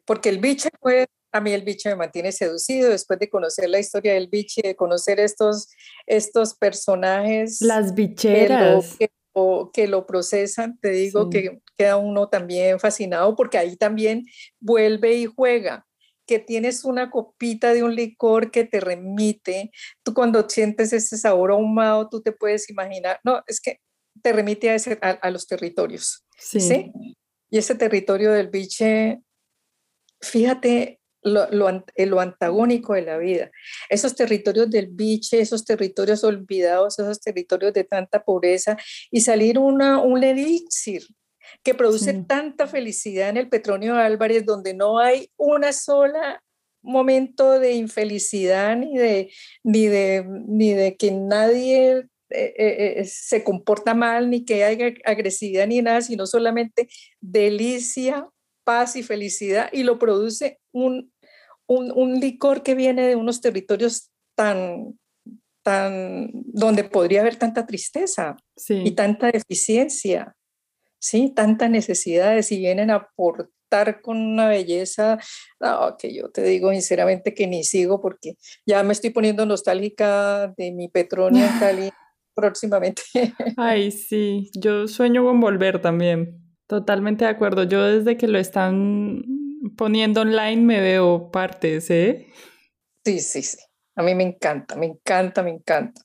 porque 0.04 0.28
el 0.28 0.38
biche, 0.38 0.70
pues, 0.80 1.06
a 1.32 1.40
mí 1.40 1.52
el 1.52 1.62
biche 1.62 1.88
me 1.90 1.96
mantiene 1.96 2.32
seducido 2.32 2.90
después 2.90 3.18
de 3.18 3.28
conocer 3.28 3.68
la 3.68 3.78
historia 3.78 4.14
del 4.14 4.28
biche, 4.28 4.62
de 4.62 4.76
conocer 4.76 5.20
estos, 5.20 5.68
estos 6.06 6.54
personajes. 6.54 7.60
Las 7.60 7.94
bicheras. 7.94 8.96
Que 8.96 9.10
lo, 9.34 9.70
que, 9.72 9.88
lo 9.88 10.06
procesan, 10.06 10.78
te 10.80 10.90
digo 10.90 11.28
que 11.28 11.60
queda 11.76 11.96
uno 11.96 12.28
también 12.28 12.78
fascinado 12.78 13.36
porque 13.36 13.58
ahí 13.58 13.76
también 13.76 14.24
vuelve 14.60 15.14
y 15.14 15.26
juega 15.26 15.87
que 16.28 16.38
tienes 16.38 16.84
una 16.84 17.10
copita 17.10 17.72
de 17.72 17.82
un 17.82 17.96
licor 17.96 18.50
que 18.50 18.64
te 18.64 18.80
remite, 18.80 19.72
tú 20.04 20.12
cuando 20.12 20.48
sientes 20.48 20.92
ese 20.92 21.16
sabor 21.16 21.50
ahumado, 21.50 22.08
tú 22.10 22.20
te 22.20 22.32
puedes 22.32 22.68
imaginar, 22.68 23.18
no, 23.24 23.42
es 23.46 23.60
que 23.60 23.80
te 24.22 24.32
remite 24.32 24.68
a, 24.68 24.74
ese, 24.74 24.98
a, 25.00 25.30
los 25.30 25.46
territorios. 25.46 26.26
Sí. 26.38 26.92
Y 27.50 27.58
ese 27.58 27.74
territorio 27.74 28.32
del 28.32 28.48
biche, 28.48 29.20
fíjate 30.20 31.00
lo, 31.22 31.48
lo, 31.50 32.20
antagónico 32.20 32.92
de 32.92 33.02
la 33.02 33.16
vida. 33.16 33.50
Esos 33.88 34.14
territorios 34.14 34.68
del 34.68 34.88
biche, 34.88 35.40
esos 35.40 35.64
territorios 35.64 36.24
olvidados, 36.24 36.98
esos 36.98 37.20
territorios 37.20 37.72
de 37.72 37.84
tanta 37.84 38.22
pobreza 38.22 38.76
y 39.10 39.22
salir 39.22 39.58
una, 39.58 40.00
un 40.02 40.22
elixir 40.22 41.06
que 41.62 41.74
produce 41.74 42.12
tanta 42.24 42.66
felicidad 42.66 43.28
en 43.28 43.36
el 43.36 43.48
Petronio 43.48 43.96
Álvarez, 43.96 44.44
donde 44.44 44.74
no 44.74 44.98
hay 44.98 45.30
una 45.36 45.72
sola 45.72 46.42
momento 46.82 47.58
de 47.58 47.72
infelicidad 47.72 48.76
ni 48.76 48.96
de, 48.96 49.32
ni 49.62 49.86
de, 49.86 50.24
ni 50.46 50.72
de 50.72 50.96
que 50.96 51.10
nadie 51.10 52.08
eh, 52.30 52.54
eh, 52.58 52.94
eh, 52.98 53.04
se 53.04 53.42
comporta 53.42 53.94
mal, 53.94 54.28
ni 54.30 54.44
que 54.44 54.64
haya 54.64 54.92
agresividad 55.04 55.66
ni 55.66 55.80
nada, 55.80 56.02
sino 56.02 56.26
solamente 56.26 56.88
delicia, 57.20 58.28
paz 58.64 58.96
y 58.96 59.02
felicidad, 59.02 59.70
y 59.72 59.82
lo 59.82 59.98
produce 59.98 60.58
un, 60.72 61.12
un, 61.66 62.20
licor 62.20 62.62
que 62.62 62.74
viene 62.74 63.06
de 63.06 63.16
unos 63.16 63.40
territorios 63.40 64.10
tan, 64.36 64.98
tan, 65.62 66.30
donde 66.32 66.84
podría 66.84 67.20
haber 67.20 67.36
tanta 67.36 67.66
tristeza 67.66 68.36
y 68.68 68.90
tanta 68.92 69.30
deficiencia, 69.30 70.34
¿sí? 70.98 71.32
Tantas 71.34 71.70
necesidades 71.70 72.50
y 72.52 72.58
vienen 72.58 72.90
a 72.90 72.96
aportar 72.96 74.00
con 74.02 74.16
una 74.16 74.48
belleza 74.48 75.18
que 75.98 76.14
yo 76.14 76.30
te 76.30 76.42
digo 76.42 76.70
sinceramente 76.72 77.34
que 77.34 77.46
ni 77.46 77.64
sigo 77.64 78.00
porque 78.00 78.36
ya 78.64 78.82
me 78.82 78.92
estoy 78.92 79.10
poniendo 79.10 79.44
nostálgica 79.46 80.54
de 80.56 80.72
mi 80.72 80.88
Petronia 80.88 81.46
en 81.46 81.58
Cali 81.60 81.90
próximamente. 82.34 83.02
Ay, 83.56 83.90
sí, 83.90 84.50
yo 84.54 84.86
sueño 84.86 85.24
con 85.24 85.40
volver 85.40 85.80
también. 85.80 86.40
Totalmente 86.66 87.24
de 87.24 87.30
acuerdo. 87.30 87.64
Yo 87.64 87.82
desde 87.82 88.16
que 88.16 88.28
lo 88.28 88.38
están 88.38 89.24
poniendo 89.76 90.20
online 90.20 90.62
me 90.62 90.80
veo 90.80 91.30
partes, 91.30 91.90
¿eh? 91.90 92.26
Sí, 93.04 93.20
sí, 93.20 93.42
sí. 93.42 93.58
A 93.96 94.02
mí 94.02 94.14
me 94.14 94.22
encanta, 94.22 94.76
me 94.76 94.86
encanta, 94.86 95.42
me 95.42 95.50
encanta. 95.50 96.00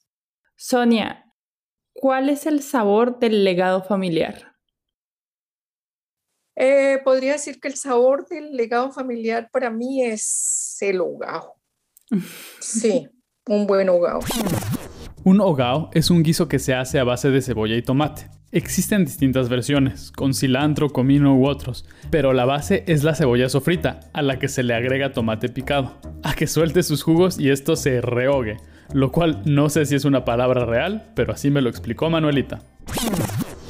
Sonia, 0.56 1.26
¿cuál 1.94 2.30
es 2.30 2.48
el 2.48 2.64
sabor 2.64 3.20
del 3.20 3.44
legado 3.44 3.84
familiar? 3.84 4.53
Eh, 6.56 7.00
podría 7.04 7.34
decir 7.34 7.60
que 7.60 7.68
el 7.68 7.76
sabor 7.76 8.28
del 8.28 8.56
legado 8.56 8.92
familiar 8.92 9.50
para 9.52 9.70
mí 9.70 10.04
es 10.04 10.78
el 10.82 11.02
hogao. 11.02 11.56
Sí, 12.60 13.08
un 13.48 13.66
buen 13.66 13.90
hogao. 13.90 14.20
Un 15.24 15.42
hogao 15.42 15.90
es 15.94 16.10
un 16.10 16.22
guiso 16.22 16.48
que 16.48 16.60
se 16.60 16.76
hace 16.76 17.00
a 17.00 17.04
base 17.04 17.32
de 17.32 17.42
cebolla 17.42 17.76
y 17.76 17.82
tomate. 17.82 18.30
Existen 18.52 19.04
distintas 19.04 19.50
versiones, 19.50 20.12
con 20.12 20.36
cilantro, 20.36 20.90
comino 20.90 21.36
u 21.36 21.48
otros, 21.48 21.86
pero 22.12 22.34
la 22.34 22.46
base 22.46 22.84
es 22.86 23.04
la 23.04 23.16
cebolla 23.16 23.50
sofrita, 23.50 24.02
a 24.14 24.22
la 24.22 24.38
que 24.38 24.48
se 24.48 24.62
le 24.62 24.76
agrega 24.76 25.12
tomate 25.12 25.50
picado, 25.50 25.98
a 26.22 26.36
que 26.36 26.46
suelte 26.46 26.84
sus 26.84 27.02
jugos 27.02 27.40
y 27.40 27.50
esto 27.50 27.76
se 27.76 28.00
rehogue, 28.00 28.58
lo 28.94 29.12
cual 29.12 29.42
no 29.46 29.70
sé 29.70 29.88
si 29.88 29.96
es 29.96 30.06
una 30.06 30.24
palabra 30.24 30.66
real, 30.66 31.12
pero 31.16 31.34
así 31.34 31.50
me 31.50 31.62
lo 31.62 31.70
explicó 31.70 32.12
Manuelita. 32.12 32.60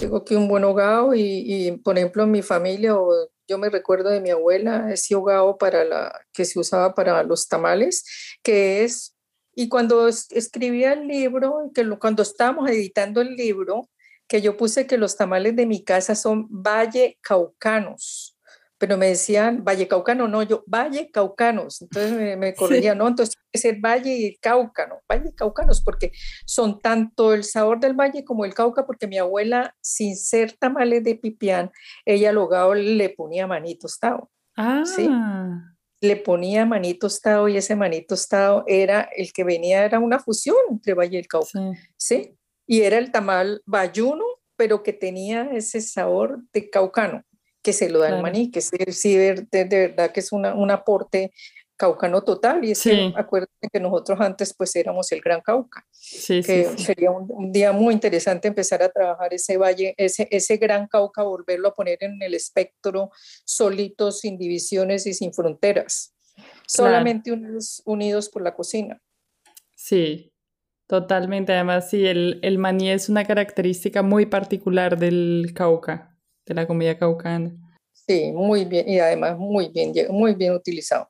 Tengo 0.04 0.18
aquí 0.18 0.36
un 0.36 0.50
buen 0.50 0.66
hogao 0.66 1.16
y, 1.16 1.80
por 1.82 1.98
ejemplo 1.98 2.24
en 2.24 2.32
mi 2.32 2.42
familia 2.42 2.98
o 3.00 3.30
yo 3.48 3.58
me 3.58 3.70
recuerdo 3.70 4.10
de 4.10 4.20
mi 4.20 4.32
abuela 4.32 4.92
ese 4.92 5.16
hogao 5.16 5.58
para 5.58 5.86
la 5.86 6.26
que 6.34 6.44
se 6.44 6.60
usaba 6.60 6.94
para 6.94 7.24
los 7.24 7.48
tamales, 7.48 8.04
que 8.44 8.84
es 8.84 9.16
y 9.56 9.70
cuando 9.70 10.10
escribía 10.10 10.92
el 10.92 11.08
libro, 11.08 11.72
que 11.74 11.88
cuando 12.00 12.22
estábamos 12.22 12.70
editando 12.70 13.22
el 13.22 13.36
libro, 13.36 13.90
que 14.28 14.42
yo 14.42 14.58
puse 14.58 14.88
que 14.88 14.98
los 14.98 15.16
tamales 15.16 15.56
de 15.56 15.66
mi 15.66 15.86
casa 15.86 16.16
son 16.16 16.48
valle 16.50 17.18
caucanos, 17.22 18.33
pero 18.78 18.98
me 18.98 19.08
decían 19.08 19.64
valle 19.64 19.88
caucano, 19.88 20.28
no, 20.28 20.44
yo 20.44 20.64
valle 20.68 21.10
caucanos, 21.12 21.82
entonces 21.82 22.12
me, 22.14 22.36
me 22.36 22.54
corregían, 22.54 22.98
no, 22.98 23.08
entonces 23.08 23.36
tiene 23.36 23.50
que 23.52 23.60
ser 23.60 23.80
valle 23.80 24.14
y 24.16 24.36
cáucano, 24.38 25.02
valle 25.10 25.34
caucanos, 25.34 25.82
porque 25.82 26.12
son 26.46 26.82
tanto 26.82 27.34
el 27.34 27.44
sabor 27.44 27.80
del 27.80 27.94
valle 27.94 28.24
como 28.24 28.46
el 28.46 28.54
cauca, 28.54 28.86
porque 28.86 29.08
mi 29.08 29.18
abuela, 29.18 29.76
sin 29.82 30.18
ser 30.18 30.54
tamales 30.54 31.04
de 31.04 31.16
pipián, 31.16 31.72
ella 32.06 32.30
al 32.30 32.38
hogado 32.38 32.74
le 32.74 33.10
ponía 33.10 33.48
manito 33.48 33.84
tostado. 33.84 34.30
Ah. 34.56 34.84
¿sí? 34.86 35.10
le 36.04 36.18
ponía 36.18 36.66
maní 36.66 36.94
tostado 36.96 37.48
y 37.48 37.56
ese 37.56 37.78
maní 37.78 38.02
tostado 38.02 38.66
era 38.68 39.10
el 39.16 39.32
que 39.32 39.46
venía, 39.46 39.86
era 39.86 40.00
una 40.00 40.20
fusión 40.20 40.58
entre 40.70 40.94
Valle 40.94 41.16
y 41.16 41.20
el 41.22 41.28
Cauca, 41.28 41.60
sí. 41.96 42.38
Y 42.68 42.82
era 42.82 42.98
el 42.98 43.10
tamal 43.10 43.62
bayuno, 43.66 44.26
pero 44.58 44.84
que 44.84 44.92
tenía 44.92 45.50
ese 45.54 45.80
sabor 45.80 46.44
de 46.52 46.70
caucano, 46.70 47.24
que 47.64 47.74
se 47.74 47.90
lo 47.90 48.00
da 48.00 48.10
el 48.10 48.22
maní, 48.22 48.52
que 48.52 48.62
sí, 48.62 49.16
de, 49.16 49.48
de, 49.50 49.66
verdad 49.66 50.12
que 50.12 50.20
es 50.20 50.32
una, 50.32 50.54
un 50.54 50.70
aporte 50.70 51.32
caucano 51.76 52.22
total 52.24 52.64
y 52.64 52.72
es 52.72 52.84
que 52.84 53.12
acuérdense 53.16 53.68
que 53.72 53.80
nosotros 53.80 54.20
antes 54.22 54.54
pues 54.54 54.76
éramos 54.76 55.12
el 55.12 55.22
Gran 55.22 55.42
Cauca, 55.42 55.86
que 55.90 56.70
sería 56.78 57.12
un, 57.12 57.52
día 57.52 57.72
muy 57.72 57.94
interesante 57.94 58.48
empezar 58.48 58.84
a 58.84 58.90
trabajar 58.90 59.34
ese 59.34 59.58
valle, 59.58 59.94
ese, 59.98 60.28
ese 60.30 60.58
Gran 60.58 60.88
Cauca, 60.88 61.24
volverlo 61.24 61.70
a 61.70 61.74
poner 61.74 61.98
en 62.02 62.22
el 62.22 62.36
espectro 62.36 63.12
solito, 63.44 64.12
sin 64.12 64.38
divisiones 64.38 65.08
y 65.08 65.14
sin 65.14 65.34
fronteras, 65.34 66.14
solamente 66.68 67.32
unidos, 67.32 67.82
unidos 67.86 68.30
por 68.30 68.44
la 68.44 68.54
cocina. 68.54 69.02
Sí, 69.76 70.32
totalmente, 70.88 71.54
además 71.54 71.90
sí, 71.90 72.06
el, 72.06 72.40
el 72.44 72.60
maní 72.60 72.92
es 72.92 73.10
una 73.10 73.26
característica 73.26 74.04
muy 74.04 74.26
particular 74.26 74.98
del 74.98 75.52
Cauca, 75.56 76.13
de 76.46 76.54
la 76.54 76.68
comida 76.68 76.98
caucana. 76.98 77.56
Sí, 77.92 78.32
muy 78.32 78.66
bien, 78.66 78.88
y 78.90 79.00
además 79.00 79.38
muy 79.38 79.70
bien, 79.70 79.94
muy 80.10 80.36
bien 80.36 80.54
utilizado. 80.54 81.10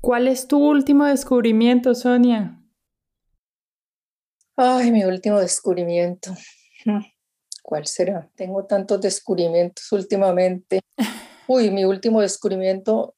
¿Cuál 0.00 0.28
es 0.28 0.46
tu 0.46 0.58
último 0.58 1.04
descubrimiento, 1.04 1.94
Sonia? 1.94 2.60
Ay, 4.56 4.90
mi 4.90 5.04
último 5.04 5.38
descubrimiento. 5.38 6.32
Hmm, 6.84 7.00
¿Cuál 7.62 7.86
será? 7.86 8.28
Tengo 8.34 8.64
tantos 8.64 9.00
descubrimientos 9.00 9.90
últimamente. 9.92 10.80
Uy, 11.48 11.70
mi 11.70 11.84
último 11.84 12.20
descubrimiento, 12.20 13.14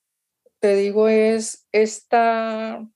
te 0.59 0.75
digo, 0.75 1.09
es 1.09 1.67
esta, 1.73 2.87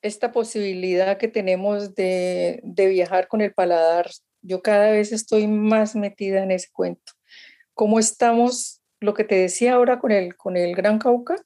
esta 0.00 0.32
posibilidad 0.32 1.16
que 1.16 1.28
tenemos 1.28 1.94
de, 1.94 2.60
de 2.64 2.86
viajar 2.86 3.28
con 3.28 3.40
el 3.40 3.52
paladar. 3.54 4.10
Yo 4.42 4.62
cada 4.62 4.90
vez 4.90 5.12
estoy 5.12 5.46
más 5.46 5.96
metida 5.96 6.42
en 6.42 6.50
ese 6.50 6.68
cuento. 6.72 7.12
¿Cómo 7.74 7.98
estamos? 7.98 8.80
Lo 9.00 9.14
que 9.14 9.24
te 9.24 9.36
decía 9.36 9.74
ahora 9.74 9.98
con 9.98 10.12
el, 10.12 10.36
con 10.36 10.56
el 10.56 10.74
Gran 10.74 10.98
Cauca, 10.98 11.36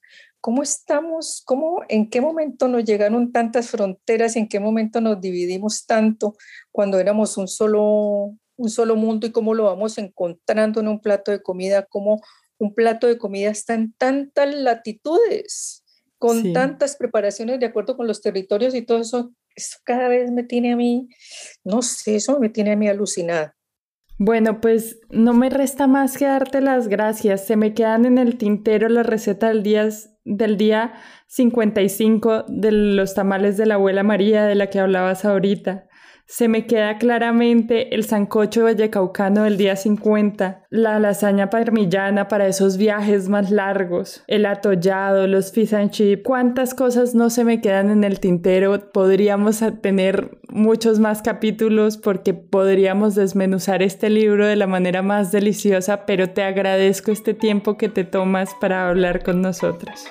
¿Cómo 0.47 0.63
estamos? 0.63 1.41
¿Cómo, 1.45 1.83
¿En 1.89 2.09
qué 2.09 2.21
momento 2.21 2.67
nos 2.67 2.85
llegaron 2.85 3.31
tantas 3.31 3.69
fronteras? 3.69 4.35
¿En 4.35 4.47
qué 4.47 4.59
momento 4.59 5.01
nos 5.01 5.19
dividimos 5.19 5.85
tanto 5.85 6.35
cuando 6.71 6.99
éramos 6.99 7.37
un 7.37 7.47
solo, 7.47 8.33
un 8.55 8.69
solo 8.69 8.95
mundo 8.95 9.27
y 9.27 9.31
cómo 9.31 9.53
lo 9.53 9.65
vamos 9.65 9.97
encontrando 9.97 10.79
en 10.79 10.87
un 10.87 11.01
plato 11.01 11.31
de 11.31 11.41
comida? 11.41 11.85
¿Cómo 11.85 12.21
un 12.59 12.73
plato 12.73 13.07
de 13.07 13.17
comida 13.17 13.49
está 13.49 13.73
en 13.73 13.93
tantas 13.93 14.53
latitudes, 14.55 15.83
con 16.17 16.53
tantas 16.53 16.95
preparaciones 16.95 17.59
de 17.59 17.65
acuerdo 17.65 17.97
con 17.97 18.07
los 18.07 18.21
territorios 18.21 18.73
y 18.73 18.83
todo 18.83 18.99
eso? 18.99 19.33
Eso 19.57 19.79
cada 19.83 20.07
vez 20.07 20.31
me 20.31 20.43
tiene 20.43 20.73
a 20.73 20.75
mí, 20.75 21.09
no 21.65 21.81
sé, 21.81 22.15
eso 22.15 22.39
me 22.39 22.49
tiene 22.49 22.73
a 22.73 22.75
mí 22.75 22.87
alucinada. 22.87 23.55
Bueno, 24.19 24.61
pues 24.61 24.99
no 25.09 25.33
me 25.33 25.49
resta 25.49 25.87
más 25.87 26.17
que 26.17 26.25
darte 26.25 26.61
las 26.61 26.87
gracias. 26.87 27.45
Se 27.45 27.55
me 27.55 27.73
quedan 27.73 28.05
en 28.05 28.17
el 28.17 28.37
tintero 28.37 28.87
la 28.87 29.03
receta 29.03 29.49
del 29.49 29.63
día, 29.63 29.89
del 30.25 30.57
día 30.57 30.93
55 31.27 32.45
de 32.47 32.71
los 32.71 33.13
tamales 33.15 33.57
de 33.57 33.65
la 33.65 33.75
abuela 33.75 34.03
María 34.03 34.45
de 34.45 34.55
la 34.55 34.69
que 34.69 34.79
hablabas 34.79 35.25
ahorita 35.25 35.87
se 36.27 36.49
me 36.49 36.67
queda 36.67 36.97
claramente 36.97 37.95
el 37.95 38.03
sancocho 38.03 38.65
vallecaucano 38.65 39.43
del 39.43 39.55
día 39.55 39.77
50, 39.77 40.65
la 40.69 40.99
lasaña 40.99 41.49
parmillana 41.49 42.27
para 42.27 42.47
esos 42.47 42.75
viajes 42.75 43.29
más 43.29 43.49
largos, 43.49 44.25
el 44.27 44.45
atollado, 44.45 45.25
los 45.25 45.53
fish 45.53 45.73
and 45.73 45.91
cuántas 46.23 46.73
cosas 46.73 47.15
no 47.15 47.29
se 47.29 47.45
me 47.45 47.61
quedan 47.61 47.89
en 47.89 48.03
el 48.03 48.19
tintero. 48.19 48.91
Podríamos 48.91 49.63
tener 49.81 50.37
muchos 50.49 50.99
más 50.99 51.21
capítulos 51.21 51.97
porque 51.97 52.33
podríamos 52.33 53.15
desmenuzar 53.15 53.81
este 53.81 54.09
libro 54.09 54.45
de 54.45 54.57
la 54.57 54.67
manera 54.67 55.01
más 55.01 55.31
deliciosa, 55.31 56.05
pero 56.05 56.29
te 56.29 56.43
agradezco 56.43 57.11
este 57.11 57.33
tiempo 57.33 57.77
que 57.77 57.87
te 57.87 58.03
tomas 58.03 58.53
para 58.59 58.89
hablar 58.89 59.23
con 59.23 59.41
nosotros. 59.41 60.07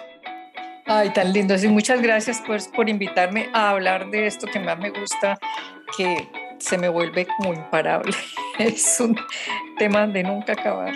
Ay, 0.86 1.10
tan 1.12 1.32
lindo. 1.32 1.58
Sí, 1.58 1.68
muchas 1.68 2.00
gracias 2.00 2.42
pues, 2.46 2.68
por 2.68 2.88
invitarme 2.88 3.48
a 3.52 3.70
hablar 3.70 4.08
de 4.10 4.26
esto 4.26 4.46
que 4.46 4.60
más 4.60 4.78
me 4.78 4.90
gusta, 4.90 5.36
que 5.96 6.28
se 6.58 6.78
me 6.78 6.88
vuelve 6.88 7.26
como 7.36 7.54
imparable. 7.54 8.14
Es 8.58 8.98
un 9.00 9.14
tema 9.78 10.06
de 10.06 10.22
nunca 10.22 10.52
acabar. 10.52 10.94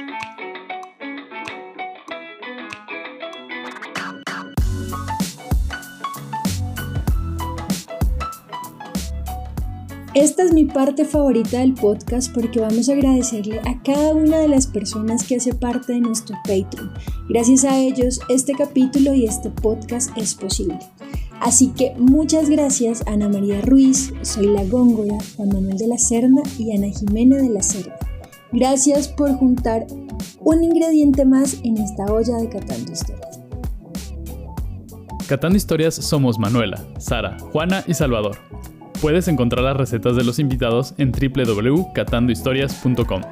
Esta 10.15 10.43
es 10.43 10.53
mi 10.53 10.65
parte 10.65 11.05
favorita 11.05 11.61
del 11.61 11.75
podcast 11.75 12.35
porque 12.35 12.59
vamos 12.59 12.89
a 12.89 12.93
agradecerle 12.95 13.61
a 13.61 13.81
cada 13.85 14.13
una 14.13 14.39
de 14.39 14.49
las 14.49 14.67
personas 14.67 15.23
que 15.23 15.37
hace 15.37 15.55
parte 15.55 15.93
de 15.93 16.01
nuestro 16.01 16.37
Patreon. 16.43 16.93
Gracias 17.29 17.65
a 17.65 17.79
ellos, 17.79 18.21
este 18.29 18.55
capítulo 18.55 19.15
y 19.15 19.25
este 19.25 19.51
podcast 19.51 20.11
es 20.17 20.35
posible. 20.35 20.79
Así 21.41 21.69
que 21.69 21.95
muchas 21.99 22.51
gracias 22.51 23.03
Ana 23.07 23.29
María 23.29 23.61
Ruiz, 23.63 24.13
Soy 24.23 24.47
la 24.47 24.65
Góngora, 24.65 25.19
Juan 25.37 25.49
Manuel 25.49 25.79
de 25.79 25.89
la 25.89 25.99
Serna 25.99 26.43
y 26.59 26.77
Ana 26.77 26.89
Jimena 26.89 27.39
de 27.39 27.49
la 27.49 27.63
Serna. 27.63 27.97
Gracias 28.53 29.09
por 29.09 29.33
juntar 29.35 29.87
un 30.41 30.63
ingrediente 30.63 31.25
más 31.25 31.59
en 31.65 31.79
esta 31.79 32.05
olla 32.13 32.37
de 32.37 32.51
Catando 32.51 32.93
Historias. 32.93 33.41
Catando 35.29 35.57
Historias 35.57 35.95
somos 35.95 36.39
Manuela, 36.39 36.85
Sara, 36.99 37.39
Juana 37.53 37.83
y 37.87 37.95
Salvador. 37.95 38.37
Puedes 39.01 39.27
encontrar 39.29 39.65
las 39.65 39.79
recetas 39.79 40.17
de 40.17 40.25
los 40.25 40.39
invitados 40.39 40.93
en 40.99 41.11
www.catandohistorias.com. 41.11 43.23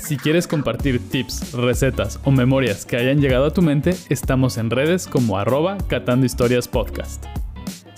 Si 0.00 0.16
quieres 0.16 0.48
compartir 0.48 1.00
tips, 1.10 1.52
recetas 1.52 2.18
o 2.24 2.32
memorias 2.32 2.84
que 2.84 2.96
hayan 2.96 3.20
llegado 3.20 3.44
a 3.44 3.52
tu 3.52 3.62
mente, 3.62 3.94
estamos 4.08 4.58
en 4.58 4.70
redes 4.70 5.06
como 5.06 5.38
arroba 5.38 5.78
Catando 5.86 6.26
Historias 6.26 6.66
Podcast. 6.66 7.24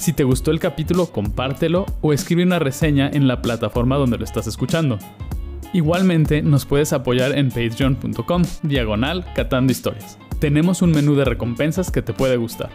Si 0.05 0.13
te 0.13 0.23
gustó 0.23 0.51
el 0.51 0.61
capítulo, 0.61 1.07
compártelo 1.07 1.87
o 2.03 2.13
escribe 2.13 2.43
una 2.43 2.59
reseña 2.59 3.09
en 3.11 3.27
la 3.27 3.41
plataforma 3.41 3.97
donde 3.97 4.19
lo 4.19 4.25
estás 4.25 4.47
escuchando. 4.47 4.99
Igualmente, 5.73 6.43
nos 6.43 6.67
puedes 6.67 6.93
apoyar 6.93 7.33
en 7.39 7.49
patreon.com, 7.49 8.43
diagonal 8.63 9.25
Historias. 9.67 10.19
Tenemos 10.41 10.83
un 10.83 10.91
menú 10.91 11.15
de 11.15 11.25
recompensas 11.25 11.91
que 11.91 12.03
te 12.03 12.13
puede 12.13 12.37
gustar. 12.37 12.69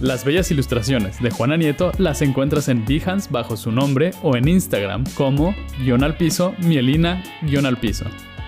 Las 0.00 0.24
bellas 0.24 0.50
ilustraciones 0.50 1.22
de 1.22 1.30
Juana 1.30 1.56
Nieto 1.56 1.92
las 1.98 2.20
encuentras 2.20 2.66
en 2.68 2.84
Behance 2.84 3.28
bajo 3.30 3.56
su 3.56 3.70
nombre 3.70 4.10
o 4.24 4.34
en 4.34 4.48
Instagram 4.48 5.04
como 5.14 5.54
guion 5.78 6.02
al 6.02 6.16
piso, 6.16 6.52
mielina 6.58 7.22
guion 7.42 7.66
al 7.66 7.76
piso. 7.76 8.06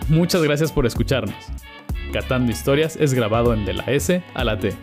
Muchas 0.08 0.42
gracias 0.42 0.72
por 0.72 0.86
escucharnos. 0.86 1.36
Catando 2.12 2.50
Historias 2.50 2.96
es 2.96 3.14
grabado 3.14 3.54
en 3.54 3.64
De 3.64 3.74
la 3.74 3.84
S 3.84 4.24
a 4.34 4.42
la 4.42 4.58
T. 4.58 4.74